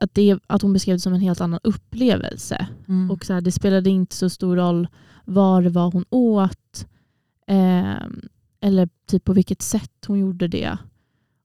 att 0.00 0.14
det, 0.14 0.38
att 0.46 0.62
hon 0.62 0.72
beskrev 0.72 0.96
det 0.96 1.00
som 1.00 1.14
en 1.14 1.20
helt 1.20 1.40
annan 1.40 1.60
upplevelse. 1.62 2.68
Mm. 2.88 3.10
Och 3.10 3.24
så 3.24 3.32
här, 3.32 3.40
det 3.40 3.52
spelade 3.52 3.90
inte 3.90 4.16
så 4.16 4.30
stor 4.30 4.56
roll 4.56 4.88
var 5.24 5.62
det 5.62 5.70
var 5.70 5.92
hon 5.92 6.04
åt 6.10 6.86
eh, 7.46 8.06
eller 8.60 8.88
typ 9.06 9.24
på 9.24 9.32
vilket 9.32 9.62
sätt 9.62 10.04
hon 10.06 10.18
gjorde 10.18 10.48
det. 10.48 10.78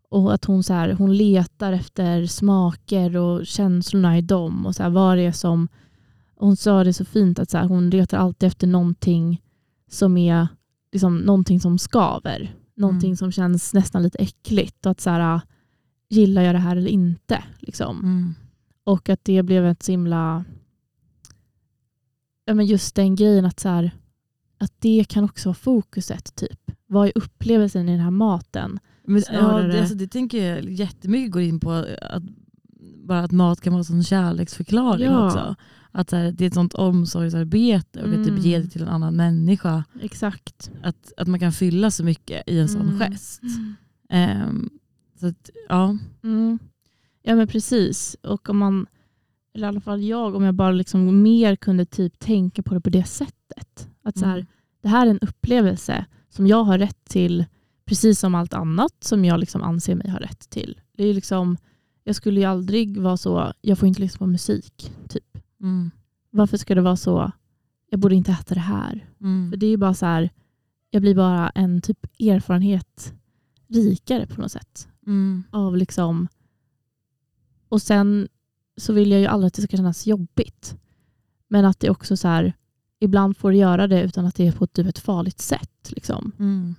Och 0.09 0.34
att 0.34 0.45
hon, 0.45 0.64
så 0.64 0.74
här, 0.74 0.91
hon 0.93 1.18
letar 1.18 1.74
efter 1.74 2.26
smaker 2.26 3.18
och 3.18 3.45
känslorna 3.47 4.18
i 4.18 4.22
dem. 4.22 4.66
Och 4.66 4.76
så 4.76 4.84
här, 4.84 4.89
vad 4.89 5.18
det 5.18 5.26
är 5.26 5.32
som, 5.32 5.68
hon 6.36 6.55
sa 6.57 6.84
det 6.84 6.93
så 6.93 7.05
fint 7.05 7.39
att 7.39 7.49
så 7.49 7.57
här, 7.57 7.66
hon 7.68 7.89
letar 7.89 8.18
alltid 8.18 8.47
efter 8.47 8.68
någonting 8.68 9.41
som 9.89 10.18
är 10.18 10.47
liksom, 10.91 11.18
någonting 11.18 11.59
som 11.59 11.78
skaver. 11.78 12.55
Någonting 12.76 13.09
Mm. 13.09 13.18
som 13.18 13.32
känns 13.32 13.74
nästan 13.74 14.03
lite 14.03 14.18
äckligt. 14.18 14.86
Och 14.86 14.91
att 14.91 15.01
så 15.01 15.09
här, 15.09 15.41
gillar 16.09 16.41
jag 16.41 16.55
det 16.55 16.59
här 16.59 16.76
eller 16.76 16.91
inte? 16.91 17.43
Liksom. 17.59 17.99
Mm. 17.99 18.34
Och 18.84 19.09
att 19.09 19.20
det 19.26 19.43
blev 19.43 19.66
ett 19.66 19.84
så 19.84 19.91
himla... 19.91 20.45
Ja, 22.45 22.53
men 22.53 22.66
just 22.66 22.95
den 22.95 23.16
grejen 23.16 23.45
att, 23.45 23.59
så 23.59 23.70
här, 23.70 23.91
att 24.57 24.73
det 24.79 25.05
kan 25.09 25.23
också 25.23 25.49
vara 25.49 25.55
fokuset. 25.55 26.35
typ. 26.35 26.59
Vad 26.87 27.07
är 27.07 27.11
upplevelsen 27.15 27.89
i 27.89 27.91
den 27.91 28.01
här 28.01 28.11
maten? 28.11 28.79
Men, 29.07 29.23
ja, 29.31 29.57
det, 29.61 29.79
alltså, 29.79 29.95
det 29.95 30.07
tänker 30.07 30.45
jag 30.55 30.71
jättemycket 30.71 31.31
går 31.31 31.41
in 31.41 31.59
på 31.59 31.71
att, 31.71 32.23
bara 33.07 33.19
att 33.19 33.31
mat 33.31 33.61
kan 33.61 33.73
vara 33.73 33.79
en 33.79 33.85
sån 33.85 34.03
kärleksförklaring 34.03 35.05
Ja. 35.05 35.25
också. 35.25 35.55
Att 35.91 36.09
så 36.09 36.15
här, 36.15 36.31
det 36.31 36.43
är 36.43 36.47
ett 36.47 36.53
sånt 36.53 36.73
omsorgsarbete 36.73 37.99
och 38.01 38.07
att 38.09 38.13
Mm. 38.15 38.25
typ 38.25 38.45
ge 38.45 38.59
det 38.59 38.67
till 38.67 38.81
en 38.81 38.87
annan 38.87 39.15
människa. 39.15 39.83
Exakt. 40.01 40.71
Att, 40.83 41.13
att 41.17 41.27
man 41.27 41.39
kan 41.39 41.51
fylla 41.51 41.91
så 41.91 42.03
mycket 42.03 42.43
i 42.49 42.59
en 42.59 42.69
sån 42.69 42.81
Mm. 42.81 42.99
gest. 42.99 43.41
Ehm, 44.09 44.69
så 45.19 45.27
att, 45.27 45.49
ja. 45.69 45.97
Mm. 46.23 46.59
Ja 47.23 47.35
men 47.35 47.47
precis. 47.47 48.15
Och 48.23 48.49
om 48.49 48.57
man, 48.57 48.85
eller 49.53 49.67
i 49.67 49.69
alla 49.69 49.81
fall 49.81 50.03
jag, 50.03 50.35
om 50.35 50.43
jag 50.43 50.55
bara 50.55 50.71
liksom 50.71 51.21
mer 51.23 51.55
kunde 51.55 51.85
typ 51.85 52.19
tänka 52.19 52.63
på 52.63 52.73
det 52.73 52.81
på 52.81 52.89
det 52.89 53.03
sättet. 53.03 53.89
Att 54.03 54.17
så 54.17 54.25
här, 54.25 54.35
Mm. 54.37 54.47
det 54.81 54.87
här 54.89 55.05
är 55.05 55.11
en 55.11 55.19
upplevelse 55.19 56.05
som 56.29 56.47
jag 56.47 56.63
har 56.63 56.77
rätt 56.77 57.05
till 57.05 57.45
precis 57.85 58.19
som 58.19 58.35
allt 58.35 58.53
annat 58.53 59.03
som 59.03 59.25
jag 59.25 59.39
liksom 59.39 59.63
anser 59.63 59.95
mig 59.95 60.09
ha 60.09 60.19
rätt 60.19 60.49
till. 60.49 60.81
Det 60.97 61.03
är 61.03 61.13
liksom, 61.13 61.57
jag 62.03 62.15
skulle 62.15 62.39
ju 62.39 62.45
aldrig 62.45 62.97
vara 62.97 63.17
så, 63.17 63.53
jag 63.61 63.77
får 63.79 63.87
inte 63.87 64.01
lyssna 64.01 64.17
på 64.17 64.27
musik. 64.27 64.91
Typ. 65.09 65.37
Mm. 65.61 65.91
Varför 66.29 66.57
ska 66.57 66.75
det 66.75 66.81
vara 66.81 66.95
så, 66.97 67.31
jag 67.89 67.99
borde 67.99 68.15
inte 68.15 68.31
äta 68.31 68.53
det 68.53 68.59
här. 68.59 69.09
Mm. 69.21 69.51
För 69.51 69.57
det 69.57 69.67
är 69.67 69.77
bara 69.77 69.93
så 69.93 70.05
här, 70.05 70.29
jag 70.89 71.01
blir 71.01 71.15
bara 71.15 71.49
en 71.49 71.81
typ 71.81 72.05
erfarenhet 72.19 73.13
rikare 73.67 74.27
på 74.27 74.41
något 74.41 74.51
sätt. 74.51 74.87
Mm. 75.05 75.43
av 75.51 75.77
liksom 75.77 76.27
och 77.69 77.81
sen 77.81 78.27
så 78.77 78.93
vill 78.93 79.11
jag 79.11 79.19
ju 79.19 79.25
aldrig 79.27 79.47
att 79.47 79.53
det 79.53 79.61
ska 79.61 79.77
kännas 79.77 80.07
jobbigt. 80.07 80.75
Men 81.47 81.65
att 81.65 81.79
det 81.79 81.89
också 81.89 82.17
så 82.17 82.27
här 82.27 82.53
ibland 83.03 83.37
får 83.37 83.53
göra 83.53 83.87
det 83.87 84.03
utan 84.03 84.25
att 84.25 84.35
det 84.35 84.47
är 84.47 84.51
på 84.51 84.67
typ 84.67 84.87
ett 84.87 84.99
farligt 84.99 85.41
sätt. 85.41 85.91
Liksom. 85.91 86.31
Mm. 86.39 86.75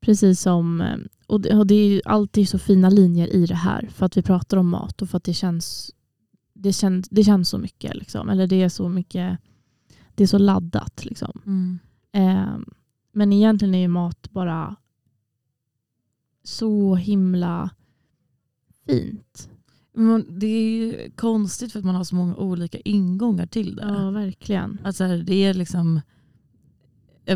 Precis 0.00 0.40
som, 0.40 0.80
eh, 0.80 0.96
och 1.26 1.40
det, 1.40 1.54
och 1.54 1.66
det 1.66 1.74
är 1.74 1.88
ju 1.88 2.00
alltid 2.04 2.48
så 2.48 2.58
fina 2.58 2.90
linjer 2.90 3.26
i 3.26 3.46
det 3.46 3.54
här 3.54 3.88
för 3.92 4.06
att 4.06 4.16
vi 4.16 4.22
pratar 4.22 4.56
om 4.56 4.68
mat 4.68 5.02
och 5.02 5.10
för 5.10 5.16
att 5.16 5.24
det 5.24 5.34
känns 5.34 5.92
det 6.58 6.72
känns, 6.72 7.08
det 7.08 7.24
känns 7.24 7.48
så 7.48 7.58
mycket. 7.58 7.94
Liksom. 7.94 8.28
Eller 8.28 8.46
det 8.46 8.62
är 8.62 8.68
så 8.68 8.88
mycket, 8.88 9.38
det 10.14 10.22
är 10.22 10.26
så 10.26 10.38
laddat. 10.38 11.04
Liksom. 11.04 11.42
Mm. 11.46 11.78
Eh, 12.12 12.58
men 13.12 13.32
egentligen 13.32 13.74
är 13.74 13.78
ju 13.78 13.88
mat 13.88 14.30
bara 14.30 14.76
så 16.42 16.94
himla 16.94 17.70
fint. 18.86 19.50
Men 19.98 20.24
det 20.38 20.46
är 20.46 20.70
ju 20.70 21.10
konstigt 21.16 21.72
för 21.72 21.78
att 21.78 21.84
man 21.84 21.94
har 21.94 22.04
så 22.04 22.14
många 22.14 22.36
olika 22.36 22.78
ingånger 22.78 23.46
till 23.46 23.76
det. 23.76 23.82
Ja, 23.82 24.10
verkligen. 24.10 24.78
Att 24.84 24.96
så 24.96 25.04
här, 25.04 25.16
det 25.18 25.34
är 25.34 25.54
liksom 25.54 26.00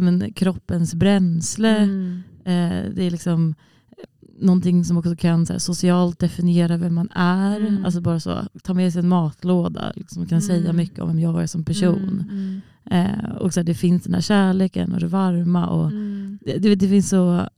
men, 0.01 0.33
kroppens 0.33 0.95
bränsle. 0.95 1.77
Mm. 1.79 2.23
Eh, 2.45 2.91
det 2.95 3.05
är 3.05 3.11
liksom 3.11 3.55
eh, 3.91 4.05
någonting 4.47 4.85
som 4.85 4.97
också 4.97 5.17
kan 5.17 5.47
så 5.47 5.53
här, 5.53 5.61
socialt 5.61 6.19
definiera 6.19 6.77
vem 6.77 6.95
man 6.95 7.09
är. 7.15 7.61
Mm. 7.61 7.85
Alltså 7.85 8.01
bara 8.01 8.21
så, 8.21 8.39
ta 8.63 8.75
med 8.75 8.93
sig 8.93 9.01
en 9.03 9.09
matlåda. 9.09 9.93
Liksom, 9.97 10.27
kan 10.27 10.39
Mm. 10.39 10.43
säga 10.49 10.73
mycket 10.73 10.99
om 10.99 11.09
vem 11.09 11.19
jag 11.19 11.43
är 11.43 11.47
som 11.47 11.65
person. 11.65 12.25
Mm. 12.31 12.61
Eh, 12.91 13.31
och 13.37 13.55
så 13.55 13.61
här, 13.61 13.65
det 13.65 13.75
finns 13.75 14.03
den 14.05 14.15
här 14.15 14.21
kärleken 14.21 14.93
och 14.93 15.01
det 15.01 15.07
varma. 15.07 15.67
Och 15.67 15.87
Mm. 15.91 16.39
det, 16.45 16.59
det, 16.59 16.75
det 16.75 16.89
finns 16.89 17.09
så, 17.09 17.49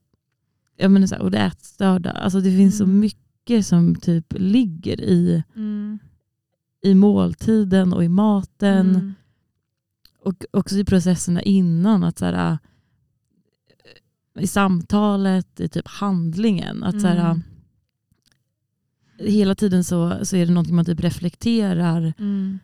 jag 0.77 0.91
menar 0.91 1.07
så 1.07 1.15
här, 1.15 1.23
och 1.23 1.31
det 1.31 1.39
ätstörda. 1.39 2.11
Alltså 2.11 2.41
det 2.41 2.57
finns 2.57 2.79
så 2.79 2.85
Mm. 2.85 3.01
Mycket 3.45 3.67
som 3.67 3.95
typ 3.95 4.27
ligger 4.39 5.01
i, 5.01 5.43
Mm. 5.57 5.99
i 6.83 6.95
måltiden 6.95 7.93
och 7.93 8.05
i 8.05 8.09
maten. 8.09 8.91
Mm. 8.91 9.15
Och 10.21 10.45
också 10.51 10.77
i 10.77 10.85
processerna 10.85 11.43
innan. 11.43 12.05
att 12.05 12.19
så 12.19 12.25
här, 12.25 12.51
äh, 14.37 14.43
I 14.43 14.47
samtalet, 14.47 15.61
i 15.61 15.69
typ 15.69 15.89
handlingen. 15.89 16.85
Att 16.85 17.01
så 17.01 17.07
här, 17.07 17.31
Mm. 17.31 17.43
hela 19.19 19.55
tiden 19.55 19.85
så, 19.85 20.19
så 20.25 20.37
är 20.37 20.47
det 20.47 20.53
någonting 20.53 20.77
man 20.77 20.85
typ 20.85 21.01
reflekterar 21.01 22.13
Mm. 22.19 22.59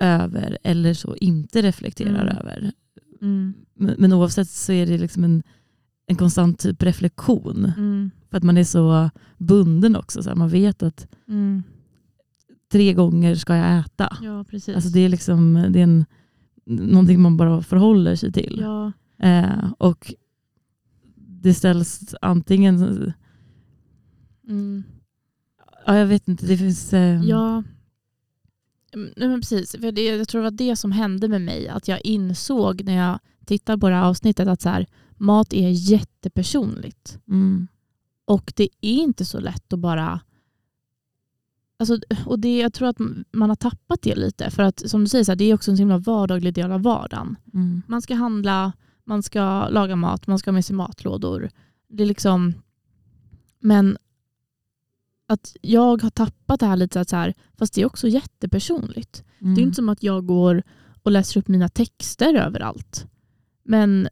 över 0.00 0.58
eller 0.62 0.94
så 0.94 1.16
inte 1.16 1.62
reflekterar 1.62 2.26
Mm. 2.26 2.36
över. 2.38 2.72
Men, 3.74 3.94
men 3.98 4.12
oavsett 4.12 4.48
så 4.50 4.72
är 4.72 4.86
det 4.86 4.98
liksom 4.98 5.24
en, 5.24 5.42
en 6.12 6.16
konstant 6.16 6.58
typ 6.58 6.82
reflektion. 6.82 7.64
Mm. 7.76 8.10
För 8.30 8.36
att 8.36 8.42
man 8.42 8.58
är 8.58 8.64
så 8.64 9.10
bunden 9.38 9.96
också. 9.96 10.22
Så 10.22 10.28
här, 10.28 10.36
man 10.36 10.48
vet 10.48 10.82
att 10.82 11.06
Mm. 11.28 11.62
tre 12.72 12.92
gånger 12.94 13.34
ska 13.34 13.56
jag 13.56 13.78
äta. 13.78 14.16
Ja, 14.22 14.44
precis. 14.44 14.74
Alltså 14.74 14.90
det 14.90 15.00
är 15.00 15.08
liksom 15.08 15.54
det 15.70 15.78
är 15.78 15.82
en, 15.84 16.04
någonting 16.64 17.20
man 17.20 17.36
bara 17.36 17.62
förhåller 17.62 18.16
sig 18.16 18.32
till. 18.32 18.58
ja. 18.60 18.92
Eh, 19.28 19.72
och 19.78 20.14
det 21.16 21.54
ställs 21.54 22.14
antingen, 22.22 23.12
Mm. 24.48 24.82
ja, 25.86 25.96
jag 25.96 26.06
vet 26.06 26.28
inte, 26.28 26.46
det 26.46 26.56
finns... 26.56 26.92
Eh, 26.92 27.22
Ja. 27.24 27.62
Mm, 28.94 29.10
men 29.16 29.40
precis. 29.40 29.70
För 29.80 29.92
det, 29.92 30.04
jag 30.04 30.28
tror 30.28 30.40
det 30.42 30.50
var 30.50 30.56
det 30.56 30.76
som 30.76 30.92
hände 30.92 31.28
med 31.28 31.40
mig. 31.42 31.68
Att 31.68 31.88
jag 31.88 32.00
insåg 32.04 32.84
när 32.84 32.96
jag 32.96 33.18
tittade 33.46 33.78
på 33.78 33.88
det 33.88 33.94
här 33.94 34.04
avsnittet 34.04 34.48
att 34.48 34.60
så 34.62 34.68
här, 34.68 34.86
mat 35.22 35.52
är 35.52 35.68
jättepersonligt. 35.70 37.18
Mm, 37.28 37.68
Och 38.24 38.52
det 38.56 38.68
är 38.80 38.92
inte 38.94 39.24
så 39.24 39.40
lätt 39.40 39.72
att 39.72 39.78
bara... 39.78 40.20
Alltså, 41.78 41.98
och 42.26 42.38
det, 42.38 42.58
jag 42.58 42.72
tror 42.72 42.88
att 42.88 42.96
man 43.32 43.48
har 43.48 43.56
tappat 43.56 44.02
det 44.02 44.14
lite. 44.14 44.50
För 44.50 44.62
att 44.62 44.90
som 44.90 45.00
du 45.00 45.06
säger, 45.08 45.24
så 45.24 45.30
här, 45.32 45.36
det 45.36 45.44
är 45.44 45.54
också 45.54 45.70
en 45.70 45.76
så 45.76 45.80
himla 45.80 45.98
vardaglig 45.98 46.54
del 46.54 46.72
av 46.72 46.82
vardagen. 46.82 47.36
mm, 47.54 47.82
Man 47.88 48.02
ska 48.02 48.14
handla, 48.14 48.72
man 49.04 49.22
ska 49.22 49.68
laga 49.68 49.96
mat, 49.96 50.26
man 50.26 50.38
ska 50.38 50.50
ha 50.50 50.52
med 50.52 50.64
sig 50.64 50.76
matlådor. 50.76 51.50
Det 51.88 52.02
är 52.02 52.06
liksom... 52.06 52.54
Men 53.60 53.98
att 55.26 55.56
jag 55.60 56.02
har 56.02 56.10
tappat 56.10 56.60
det 56.60 56.66
här 56.66 56.76
lite, 56.76 57.00
att 57.00 57.08
så 57.08 57.16
här, 57.16 57.34
fast 57.58 57.74
det 57.74 57.82
är 57.82 57.86
också 57.86 58.08
jättepersonligt. 58.08 59.24
mm, 59.40 59.54
Det 59.54 59.60
är 59.60 59.62
inte 59.62 59.76
som 59.76 59.88
att 59.88 60.02
jag 60.02 60.26
går 60.26 60.62
och 61.02 61.10
läser 61.12 61.40
upp 61.40 61.48
mina 61.48 61.68
texter 61.68 62.34
överallt. 62.34 63.06
Men, 63.64 64.08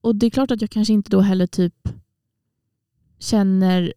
och 0.00 0.16
det 0.16 0.26
är 0.26 0.30
klart 0.30 0.50
att 0.50 0.60
jag 0.60 0.70
kanske 0.70 0.92
inte 0.92 1.10
då 1.10 1.20
heller 1.20 1.46
typ 1.46 1.88
känner 3.18 3.92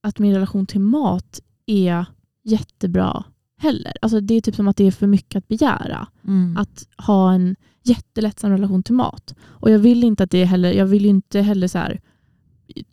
att 0.00 0.18
min 0.18 0.34
relation 0.34 0.66
till 0.66 0.80
mat 0.80 1.40
är 1.66 2.06
jättebra 2.44 3.24
heller. 3.58 3.92
Alltså 4.02 4.20
det 4.20 4.34
är 4.34 4.40
typ 4.40 4.54
som 4.54 4.68
att 4.68 4.76
det 4.76 4.84
är 4.86 4.90
för 4.90 5.06
mycket 5.06 5.38
att 5.38 5.48
begära. 5.48 6.08
mm, 6.24 6.56
Att 6.56 6.88
ha 6.98 7.32
en 7.32 7.56
jättelättsam 7.84 8.50
relation 8.50 8.82
till 8.82 8.94
mat. 8.94 9.34
Och 9.42 9.70
jag 9.70 9.78
vill 9.78 10.04
inte 10.04 10.24
att 10.24 10.30
det 10.30 10.44
heller, 10.44 10.72
jag 10.72 10.86
vill 10.86 11.02
ju 11.04 11.10
inte 11.10 11.40
heller 11.40 11.68
så 11.68 11.78
här, 11.78 12.00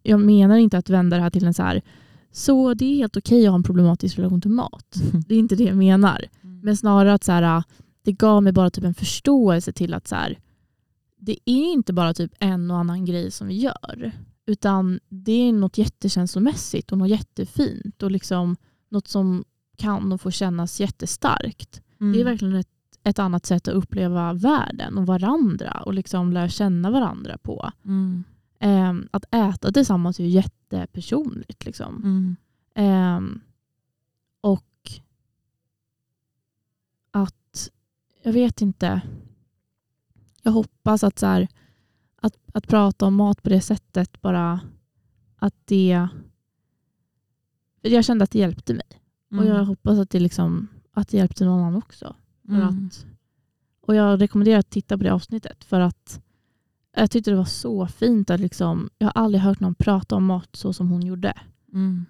jag 0.04 0.20
menar 0.20 0.58
inte 0.58 0.78
att 0.78 0.90
vända 0.90 1.18
det 1.18 1.24
här 1.24 1.30
till 1.30 1.46
en 1.46 1.54
så 1.54 1.64
här, 1.64 1.82
så 2.32 2.74
det 2.74 2.86
är 2.86 2.96
helt 2.96 3.18
okej 3.18 3.46
att 3.46 3.52
ha 3.52 3.56
en 3.56 3.64
problematisk 3.64 4.18
relation 4.20 4.42
till 4.42 4.52
mat. 4.52 4.96
Det 5.28 5.36
är 5.36 5.40
inte 5.40 5.56
det 5.56 5.64
jag 5.64 5.78
menar. 5.78 6.26
Men 6.42 6.78
snarare 6.78 7.14
att 7.14 7.24
så 7.24 7.32
här, 7.32 7.64
det 8.04 8.12
gav 8.12 8.44
mig 8.44 8.54
bara 8.54 8.70
typ 8.70 8.84
en 8.84 8.94
förståelse 8.94 9.72
till 9.72 9.94
att 9.94 10.08
så 10.08 10.16
här, 10.16 10.40
det 11.26 11.38
är 11.46 11.74
inte 11.74 11.94
bara 11.94 12.14
typ 12.14 12.32
en 12.40 12.72
och 12.72 12.78
annan 12.78 13.06
grej 13.06 13.32
som 13.32 13.48
vi 13.48 13.54
gör. 13.54 14.12
Utan 14.46 15.00
det 15.10 15.32
är 15.32 15.54
något 15.54 15.78
jättekänslomässigt 15.78 16.92
och 16.92 16.98
något 16.98 17.10
jättefint 17.10 18.04
och 18.04 18.12
liksom 18.12 18.56
något 18.90 19.08
som 19.08 19.44
kan 19.78 20.12
och 20.12 20.22
får 20.22 20.32
kännas 20.32 20.80
jättestarkt. 20.80 21.82
Mm. 22.02 22.14
Det 22.14 22.20
är 22.20 22.26
verkligen 22.26 22.56
ett, 22.56 22.68
ett 23.04 23.20
annat 23.20 23.46
sätt 23.46 23.68
att 23.68 23.74
uppleva 23.74 24.34
världen 24.34 24.98
och 24.98 25.08
varandra 25.08 25.84
och 25.86 25.94
liksom 25.94 26.34
lära 26.34 26.50
känna 26.50 26.92
varandra 26.92 27.38
på. 27.38 27.72
Mm, 27.86 28.24
Ehm, 28.66 29.08
att 29.12 29.26
äta 29.36 29.72
tillsammans 29.72 30.20
är 30.20 30.24
ju 30.24 30.30
jättepersonligt. 30.30 31.66
Liksom. 31.66 31.96
mm, 31.96 32.36
Ehm, 32.76 33.42
och 34.42 34.92
att, 37.12 37.70
jag 38.24 38.34
vet 38.34 38.62
inte, 38.62 39.02
jag 40.44 40.52
hoppas 40.52 41.04
att, 41.04 41.20
så 41.20 41.26
här, 41.26 41.48
att, 42.22 42.38
att 42.54 42.68
prata 42.68 43.06
om 43.06 43.16
mat 43.16 43.44
på 43.44 43.50
det 43.50 43.62
sättet 43.62 44.22
bara, 44.22 44.60
att 45.36 45.56
det, 45.66 46.08
jag 47.82 48.06
kände 48.06 48.24
att 48.24 48.32
det 48.32 48.40
hjälpte 48.40 48.74
mig. 48.74 49.02
Och 49.32 49.46
jag 49.46 49.66
hoppas 49.66 50.00
att 50.00 50.10
det, 50.10 50.20
liksom, 50.20 50.68
att 50.92 51.08
det 51.08 51.18
hjälpte 51.18 51.46
någon 51.46 51.60
annan 51.60 51.76
också. 51.76 52.16
För 52.46 52.54
mm, 52.54 52.68
att, 52.88 53.06
och 53.82 53.96
jag 53.96 54.22
rekommenderar 54.22 54.60
att 54.60 54.70
titta 54.70 54.98
på 54.98 55.04
det 55.04 55.14
avsnittet 55.14 55.64
för 55.64 55.80
att 55.80 56.22
jag 56.96 57.12
tyckte 57.12 57.32
det 57.32 57.38
var 57.38 57.46
så 57.46 57.88
fint 57.88 58.30
att 58.30 58.40
liksom, 58.40 58.90
jag 58.98 59.08
har 59.08 59.24
aldrig 59.24 59.42
hört 59.42 59.60
någon 59.60 59.76
prata 59.76 60.16
om 60.16 60.26
mat 60.26 60.50
så 60.52 60.74
som 60.74 60.90
hon 60.90 61.02
gjorde. 61.02 61.34
mm, 61.74 62.06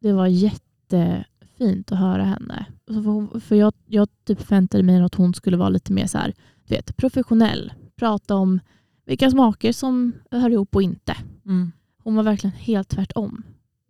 Det 0.00 0.12
var 0.12 0.26
jättefint 0.26 1.92
att 1.92 1.98
höra 1.98 2.24
henne. 2.24 2.66
Så 2.86 3.02
För, 3.02 3.10
hon, 3.10 3.40
för 3.40 3.56
jag, 3.56 3.74
jag 3.86 4.08
typ 4.24 4.40
förväntade 4.40 4.82
mig 4.82 5.02
att 5.02 5.14
hon 5.14 5.34
skulle 5.34 5.56
vara 5.56 5.68
lite 5.68 5.92
mer 5.92 6.06
så 6.06 6.18
här, 6.18 6.34
du 6.72 6.76
vet, 6.76 6.96
professionell. 6.96 7.72
Prata 7.96 8.34
om 8.34 8.60
vilka 9.06 9.30
smaker 9.30 9.72
som 9.72 10.12
hör 10.30 10.50
ihop 10.50 10.74
och 10.76 10.82
inte. 10.82 11.16
mm, 11.46 11.72
Hon 12.02 12.14
var 12.14 12.22
verkligen 12.22 12.56
helt 12.56 12.88
tvärtom. 12.88 13.42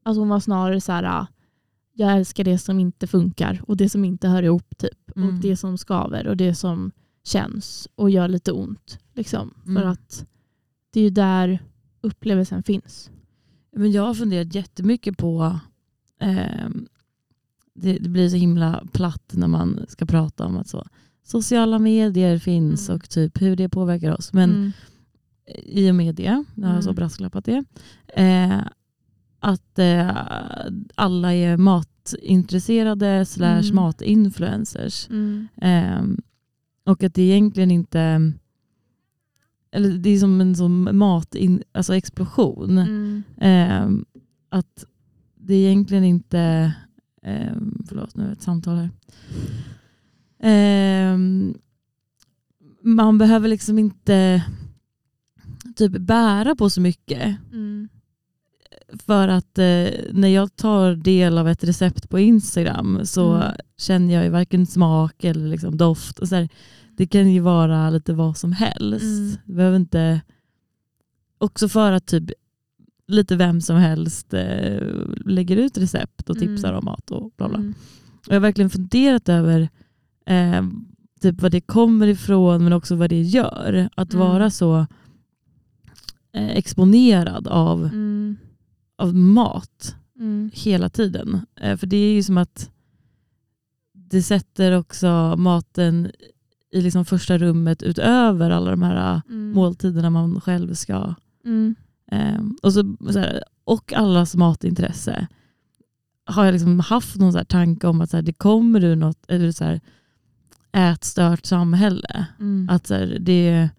Alltså 0.03 0.21
hon 0.21 0.29
var 0.29 0.41
snarare 0.41 0.81
så 0.81 0.93
här, 0.93 1.27
jag 1.93 2.13
älskar 2.17 2.45
det 2.45 2.59
som 2.59 2.79
inte 2.79 3.07
funkar 3.07 3.63
och 3.67 3.77
det 3.77 3.89
som 3.89 4.05
inte 4.05 4.29
hör 4.29 4.43
ihop. 4.43 4.79
typ. 4.79 5.17
Mm. 5.17 5.29
Och 5.29 5.35
det 5.35 5.57
som 5.57 5.79
skaver 5.79 6.27
och 6.27 6.37
det 6.37 6.55
som 6.55 6.91
känns 7.25 7.89
och 7.95 8.11
gör 8.11 8.29
lite 8.29 8.53
ont. 8.53 8.99
Liksom. 9.15 9.55
För 9.65 9.71
Mm. 9.71 9.89
att 9.89 10.27
det 10.91 11.01
är 11.01 11.05
ju 11.05 11.11
där 11.11 11.59
upplevelsen 12.01 12.63
finns. 12.63 13.11
Men 13.73 13.93
jag 13.93 14.03
har 14.03 14.15
funderat 14.15 14.55
jättemycket 14.55 15.17
på, 15.19 15.59
ehm, 16.21 16.89
det, 17.75 17.99
det 17.99 18.09
blir 18.09 18.29
så 18.29 18.37
himla 18.37 18.85
platt 18.93 19.33
när 19.35 19.49
man 19.49 19.85
ska 19.89 20.07
prata 20.07 20.47
om 20.47 20.57
att 20.57 20.69
så, 20.69 20.87
sociala 21.25 21.79
medier 21.79 22.39
finns 22.39 22.89
Mm. 22.89 22.97
och 22.97 23.11
typ 23.11 23.43
hur 23.43 23.57
det 23.57 23.69
påverkar 23.69 24.13
oss. 24.17 24.33
Men 24.33 24.51
Mm. 24.51 24.73
i 25.65 25.91
och 25.91 25.95
med 25.95 26.15
det, 26.15 26.45
jag 26.55 26.69
har 26.69 26.81
så 26.81 26.89
Mm. 26.89 26.95
brasklappat 26.97 27.45
det, 27.45 27.65
eh, 28.17 28.61
att 29.41 29.79
eh, 29.79 30.17
alla 30.95 31.35
är 31.35 31.57
matintresserade 31.57 33.27
slash 33.27 33.61
Mm. 33.63 33.75
matinfluencers. 33.75 35.09
Eh, 35.57 36.03
och 36.87 37.03
att 37.03 37.15
det 37.15 37.23
egentligen 37.23 37.71
inte, 37.71 38.33
eller 39.73 39.91
det 39.99 40.11
är 40.11 40.19
som 40.19 40.41
en 40.41 40.57
sån 40.57 40.97
matin, 40.97 41.63
alltså 41.73 41.95
explosion. 41.95 42.79
Mm. 42.79 43.23
Eh, 43.41 43.91
att 44.49 44.85
det 45.35 45.55
egentligen 45.55 46.05
inte, 46.05 46.73
eh, 47.23 47.57
förlåt 47.89 48.17
nu 48.17 48.23
är 48.25 48.27
det 48.27 48.33
ett 48.33 48.43
samtal 48.43 48.77
här. 48.77 48.91
Eh, 50.43 51.17
man 52.85 53.19
behöver 53.19 53.49
liksom 53.49 53.79
inte 53.79 54.45
typ 55.77 55.93
bära 55.93 56.57
på 56.57 56.71
så 56.71 56.81
mycket. 56.81 57.37
Mm. 57.53 57.89
För 59.07 59.29
att 59.29 59.59
eh, 59.59 59.89
när 60.13 60.29
jag 60.29 60.57
tar 60.57 60.95
del 60.95 61.39
av 61.39 61.49
ett 61.49 61.65
recept 61.65 62.09
på 62.09 62.19
Instagram 62.19 63.01
så 63.05 63.35
Mm. 63.35 63.53
känner 63.77 64.15
jag 64.15 64.25
ju 64.25 64.31
varken 64.31 64.67
smak 64.67 65.25
eller 65.25 65.49
liksom 65.49 65.77
doft. 65.77 66.19
Och 66.19 66.29
så 66.29 66.35
här, 66.35 66.49
det 66.97 67.07
kan 67.07 67.33
ju 67.33 67.41
vara 67.41 67.91
lite 67.91 68.13
vad 68.13 68.37
som 68.37 68.53
helst. 68.53 69.03
Mm. 69.05 69.37
Det 69.45 69.53
behöver 69.53 69.77
inte... 69.77 70.21
Också 71.39 71.69
för 71.69 71.93
att 71.93 72.07
typ 72.07 72.31
lite 73.07 73.37
vem 73.37 73.61
som 73.61 73.77
helst 73.77 74.35
eh, 74.35 74.81
lägger 75.27 75.57
ut 75.57 75.79
recept 75.79 76.31
och 76.31 76.39
tipsar 76.39 76.69
Mm. 76.69 76.79
om 76.79 76.85
mat 76.85 77.11
och 77.11 77.33
bla 77.37 77.49
bla. 77.49 77.59
Mm. 77.59 77.75
Och 78.21 78.29
jag 78.29 78.35
har 78.35 78.41
verkligen 78.41 78.71
funderat 78.71 79.29
över 79.29 79.69
eh, 80.27 80.63
typ 81.21 81.43
vad 81.43 81.53
det 81.53 81.61
kommer 81.61 82.07
ifrån 82.07 82.65
men 82.65 82.73
också 82.73 82.97
vad 82.97 83.11
det 83.11 83.23
gör. 83.23 83.89
Att 83.95 84.15
Mm. 84.15 84.27
vara 84.29 84.51
så 84.51 84.87
eh, 86.35 86.51
exponerad 86.51 87.49
av, 87.49 87.85
Mm. 87.85 88.37
av 88.99 89.15
mat 89.15 89.97
Mm. 90.19 90.51
hela 90.55 90.89
tiden. 90.89 91.41
Eh, 91.61 91.77
för 91.77 91.87
det 91.87 91.97
är 91.97 92.13
ju 92.15 92.23
som 92.23 92.39
att 92.39 92.71
det 93.93 94.23
sätter 94.23 94.73
också 94.79 95.35
maten 95.39 96.11
i 96.73 96.81
liksom 96.81 97.05
första 97.05 97.39
rummet 97.39 97.83
utöver 97.83 98.51
alla 98.51 98.71
de 98.71 98.83
här 98.83 99.15
eh, 99.15 99.21
Mm. 99.29 99.53
måltiderna 99.53 100.11
man 100.11 100.41
själv 100.41 100.75
ska. 100.75 101.15
Eh, 102.13 102.41
och, 102.63 102.73
så, 102.73 102.97
så 103.13 103.19
här, 103.19 103.43
och 103.65 103.93
allas 103.93 104.35
matintresse. 104.37 105.27
Har 106.25 106.45
jag 106.45 106.53
liksom 106.53 106.81
haft 106.81 107.17
någon 107.17 107.33
så 107.33 107.39
här 107.39 107.45
tanke 107.45 107.87
om 107.87 108.01
att 108.01 108.11
så 108.11 108.17
här, 108.17 108.23
det 108.23 108.33
kommer 108.33 108.85
ur 108.85 108.97
något 108.97 109.25
eller 109.29 109.53
så 109.53 109.65
här, 109.65 109.81
ätstört 110.73 111.47
samhälle. 111.47 112.27
Mm. 112.41 112.69
Att 112.71 112.87
så 112.87 112.95
här, 112.95 113.19
det 113.21 113.49
är 113.49 113.71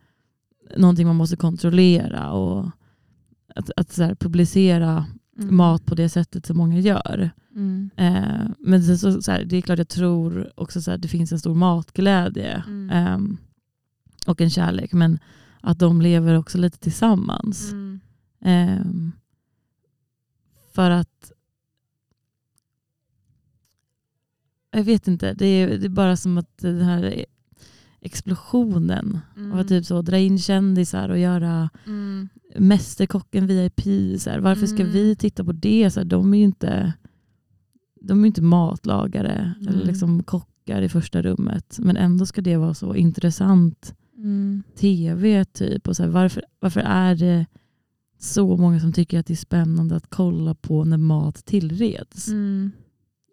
någonting 0.77 1.07
man 1.07 1.15
måste 1.15 1.35
kontrollera 1.35 2.31
och 2.31 2.69
att, 3.55 3.71
att 3.75 3.91
så 3.91 4.03
här, 4.03 4.15
publicera 4.15 5.05
Mm. 5.37 5.55
mat 5.55 5.85
på 5.85 5.95
det 5.95 6.09
sättet 6.09 6.45
som 6.45 6.57
många 6.57 6.79
gör. 6.79 7.31
Mm. 7.55 7.89
Eh, 7.95 8.47
men 8.59 8.97
så, 8.97 9.21
så 9.21 9.31
här, 9.31 9.43
det 9.43 9.57
är 9.57 9.61
klart 9.61 9.77
jag 9.77 9.89
tror 9.89 10.51
också 10.55 10.81
så 10.81 10.91
här, 10.91 10.97
det 10.97 11.07
finns 11.07 11.31
en 11.31 11.39
stor 11.39 11.55
matglädje 11.55 12.63
ehm, 12.91 13.37
och 14.27 14.41
en 14.41 14.49
kärlek. 14.49 14.93
Men 14.93 15.19
att 15.61 15.79
de 15.79 16.01
lever 16.01 16.37
också 16.37 16.57
lite 16.57 16.77
tillsammans. 16.77 17.71
Mm. 17.71 17.99
Ehm, 18.41 19.11
för 20.73 20.91
att 20.91 21.31
jag 24.73 24.83
vet 24.83 25.07
inte, 25.07 25.33
det 25.33 25.45
är, 25.45 25.77
det 25.77 25.85
är 25.87 25.89
bara 25.89 26.17
som 26.17 26.37
att 26.37 26.57
den 26.57 26.81
här 26.81 27.25
explosionen 28.01 29.19
Mm. 29.37 29.51
av 29.51 29.59
att 29.59 29.67
typ 29.67 29.85
så, 29.85 30.01
dra 30.01 30.17
in 30.17 30.39
kändisar 30.39 31.09
och 31.09 31.19
göra 31.19 31.69
Mm. 31.85 32.29
Mästerkocken 32.57 33.47
VIP. 33.47 33.81
Så 34.21 34.29
här, 34.29 34.39
varför 34.39 34.65
ska 34.67 34.81
Mm. 34.81 34.91
vi 34.93 35.15
titta 35.15 35.43
på 35.43 35.51
det? 35.51 35.91
Så 35.91 35.99
här, 35.99 36.05
de 36.05 36.33
är 36.33 36.37
ju 36.37 36.43
inte, 36.43 36.93
de 38.01 38.23
är 38.23 38.27
inte 38.27 38.41
matlagare 38.41 39.55
Mm. 39.61 39.67
eller 39.73 39.85
liksom 39.85 40.23
kockar 40.23 40.81
i 40.81 40.89
första 40.89 41.21
rummet. 41.21 41.77
Men 41.79 41.97
ändå 41.97 42.25
ska 42.25 42.41
det 42.41 42.57
vara 42.57 42.73
så 42.73 42.95
intressant 42.95 43.95
Mm. 44.17 44.63
tv. 44.75 45.45
typ. 45.45 45.87
Och 45.87 45.95
så 45.95 46.03
här, 46.03 46.09
varför, 46.09 46.43
varför 46.59 46.79
är 46.81 47.15
det 47.15 47.45
så 48.19 48.57
många 48.57 48.79
som 48.79 48.93
tycker 48.93 49.19
att 49.19 49.25
det 49.25 49.33
är 49.33 49.35
spännande 49.35 49.95
att 49.95 50.09
kolla 50.09 50.55
på 50.55 50.83
när 50.83 50.97
mat 50.97 51.45
tillreds? 51.45 52.27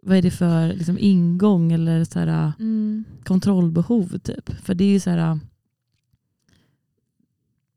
Vad 0.02 0.16
är 0.16 0.22
det 0.22 0.30
för 0.30 0.68
liksom, 0.72 0.98
ingång 0.98 1.72
eller 1.72 2.04
så 2.04 2.18
här, 2.18 2.52
Mm. 2.58 3.04
kontrollbehov? 3.24 4.18
Typ? 4.18 4.50
För 4.62 4.74
det 4.74 4.84
är 4.84 4.88
ju 4.88 5.00
så 5.00 5.10
här, 5.10 5.38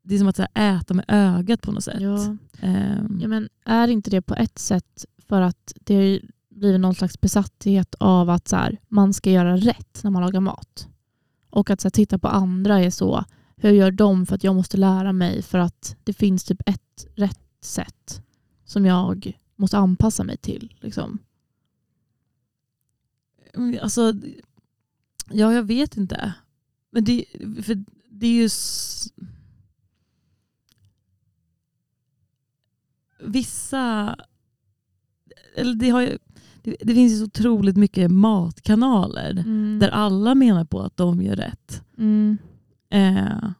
det 0.02 0.14
är 0.14 0.18
som 0.18 0.28
att 0.28 0.36
så 0.36 0.46
här, 0.54 0.78
äta 0.78 0.94
med 0.94 1.04
ögat 1.08 1.62
på 1.62 1.72
något 1.72 1.84
sätt. 1.84 2.00
Ja. 2.00 2.36
Ehm, 2.60 3.18
ja, 3.22 3.28
men 3.28 3.48
är 3.64 3.88
inte 3.88 4.10
det 4.10 4.22
på 4.22 4.34
ett 4.34 4.58
sätt 4.58 5.04
för 5.18 5.40
att 5.40 5.72
det 5.80 5.94
har 5.94 6.20
blivit 6.48 6.80
någon 6.80 6.94
slags 6.94 7.20
besatthet 7.20 7.94
av 7.98 8.30
att 8.30 8.48
så 8.48 8.56
här, 8.56 8.78
man 8.88 9.12
ska 9.12 9.30
göra 9.30 9.56
rätt 9.56 10.00
när 10.04 10.10
man 10.10 10.22
lagar 10.22 10.40
mat. 10.40 10.88
Och 11.50 11.70
att 11.70 11.80
så 11.80 11.86
här, 11.86 11.90
titta 11.90 12.18
på 12.18 12.28
andra 12.28 12.80
är 12.80 12.90
så, 12.90 13.24
hur 13.56 13.70
gör 13.70 13.90
de 13.90 14.26
för 14.26 14.34
att 14.34 14.44
jag 14.44 14.54
måste 14.54 14.76
lära 14.76 15.12
mig 15.12 15.42
för 15.42 15.58
att 15.58 15.96
det 16.04 16.12
finns 16.12 16.44
typ 16.44 16.60
ett 16.66 17.06
rätt 17.14 17.40
sätt 17.62 18.22
som 18.64 18.86
jag 18.86 19.38
måste 19.56 19.78
anpassa 19.78 20.24
mig 20.24 20.36
till. 20.36 20.74
Liksom. 20.80 21.18
Mm, 23.56 23.78
Alltså, 23.82 24.12
ja, 25.30 25.52
jag 25.52 25.62
vet 25.62 25.96
inte. 25.96 26.34
Men 26.90 27.04
det, 27.04 27.24
för 27.62 27.84
det 28.08 28.26
är 28.26 28.32
ju... 28.42 28.48
Vissa... 33.20 34.16
Eller 35.56 35.74
det, 35.74 35.90
har 35.90 36.00
ju, 36.00 36.18
det, 36.62 36.76
det 36.80 36.94
finns 36.94 37.12
ju 37.12 37.16
så 37.16 37.24
otroligt 37.24 37.76
mycket 37.76 38.10
matkanaler 38.10 39.44
där 39.80 39.88
alla 39.88 40.34
menar 40.34 40.64
på 40.64 40.80
att 40.80 40.96
de 40.96 41.22
gör 41.22 41.36
rätt. 41.36 41.82
Mm. 41.98 42.38
Eh, 42.90 43.50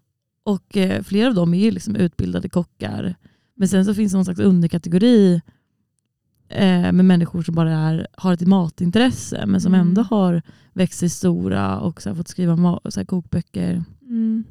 och 0.42 0.76
eh, 0.76 1.02
flera 1.02 1.28
av 1.28 1.34
dem 1.34 1.54
är 1.54 1.58
ju 1.64 1.70
liksom 1.70 1.96
utbildade 1.96 2.48
kockar. 2.48 3.14
Men 3.54 3.68
sen 3.68 3.84
så 3.84 3.94
finns 3.94 4.12
det 4.12 4.18
någon 4.18 4.24
slags 4.24 4.40
underkategori 4.40 5.40
eh, 6.54 6.92
med 6.92 7.04
människor 7.04 7.42
som 7.42 7.54
bara 7.54 7.72
är, 7.72 8.06
har 8.12 8.32
ett 8.32 8.46
matintresse 8.46 9.44
men 9.46 9.60
som 9.60 9.74
Mm. 9.74 9.88
ändå 9.88 10.02
har 10.02 10.42
växt 10.72 10.98
sig 10.98 11.08
stora 11.08 11.78
och 11.80 12.02
så 12.02 12.14
fått 12.14 12.28
skriva 12.28 12.54
ma- 12.56 12.90
så 12.90 13.04
kokböcker. 13.06 13.84
Mm. 14.02 14.44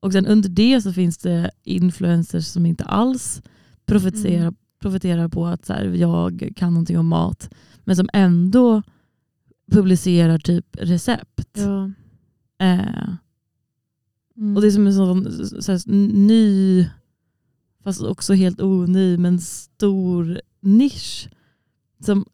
Och 0.00 0.12
sen 0.12 0.26
under 0.26 0.48
det 0.48 0.80
så 0.80 0.92
finns 0.92 1.18
det 1.18 1.50
influencers 1.64 2.46
som 2.46 2.66
inte 2.66 2.84
alls 2.84 3.42
profiterar, 3.86 4.42
Mm. 4.42 4.54
profiterar 4.80 5.28
på 5.28 5.46
att 5.46 5.66
så 5.66 5.72
här, 5.72 5.84
jag 5.84 6.52
kan 6.56 6.72
någonting 6.74 6.98
om 6.98 7.06
mat 7.08 7.50
men 7.84 7.96
som 7.96 8.08
ändå 8.12 8.82
publicerar 9.72 10.38
typ 10.38 10.66
recept. 10.80 11.50
Ja. 11.56 11.90
Eh, 12.66 13.08
Mm. 14.36 14.56
och 14.56 14.62
det 14.62 14.68
är 14.68 14.70
som 14.70 14.86
en 14.86 14.94
sån 14.94 15.32
så 15.62 15.72
här, 15.72 15.80
ny, 16.26 16.86
fast 17.84 18.02
också 18.02 18.34
helt 18.34 18.60
ony, 18.60 19.16
men 19.18 19.38
stor 19.40 20.40
nisch. 20.60 21.28
Som, 22.04 22.24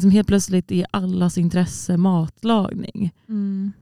som 0.00 0.10
helt 0.10 0.28
plötsligt 0.28 0.72
är 0.72 0.86
allas 0.90 1.38
intresse 1.38 1.96
matlagning. 1.96 3.12
Mm. 3.28 3.72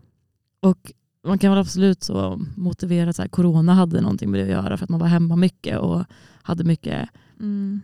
Och 0.61 0.93
man 1.27 1.39
kan 1.39 1.51
väl 1.51 1.61
absolut 1.61 2.03
så 2.03 2.41
motivera 2.57 3.11
att 3.11 3.17
så 3.17 3.23
här, 3.23 3.29
corona 3.29 3.75
hade 3.75 4.01
någonting 4.01 4.31
med 4.31 4.41
det 4.41 4.45
att 4.45 4.65
göra 4.65 4.77
för 4.77 4.85
att 4.85 4.91
man 4.91 5.01
var 5.01 5.07
hemma 5.07 5.37
mycket 5.37 5.79
och 5.79 6.05
hade 6.43 6.65
mycket 6.65 7.09
Mm. 7.41 7.81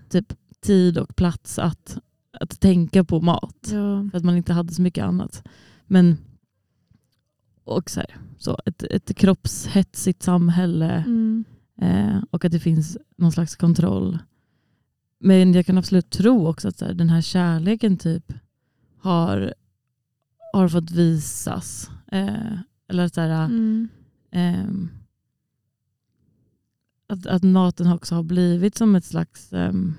tid 0.61 0.99
och 0.99 1.17
plats 1.17 1.59
att, 1.59 1.99
att 2.41 2.61
tänka 2.61 3.05
på 3.05 3.21
mat. 3.21 3.69
Ja. 3.73 4.09
För 4.11 4.17
att 4.19 4.25
man 4.25 4.37
inte 4.37 4.53
hade 4.53 4.75
så 4.75 4.83
mycket 4.83 5.05
annat. 5.05 5.43
Men 5.87 6.17
och 7.65 7.91
så 7.91 8.01
här, 8.01 8.17
så 8.39 8.59
ett, 8.67 8.83
ett 8.83 9.17
kroppshetsigt 9.17 10.23
samhälle 10.23 10.91
Mm. 11.07 11.45
eh, 11.81 12.23
och 12.31 12.45
att 12.45 12.53
det 12.53 12.61
finns 12.61 12.99
någon 13.17 13.33
slags 13.33 13.57
kontroll. 13.57 14.19
Men 15.21 15.55
jag 15.55 15.67
kan 15.67 15.79
absolut 15.79 16.11
tro 16.11 16.47
också 16.49 16.69
att 16.69 16.81
här, 16.81 16.95
den 16.95 17.09
här 17.09 17.21
kärleken 17.21 17.97
typ 17.97 18.33
har, 18.99 19.55
har 20.53 20.69
fått 20.69 20.91
visas. 20.91 21.91
Eh, 22.13 22.59
eller 22.89 23.09
så 23.09 23.21
här, 23.21 23.45
Mm. 23.45 23.89
ehm, 24.31 24.89
att, 27.09 27.27
att 27.27 27.43
maten 27.43 27.93
också 27.93 28.15
har 28.15 28.23
blivit 28.23 28.77
som 28.77 28.95
ett 28.97 29.05
slags... 29.05 29.53
ehm, 29.53 29.95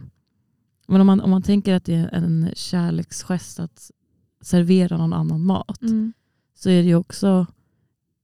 men 0.88 1.02
om, 1.02 1.08
man, 1.08 1.22
om 1.22 1.30
man 1.32 1.42
tänker 1.42 1.74
att 1.76 1.86
det 1.86 1.96
är 1.96 2.08
en 2.14 2.50
kärleksgest 2.56 3.60
att 3.60 3.92
servera 4.42 4.98
någon 4.98 5.14
annan 5.14 5.46
mat 5.46 5.82
Mm. 5.82 6.14
så 6.56 6.70
är 6.70 6.82
det 6.82 6.88
ju 6.88 6.96
också 6.96 7.46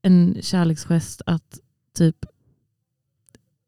en 0.01 0.37
kärleksgest 0.41 1.21
att 1.25 1.59
typ 1.93 2.25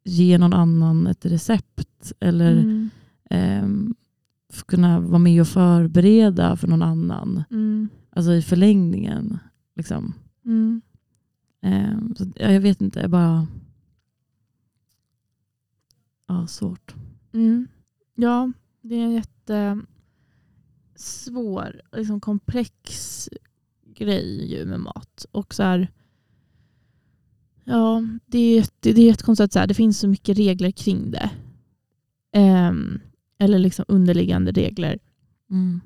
ge 0.04 0.38
någon 0.38 0.54
annan 0.54 1.08
ett 1.08 1.26
recept 1.26 2.14
eller 2.20 2.52
Mm. 2.52 2.90
Ehm, 3.30 3.96
kunna 4.66 5.00
vara 5.00 5.20
med 5.20 5.42
och 5.42 5.48
förbereda 5.48 6.56
för 6.56 6.68
någon 6.68 6.82
annan. 6.82 7.44
Mm. 7.52 7.90
Alltså 8.10 8.34
i 8.34 8.42
förlängningen. 8.42 9.38
Liksom. 9.76 10.14
Mm. 10.46 10.82
Ehm, 11.62 12.16
så, 12.16 12.26
ja, 12.36 12.52
jag 12.52 12.62
vet 12.62 12.82
inte, 12.82 13.00
jag 13.00 13.10
bara... 13.10 13.48
Ja, 16.28 16.48
svårt. 16.48 16.96
Mm. 17.34 17.68
Ja, 18.16 18.52
det 18.82 18.96
är 18.96 19.04
en 19.06 19.12
jätte 19.12 19.82
svår, 20.96 21.82
liksom 21.92 22.20
komplex 22.22 23.30
grej 23.96 24.54
ju 24.54 24.66
med 24.66 24.80
mat. 24.80 25.26
Och 25.32 25.54
så 25.54 25.64
här, 25.64 25.88
ja, 27.64 28.04
det 28.26 28.38
är, 28.40 28.56
jätte- 28.56 28.94
det 28.94 29.02
är 29.02 29.06
jättekonstigt 29.06 29.46
att 29.46 29.54
så 29.54 29.60
här, 29.60 29.68
det 29.68 29.74
finns 29.74 30.00
så 30.00 30.08
mycket 30.08 30.38
regler 30.38 30.72
kring 30.72 31.12
det. 31.12 31.30
Ehm, 32.32 33.00
eller 33.40 33.60
liksom 33.60 33.86
underliggande 33.88 34.52
regler. 34.52 35.00
Mm. 35.52 35.82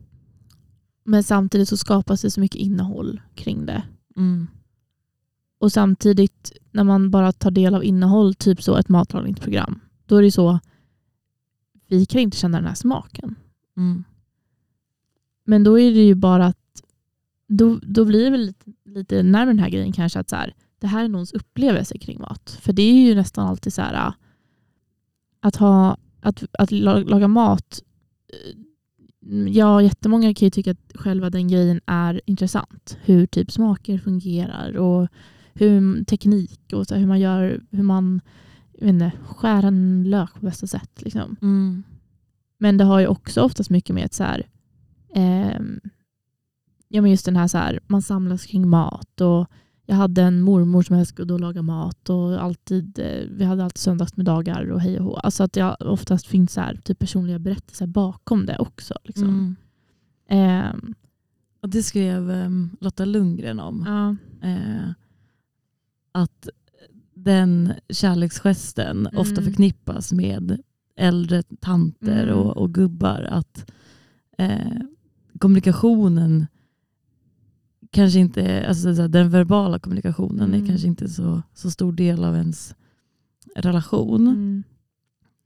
Men 1.04 1.24
samtidigt 1.24 1.70
så 1.70 1.78
skapas 1.78 2.22
det 2.22 2.32
så 2.32 2.40
mycket 2.40 2.62
innehåll 2.62 3.22
kring 3.36 3.66
det. 3.66 3.84
Mm. 4.16 4.48
Och 5.60 5.72
samtidigt 5.72 6.52
när 6.72 6.84
man 6.84 7.12
bara 7.12 7.32
tar 7.32 7.52
del 7.52 7.76
av 7.76 7.84
innehåll, 7.84 8.34
typ 8.34 8.64
så 8.64 8.78
ett 8.78 8.90
matlagningsprogram, 8.90 9.80
då 10.06 10.16
är 10.16 10.22
det 10.22 10.32
så, 10.32 10.60
vi 11.88 12.06
kan 12.06 12.22
inte 12.22 12.38
känna 12.38 12.58
den 12.58 12.68
här 12.68 12.76
smaken. 12.76 13.36
Mm. 13.78 14.04
Men 15.46 15.64
då 15.64 15.80
är 15.80 15.92
det 15.92 16.04
ju 16.04 16.16
bara 16.16 16.46
att, 16.46 16.84
då, 17.48 17.80
då 17.84 18.06
blir 18.06 18.24
det 18.24 18.30
väl 18.30 18.42
lite, 18.42 18.72
lite 18.86 19.24
närmare 19.24 19.46
den 19.46 19.60
här 19.60 19.70
grejen 19.70 19.92
kanske 19.92 20.20
att 20.20 20.30
så 20.30 20.36
här, 20.36 20.54
det 20.80 20.88
här 20.88 21.04
är 21.04 21.10
någons 21.10 21.34
upplevelse 21.34 21.98
kring 21.98 22.22
mat. 22.22 22.58
För 22.62 22.74
det 22.74 22.82
är 22.82 23.08
ju 23.08 23.16
nästan 23.16 23.48
alltid 23.48 23.74
så 23.74 23.82
här 23.82 24.08
äh, 24.08 24.14
att, 25.40 25.56
ha, 25.56 25.98
att, 26.24 26.44
att 26.60 26.72
la- 26.72 27.04
laga 27.04 27.28
mat, 27.28 27.82
eh, 28.34 28.58
ja 29.54 29.82
jättemånga 29.82 30.34
kan 30.34 30.46
ju 30.46 30.50
tycka 30.50 30.72
att 30.72 30.92
själva 30.96 31.30
den 31.30 31.48
grejen 31.48 31.82
är 31.86 32.22
intressant. 32.26 32.98
Hur 33.02 33.26
typ 33.26 33.52
smaker 33.52 33.98
fungerar 33.98 34.78
och 34.78 35.08
hur 35.54 36.04
teknik 36.04 36.74
och 36.74 36.88
så 36.88 36.96
hur 36.96 37.08
man 37.08 37.20
gör, 37.20 37.62
hur 37.72 37.84
man 37.84 38.22
jag 38.74 38.86
vet 38.86 38.94
inte, 38.94 39.12
skär 39.28 39.64
en 39.64 40.04
lök 40.10 40.34
på 40.34 40.46
bästa 40.46 40.68
sätt. 40.68 41.02
Liksom. 41.02 41.36
Mm. 41.42 41.84
Men 42.58 42.78
det 42.78 42.84
har 42.84 43.00
ju 43.00 43.08
också 43.08 43.42
oftast 43.42 43.70
mycket 43.70 43.96
med 43.96 44.06
att 44.06 44.14
så 44.14 44.24
här, 44.24 44.48
ehm, 45.14 45.80
ja 46.88 47.02
men 47.02 47.12
just 47.12 47.26
den 47.26 47.36
här, 47.36 47.48
så 47.48 47.58
här, 47.58 47.80
man 47.88 48.02
samlas 48.02 48.46
kring 48.46 48.70
mat 48.70 49.22
och 49.22 49.48
jag 49.86 49.96
hade 49.96 50.22
en 50.22 50.42
mormor 50.42 50.82
som 50.84 50.96
älskade 50.96 51.36
att 51.36 51.42
laga 51.42 51.62
mat 51.62 52.10
och 52.10 52.44
alltid, 52.44 53.00
eh, 53.00 53.28
vi 53.30 53.44
hade 53.46 53.64
alltid 53.64 53.78
söndagsmiddagar 53.78 54.72
och 54.72 54.82
hej 54.82 55.00
och 55.00 55.06
hå. 55.06 55.16
Alltså 55.16 55.44
att 55.44 55.56
jag 55.56 55.76
oftast 55.80 56.28
finns 56.28 56.54
så 56.54 56.62
här, 56.62 56.76
typ 56.84 57.00
personliga 57.00 57.40
berättelser 57.40 57.88
bakom 57.88 58.46
det 58.46 58.58
också. 58.58 58.94
Liksom. 59.04 59.28
Mm. 59.30 59.56
Ehm, 60.28 60.94
Och 61.62 61.70
det 61.70 61.84
skrev 61.84 62.30
um, 62.30 62.70
Lotta 62.82 63.06
Lundgren 63.06 63.60
om. 63.60 63.84
ja. 63.88 64.16
Eh, 64.50 64.90
att 66.12 66.48
den 67.14 67.74
kärleksgesten 67.90 68.98
Mm. 69.08 69.18
ofta 69.22 69.42
förknippas 69.42 70.14
med 70.14 70.62
äldre 70.96 71.44
tanter 71.44 72.24
Mm. 72.28 72.36
och, 72.40 72.58
och 72.58 72.74
gubbar. 72.74 73.22
Att 73.32 73.72
eh, 74.38 74.78
kommunikationen 75.40 76.48
kanske 77.94 78.20
inte, 78.20 78.66
alltså 78.68 79.08
den 79.08 79.30
verbala 79.30 79.80
kommunikationen 79.80 80.48
Mm. 80.54 80.64
är 80.64 80.68
kanske 80.68 80.88
inte 80.88 81.10
så, 81.10 81.42
så 81.54 81.72
stor 81.72 81.92
del 81.94 82.24
av 82.24 82.36
ens 82.36 82.76
relation. 83.56 84.28
Mm. 84.28 84.64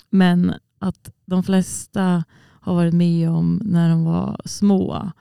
Men 0.09 0.53
att 0.79 1.11
de 1.25 1.43
flesta 1.43 2.23
har 2.61 2.75
varit 2.75 2.93
med 2.93 3.29
om 3.29 3.61
när 3.65 3.89
de 3.89 4.03
var 4.03 4.41
små. 4.45 5.11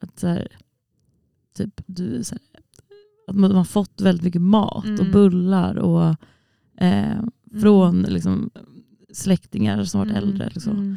Att 0.00 0.18
så 0.18 0.26
här, 0.26 0.48
typ, 1.56 1.80
du, 1.86 2.24
så 2.24 2.34
här, 2.34 2.42
att 3.26 3.36
man 3.36 3.52
har 3.52 3.64
fått 3.64 4.00
väldigt 4.00 4.24
mycket 4.24 4.42
mat 4.42 4.84
och 4.84 4.90
Mm. 5.00 5.12
bullar 5.12 5.74
och 5.76 6.16
eh, 6.84 7.22
från 7.60 8.02
liksom, 8.02 8.50
släktingar 9.12 9.84
som 9.84 9.98
varit 10.00 10.10
Mm. 10.12 10.22
äldre. 10.24 10.50
Liksom. 10.54 10.72
Mm. 10.76 10.96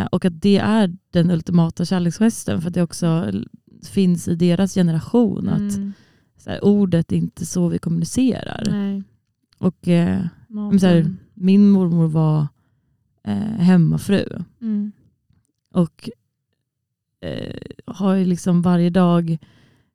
Eh, 0.00 0.06
och 0.06 0.24
att 0.24 0.42
det 0.42 0.58
är 0.58 0.96
den 1.10 1.30
ultimata 1.30 1.84
kärleksgesten 1.84 2.60
för 2.60 2.70
det 2.70 2.82
också 2.82 3.32
finns 3.82 4.28
i 4.28 4.34
deras 4.34 4.74
generation 4.74 5.48
att 5.48 5.76
Mm. 5.76 5.92
här, 6.46 6.64
ordet 6.64 7.12
är 7.12 7.16
inte 7.16 7.46
så 7.46 7.68
vi 7.68 7.78
kommunicerar. 7.78 8.64
Nej. 8.70 9.02
Och 9.58 9.88
eh, 9.88 10.26
så 10.80 10.86
här, 10.86 11.14
min 11.34 11.70
mormor 11.70 12.08
var 12.08 12.46
eh, 13.24 13.34
hemmafru 13.36 14.42
Mm. 14.60 14.92
och 15.70 16.10
eh, 17.20 17.56
har 17.86 18.14
ju 18.14 18.24
liksom 18.24 18.62
varje 18.62 18.90
dag 18.90 19.38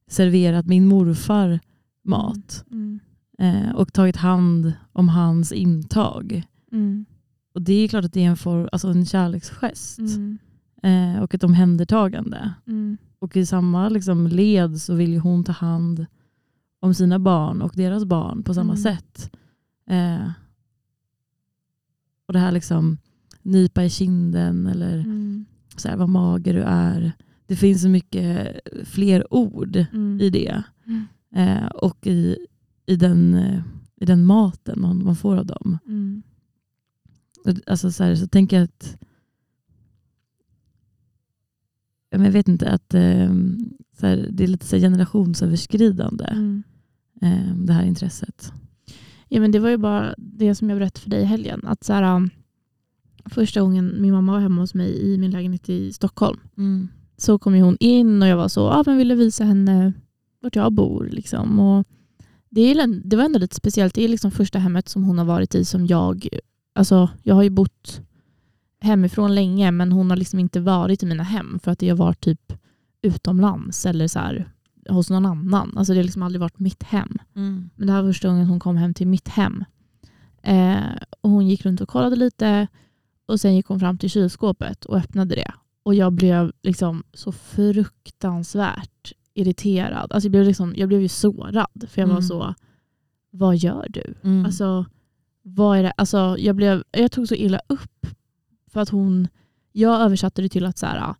serverat 0.07 0.65
min 0.65 0.87
morfar 0.87 1.59
mat 2.03 2.65
Mm. 2.71 2.99
eh, 3.37 3.71
och 3.75 3.93
tagit 3.93 4.15
hand 4.17 4.73
om 4.93 5.09
hans 5.09 5.51
intag. 5.51 6.43
Mm. 6.71 7.05
Och 7.53 7.61
det 7.61 7.73
är 7.73 7.87
klart 7.87 8.05
att 8.05 8.13
det 8.13 8.23
är 8.23 8.29
en, 8.29 8.37
for, 8.37 8.69
alltså 8.71 8.87
en 8.87 9.05
kärleksgest 9.05 9.99
Mm. 9.99 10.37
eh, 10.83 11.21
och 11.23 11.35
ett 11.35 11.43
omhändertagande. 11.43 12.53
Mm. 12.67 12.97
Och 13.21 13.37
i 13.37 13.45
samma 13.45 13.89
liksom 13.89 14.27
led 14.27 14.81
så 14.81 14.93
vill 14.95 15.11
ju 15.13 15.19
hon 15.19 15.43
ta 15.43 15.51
hand 15.51 16.05
om 16.79 16.93
sina 16.93 17.19
barn 17.19 17.61
och 17.61 17.71
deras 17.75 18.05
barn 18.05 18.43
på 18.43 18.53
samma 18.53 18.73
Mm. 18.73 18.83
sätt. 18.83 19.31
Eh, 19.89 20.29
och 22.25 22.33
det 22.33 22.39
här 22.39 22.51
liksom 22.51 22.97
nypa 23.41 23.83
i 23.83 23.89
kinden 23.89 24.67
eller 24.67 24.97
Mm. 24.99 25.45
så 25.77 25.87
här, 25.89 25.97
vad 25.97 26.09
mager 26.09 26.53
du 26.53 26.61
är. 26.61 27.11
Det 27.45 27.55
finns 27.55 27.81
så 27.81 27.89
mycket 27.89 28.59
fler 28.85 29.33
ord 29.33 29.75
Mm. 29.75 30.19
i 30.21 30.29
det. 30.29 30.63
Mm. 30.85 31.05
Eh, 31.35 31.65
och 31.67 32.07
i, 32.07 32.37
i, 32.85 32.95
den, 32.95 33.35
i 33.95 34.05
den 34.05 34.25
maten 34.25 34.81
man, 34.81 35.03
man 35.03 35.15
får 35.15 35.37
av 35.37 35.45
dem. 35.45 35.77
Mm. 35.87 36.23
Alltså 37.67 37.91
så, 37.91 38.03
här, 38.03 38.15
så 38.15 38.27
tänker 38.27 38.57
jag 38.57 38.63
att 38.63 38.97
Ja, 41.83 41.97
men 41.97 42.00
jag 42.11 42.31
vet 42.31 42.47
inte, 42.47 42.69
att 42.69 42.93
eh, 42.93 43.33
så 43.99 44.07
här, 44.07 44.29
det 44.31 44.43
är 44.43 44.47
lite 44.47 44.65
så 44.65 44.77
generationsöverskridande 44.77 46.25
Mm. 46.25 46.63
eh, 47.21 47.55
det 47.55 47.73
här 47.73 47.83
intresset. 47.85 48.53
Ja, 49.27 49.41
men 49.41 49.51
det 49.51 49.59
var 49.59 49.69
ju 49.69 49.77
bara 49.77 50.13
det 50.17 50.55
som 50.55 50.69
jag 50.69 50.79
berättade 50.79 51.01
för 51.01 51.09
dig 51.09 51.21
i 51.21 51.25
helgen. 51.25 51.61
Att 51.65 51.83
så 51.83 51.93
här, 51.93 52.15
um, 52.15 52.29
första 53.25 53.61
gången 53.61 54.01
min 54.01 54.13
mamma 54.13 54.31
var 54.31 54.39
hemma 54.39 54.61
hos 54.61 54.73
mig 54.73 55.13
i 55.13 55.17
min 55.17 55.31
lägenhet 55.31 55.69
i 55.69 55.93
Stockholm 55.93 56.39
så 57.17 57.39
kom 57.39 57.53
hon 57.53 57.77
in 57.79 58.21
och 58.21 58.27
jag 58.27 58.37
var 58.37 58.47
så, 58.47 58.67
ah, 58.69 58.83
men 58.85 58.97
ville 58.97 59.15
visa 59.15 59.43
henne 59.43 59.93
vart 60.41 60.55
jag 60.55 60.73
bor. 60.73 61.09
Liksom. 61.11 61.59
Och 61.59 61.87
det, 62.49 62.61
är, 62.61 62.87
det 63.09 63.15
var 63.15 63.23
ändå 63.23 63.39
lite 63.39 63.55
speciellt. 63.55 63.93
Det 63.95 64.03
är 64.03 64.07
liksom 64.07 64.31
första 64.31 64.59
hemmet 64.59 64.89
som 64.89 65.03
hon 65.03 65.17
har 65.17 65.25
varit 65.25 65.55
i 65.55 65.65
som 65.65 65.85
jag... 65.87 66.27
Alltså, 66.73 67.09
jag 67.23 67.35
har 67.35 67.43
ju 67.43 67.49
bott 67.49 68.01
hemifrån 68.81 69.35
länge 69.35 69.71
men 69.71 69.91
hon 69.91 70.09
har 70.09 70.17
liksom 70.17 70.39
inte 70.39 70.59
varit 70.59 71.03
i 71.03 71.05
mina 71.05 71.23
hem 71.23 71.59
för 71.63 71.71
att 71.71 71.81
jag 71.81 71.95
var 71.95 72.13
typ 72.13 72.53
utomlands 73.01 73.85
eller 73.85 74.07
så 74.07 74.19
här, 74.19 74.51
hos 74.89 75.09
någon 75.09 75.25
annan. 75.25 75.73
Alltså, 75.77 75.93
det 75.93 75.99
har 75.99 76.03
liksom 76.03 76.23
aldrig 76.23 76.39
varit 76.41 76.59
mitt 76.59 76.83
hem. 76.83 77.17
Men 77.75 77.87
det 77.87 77.93
här 77.93 78.01
var 78.01 78.09
första 78.09 78.27
gången 78.27 78.45
hon 78.47 78.59
kom 78.59 78.77
hem 78.77 78.93
till 78.93 79.07
mitt 79.07 79.27
hem. 79.27 79.63
Eh, 80.43 80.79
och 81.21 81.29
hon 81.29 81.47
gick 81.47 81.65
runt 81.65 81.81
och 81.81 81.89
kollade 81.89 82.15
lite 82.15 82.67
och 83.25 83.39
sen 83.39 83.55
gick 83.55 83.65
hon 83.67 83.79
fram 83.79 83.97
till 83.97 84.09
kylskåpet 84.09 84.85
och 84.85 84.97
öppnade 84.97 85.35
det. 85.35 85.51
Och 85.83 85.95
jag 85.95 86.13
blev 86.13 86.51
liksom 86.63 87.03
så 87.13 87.31
fruktansvärt 87.31 89.11
irriterad. 89.33 90.11
Alltså 90.11 90.25
jag, 90.27 90.31
blev 90.31 90.45
liksom, 90.45 90.73
jag 90.77 90.87
blev 90.87 91.01
ju 91.01 91.07
sårad 91.07 91.85
för 91.89 92.01
jag 92.01 92.07
var 92.07 92.13
Mm. 92.15 92.27
så, 92.27 92.55
vad 93.31 93.57
gör 93.57 93.87
du? 93.89 94.13
Mm. 94.23 94.45
Alltså, 94.45 94.85
vad 95.43 95.77
är 95.77 95.83
det? 95.83 95.91
Alltså, 95.97 96.35
jag, 96.39 96.55
blev, 96.55 96.83
jag 96.91 97.11
tog 97.11 97.27
så 97.27 97.35
illa 97.35 97.59
upp 97.69 98.07
för 98.73 98.79
att 98.79 98.89
hon, 98.89 99.27
jag 99.71 100.01
översatte 100.01 100.41
det 100.41 100.49
till 100.49 100.65
att 100.65 100.77
så 100.77 100.85
här, 100.85 101.15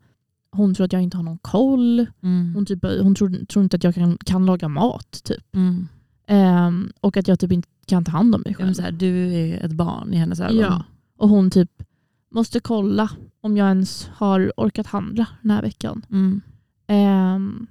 hon 0.51 0.73
tror 0.73 0.85
att 0.85 0.93
jag 0.93 1.01
inte 1.01 1.17
har 1.17 1.23
någon 1.23 1.37
koll. 1.37 2.05
Mm. 2.21 2.55
Hon, 2.55 2.65
typ, 2.65 2.83
hon 2.83 3.15
tror, 3.15 3.45
tror 3.45 3.63
inte 3.63 3.75
att 3.75 3.83
jag 3.83 3.95
kan, 3.95 4.17
kan 4.17 4.45
laga 4.45 4.67
mat. 4.67 5.21
Typ. 5.23 5.55
Mm. 5.55 5.87
Ehm, 6.27 6.91
och 6.99 7.17
att 7.17 7.27
jag 7.27 7.39
typ 7.39 7.51
inte 7.51 7.69
kan 7.85 8.05
ta 8.05 8.11
hand 8.11 8.35
om 8.35 8.41
mig 8.45 8.55
själv. 8.55 8.79
här, 8.79 8.91
du 8.91 9.33
är 9.33 9.65
ett 9.65 9.71
barn 9.71 10.13
i 10.13 10.17
hennes 10.17 10.39
ögon. 10.39 10.57
Ja. 10.57 10.83
Och 11.17 11.29
hon 11.29 11.51
typ 11.51 11.83
måste 12.31 12.59
kolla 12.59 13.09
om 13.41 13.57
jag 13.57 13.67
ens 13.67 14.09
har 14.13 14.51
orkat 14.57 14.87
handla 14.87 15.27
den 15.41 15.51
här 15.51 15.61
veckan. 15.61 16.05
Mm. 16.09 16.41
Ehm, 16.87 17.67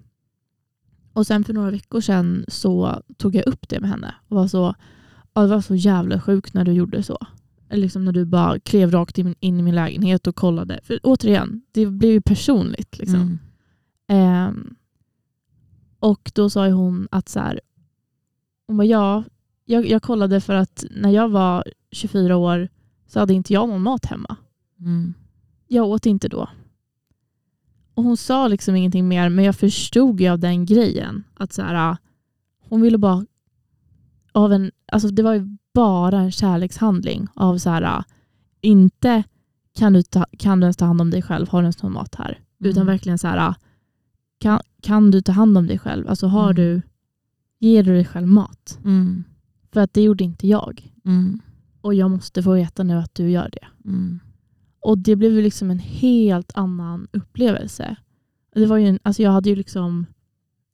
och 1.12 1.26
sen 1.26 1.44
för 1.44 1.52
några 1.52 1.70
veckor 1.70 2.00
sedan 2.00 2.44
så 2.48 3.02
tog 3.16 3.34
jag 3.34 3.46
upp 3.46 3.68
det 3.68 3.80
med 3.80 3.90
henne 3.90 4.14
och 4.28 4.36
var 4.36 4.48
så, 4.48 4.74
ja, 5.34 5.42
det 5.42 5.48
var 5.48 5.60
så 5.60 5.74
jävla 5.74 6.20
sjukt 6.20 6.54
när 6.54 6.64
du 6.64 6.72
gjorde 6.72 7.02
så. 7.02 7.18
Liksom 7.70 8.04
när 8.04 8.12
du 8.12 8.24
bara 8.24 8.60
klev 8.60 8.90
rakt 8.90 9.18
in, 9.18 9.34
in 9.40 9.60
i 9.60 9.62
min 9.62 9.74
lägenhet 9.74 10.26
och 10.26 10.36
kollade. 10.36 10.80
För 10.82 11.00
återigen, 11.02 11.62
det 11.72 11.86
blev 11.86 12.12
ju 12.12 12.20
personligt. 12.20 12.98
Liksom. 12.98 13.20
Mm. 13.20 13.38
Ehm, 14.08 14.74
och 15.98 16.32
då 16.34 16.50
sa 16.50 16.68
hon 16.68 17.08
att 17.10 17.28
så 17.28 17.40
här, 17.40 17.60
hon 18.66 18.76
bara, 18.76 18.84
ja, 18.84 19.24
jag, 19.64 19.86
jag 19.86 20.02
kollade 20.02 20.40
för 20.40 20.54
att 20.54 20.84
när 20.90 21.10
jag 21.10 21.28
var 21.28 21.64
24 21.92 22.36
år 22.36 22.68
så 23.06 23.20
hade 23.20 23.34
inte 23.34 23.52
jag 23.52 23.68
någon 23.68 23.82
mat 23.82 24.06
hemma. 24.06 24.36
Mm. 24.80 25.14
Jag 25.68 25.86
åt 25.86 26.06
inte 26.06 26.28
då. 26.28 26.48
Och 27.94 28.04
hon 28.04 28.16
sa 28.16 28.48
liksom 28.48 28.76
ingenting 28.76 29.08
mer 29.08 29.28
men 29.28 29.44
jag 29.44 29.56
förstod 29.56 30.20
ju 30.20 30.28
av 30.28 30.38
den 30.38 30.66
grejen 30.66 31.24
att 31.34 31.52
så 31.52 31.62
här, 31.62 31.96
hon 32.68 32.80
ville 32.80 32.98
bara 32.98 33.26
av 34.32 34.52
en, 34.52 34.70
alltså 34.92 35.08
det 35.08 35.22
var 35.22 35.34
ju 35.34 35.56
bara 35.74 36.18
en 36.20 36.32
kärlekshandling 36.32 37.26
av 37.34 37.58
så 37.58 37.70
här, 37.70 38.04
inte 38.60 39.22
kan 39.74 39.92
du, 39.92 40.02
ta, 40.02 40.26
kan 40.38 40.60
du 40.60 40.64
ens 40.64 40.76
ta 40.76 40.84
hand 40.84 41.00
om 41.00 41.10
dig 41.10 41.22
själv, 41.22 41.48
har 41.48 41.58
du 41.62 41.64
ens 41.64 41.82
någon 41.82 41.92
mat 41.92 42.14
här? 42.14 42.40
Utan 42.58 42.82
Mm. 42.82 42.86
verkligen 42.86 43.18
så 43.18 43.28
här, 43.28 43.54
kan, 44.38 44.60
kan 44.82 45.10
du 45.10 45.20
ta 45.22 45.32
hand 45.32 45.58
om 45.58 45.66
dig 45.66 45.78
själv? 45.78 46.08
Alltså 46.08 46.26
har 46.26 46.44
Mm. 46.50 46.54
du, 46.56 46.82
ger 47.58 47.82
du 47.82 47.92
dig 47.92 48.04
själv 48.04 48.26
mat? 48.28 48.78
Mm. 48.84 49.24
För 49.72 49.80
att 49.80 49.94
det 49.94 50.02
gjorde 50.02 50.24
inte 50.24 50.46
jag. 50.48 50.92
Mm. 51.04 51.40
Och 51.80 51.94
jag 51.94 52.10
måste 52.10 52.42
få 52.42 52.52
veta 52.54 52.82
nu 52.82 52.94
att 52.96 53.14
du 53.14 53.30
gör 53.30 53.50
det. 53.52 53.88
Mm. 53.88 54.20
Och 54.80 54.98
det 54.98 55.16
blev 55.16 55.32
ju 55.32 55.42
liksom 55.42 55.70
en 55.70 55.78
helt 55.78 56.52
annan 56.54 57.08
upplevelse. 57.12 57.96
Det 58.54 58.66
var 58.66 58.76
ju 58.76 58.86
en, 58.88 58.98
alltså 59.02 59.22
jag 59.22 59.30
hade 59.30 59.48
ju 59.50 59.56
liksom 59.56 60.06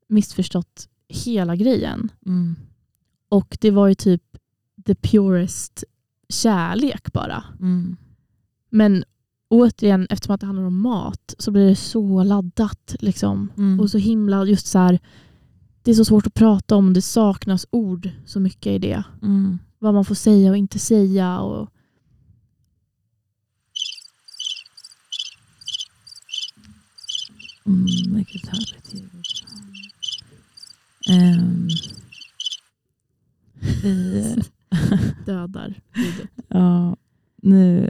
missförstått 0.09 0.88
hela 1.09 1.57
grejen. 1.57 2.09
Mm. 2.26 2.57
Och 3.28 3.59
det 3.61 3.70
var 3.70 3.88
ju 3.88 3.94
typ 3.94 4.22
the 4.87 4.95
purest 4.95 5.84
kärlek 6.28 7.12
bara. 7.12 7.45
Mm. 7.61 7.97
Men 8.70 9.05
återigen, 9.49 10.07
eftersom 10.11 10.34
att 10.34 10.41
det 10.41 10.47
handlar 10.47 10.64
om 10.64 10.80
mat 10.80 11.34
så 11.39 11.51
blir 11.51 11.68
det 11.68 11.76
så 11.76 12.22
laddat. 12.22 12.97
Liksom. 13.01 13.53
Mm. 13.57 13.80
Och 13.80 13.91
så 13.91 13.99
himla 13.99 14.45
just 14.45 14.66
så 14.66 14.78
här, 14.78 14.99
det 15.82 15.91
är 15.91 15.95
så 15.95 16.05
svårt 16.05 16.26
att 16.26 16.34
prata 16.34 16.76
om, 16.76 16.93
det 16.93 17.03
saknas 17.03 17.66
ord 17.70 18.11
så 18.26 18.41
mycket 18.41 18.72
i 18.72 18.78
det. 18.78 19.05
Mm. 19.22 19.59
Vad 19.78 19.95
man 19.95 20.05
får 20.05 20.14
säga 20.14 20.51
och 20.51 20.57
inte 20.57 20.78
säga. 20.78 21.41
Och, 21.41 21.70
Mm, 27.66 28.14
vilket 28.14 28.47
härligt 28.49 28.95
ljud. 28.95 29.11
Vi, 33.82 34.43
dödar 35.27 35.81
ljudet. 35.97 36.31
ja, 36.49 36.97
nu 37.37 37.89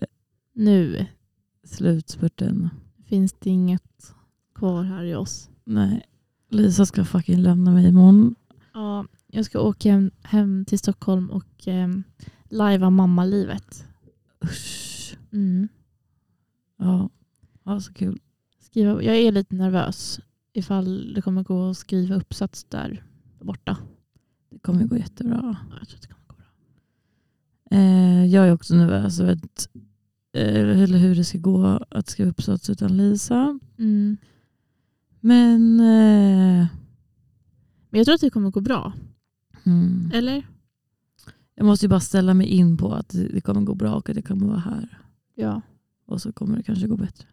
Nu 0.52 1.06
slutspurten. 1.64 2.70
finns 3.04 3.32
det 3.32 3.50
inget 3.50 4.14
kvar 4.54 4.82
här 4.82 5.04
i 5.04 5.14
oss. 5.14 5.50
Nej, 5.64 6.02
Lisa 6.50 6.86
ska 6.86 7.04
fucking 7.04 7.42
lämna 7.42 7.70
mig 7.70 7.88
imorgon. 7.88 8.34
Ja, 8.74 9.06
jag 9.26 9.44
ska 9.44 9.60
åka 9.60 9.90
hem, 9.92 10.10
hem 10.22 10.64
till 10.64 10.78
Stockholm 10.78 11.30
och 11.30 11.68
eh, 11.68 11.88
lajva 12.50 12.90
mammalivet. 12.90 13.86
Usch. 14.44 15.16
Mm. 15.32 15.68
Ja, 16.76 17.08
ja, 17.64 17.80
så 17.80 17.92
kul. 17.92 18.20
Skriva, 18.60 19.02
jag 19.02 19.16
är 19.16 19.32
lite 19.32 19.54
nervös 19.54 20.20
ifall 20.52 21.14
det 21.14 21.22
kommer 21.22 21.42
gå 21.42 21.70
att 21.70 21.76
skriva 21.76 22.14
uppsats 22.14 22.64
där 22.64 23.04
borta. 23.40 23.76
Det 24.50 24.58
kommer 24.58 24.84
gå 24.84 24.96
jättebra. 24.96 25.40
Ja, 25.42 25.76
Jag 25.78 25.88
tror 25.88 26.00
det. 26.08 26.15
Eh, 27.70 28.26
jag 28.26 28.48
är 28.48 28.52
också 28.52 28.74
nervös 28.74 29.20
över 29.20 29.32
att, 29.32 29.68
eh, 30.32 30.56
eller 30.82 30.98
hur 30.98 31.14
det 31.16 31.24
ska 31.24 31.38
gå 31.38 31.66
att 31.90 32.08
skriva 32.08 32.30
uppsats 32.30 32.70
utan 32.70 32.96
Lisa. 32.96 33.58
Mm. 33.78 34.16
Men 35.20 35.80
eh, 35.80 36.66
Men 37.90 37.98
jag 37.98 38.04
tror 38.04 38.14
att 38.14 38.20
det 38.20 38.30
kommer 38.30 38.50
gå 38.50 38.60
bra. 38.60 38.92
mm, 39.64 40.10
Eller? 40.14 40.46
jag 41.54 41.66
måste 41.66 41.86
ju 41.86 41.90
bara 41.90 42.00
ställa 42.00 42.34
mig 42.34 42.46
in 42.46 42.76
på 42.76 42.92
att 42.94 43.08
det 43.08 43.28
det 43.28 43.40
kommer 43.40 43.60
gå 43.60 43.74
bra 43.74 43.94
och 43.94 44.10
att 44.10 44.16
jag 44.16 44.24
kommer 44.24 44.46
vara 44.46 44.58
här. 44.58 44.98
Ja. 45.34 45.62
Och 46.06 46.22
så 46.22 46.32
kommer 46.32 46.56
det 46.56 46.62
kanske 46.62 46.86
gå 46.86 46.96
bättre. 46.96 47.26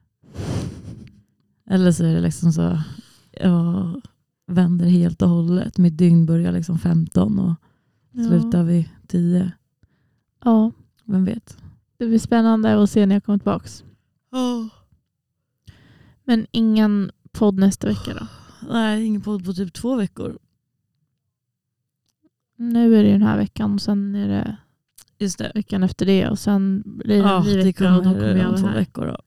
Eller 1.70 1.92
så 1.92 2.06
är 2.06 2.14
det 2.16 2.22
liksom 2.22 2.54
så, 2.54 2.80
ja, 3.42 3.94
vänder 4.48 4.86
helt 4.86 5.22
och 5.22 5.30
hållet. 5.30 5.78
Mitt 5.78 5.98
dygn 5.98 6.26
börjar 6.26 6.52
liksom 6.52 6.80
15 6.80 7.40
och 7.40 7.56
slutar 8.12 8.64
vid 8.64 8.90
10. 9.08 9.52
Ja, 10.44 10.72
Vem 11.06 11.26
vet? 11.26 11.58
det 11.98 12.06
blir 12.08 12.20
spännande 12.20 12.84
att 12.84 12.89
se 12.89 13.06
när 13.06 13.16
jag 13.16 13.24
kommer 13.24 13.39
tillbaka. 13.39 13.68
Men 16.24 16.48
ingen 16.52 17.12
podd 17.32 17.60
nästa 17.60 17.88
vecka 17.88 18.14
då? 18.20 18.28
Nej, 18.74 19.06
ingen 19.06 19.22
podd 19.22 19.46
på 19.46 19.54
typ 19.54 19.74
två 19.74 19.96
veckor. 19.96 20.39
Nu 22.58 22.96
är 23.00 23.04
det 23.04 23.12
den 23.12 23.22
här 23.22 23.38
veckan 23.38 23.74
och 23.74 23.82
sen 23.82 24.16
är 24.16 24.28
det 24.28 24.58
Just 25.20 25.38
det. 25.38 25.52
veckan 25.56 25.84
efter 25.84 26.06
det 26.06 26.30
och 26.30 26.39
sen 26.39 26.84
blir 26.86 27.08
det 27.08 27.30
Ja, 27.30 27.39
en 27.39 27.46
ny 27.46 27.58
vecka 27.64 27.96
och 27.96 28.04
då 28.04 28.10
kommer 28.14 28.36
jag 28.36 28.50
om 28.50 28.56
två 28.56 28.62
vara 28.64 28.72
här. 28.72 28.80
veckor. 28.80 29.06
Då. 29.08 29.18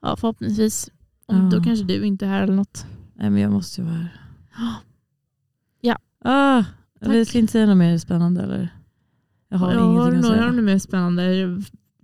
Ja, 0.00 0.16
förhoppningsvis. 0.16 0.90
Om, 1.26 1.36
Ja. 1.36 1.50
Då 1.58 1.64
kanske 1.64 1.84
du 1.84 2.04
inte 2.06 2.24
är 2.26 2.30
här 2.30 2.42
eller 2.42 2.54
något. 2.54 2.86
Nej, 3.14 3.30
men 3.30 3.42
jag 3.42 3.52
måste 3.52 3.80
ju 3.80 3.84
vara 3.86 3.96
här. 3.96 4.18
Ja. 5.80 5.98
Ah, 6.24 6.64
jag 7.00 7.26
ska 7.26 7.38
inte 7.38 7.52
säga 7.52 7.66
något 7.66 7.76
mer 7.76 7.98
spännande 7.98 8.42
eller? 8.42 8.68
Jag 9.52 9.58
har 9.58 9.72
Ja, 9.72 9.80
har 9.80 10.10
något- 10.12 10.26
säga. 10.26 10.46
Du 10.46 10.52
något 10.52 10.64
mer 10.64 10.78
spännande? 10.78 11.22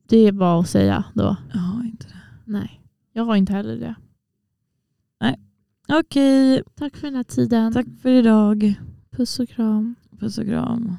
Det 0.09 0.16
är 0.16 0.32
bara 0.32 0.61
att 0.61 0.68
säga 0.68 1.05
då. 1.14 1.36
Jag 1.53 1.61
har 1.61 1.84
inte 1.84 2.07
det. 2.07 2.14
Nej, 2.44 2.80
jag 3.12 3.24
har 3.24 3.36
inte 3.36 3.53
heller 3.53 3.76
det. 3.76 3.94
Okej, 5.90 6.62
Tack 6.74 6.96
för 6.96 7.07
den 7.07 7.16
här 7.16 7.22
tiden. 7.24 7.72
tack 7.72 7.86
för 8.03 8.09
idag. 8.11 8.74
Puss 9.11 9.38
och 9.40 9.49
kram. 9.49 9.94
Puss 10.18 10.38
och 10.38 10.44
kram. 10.44 10.96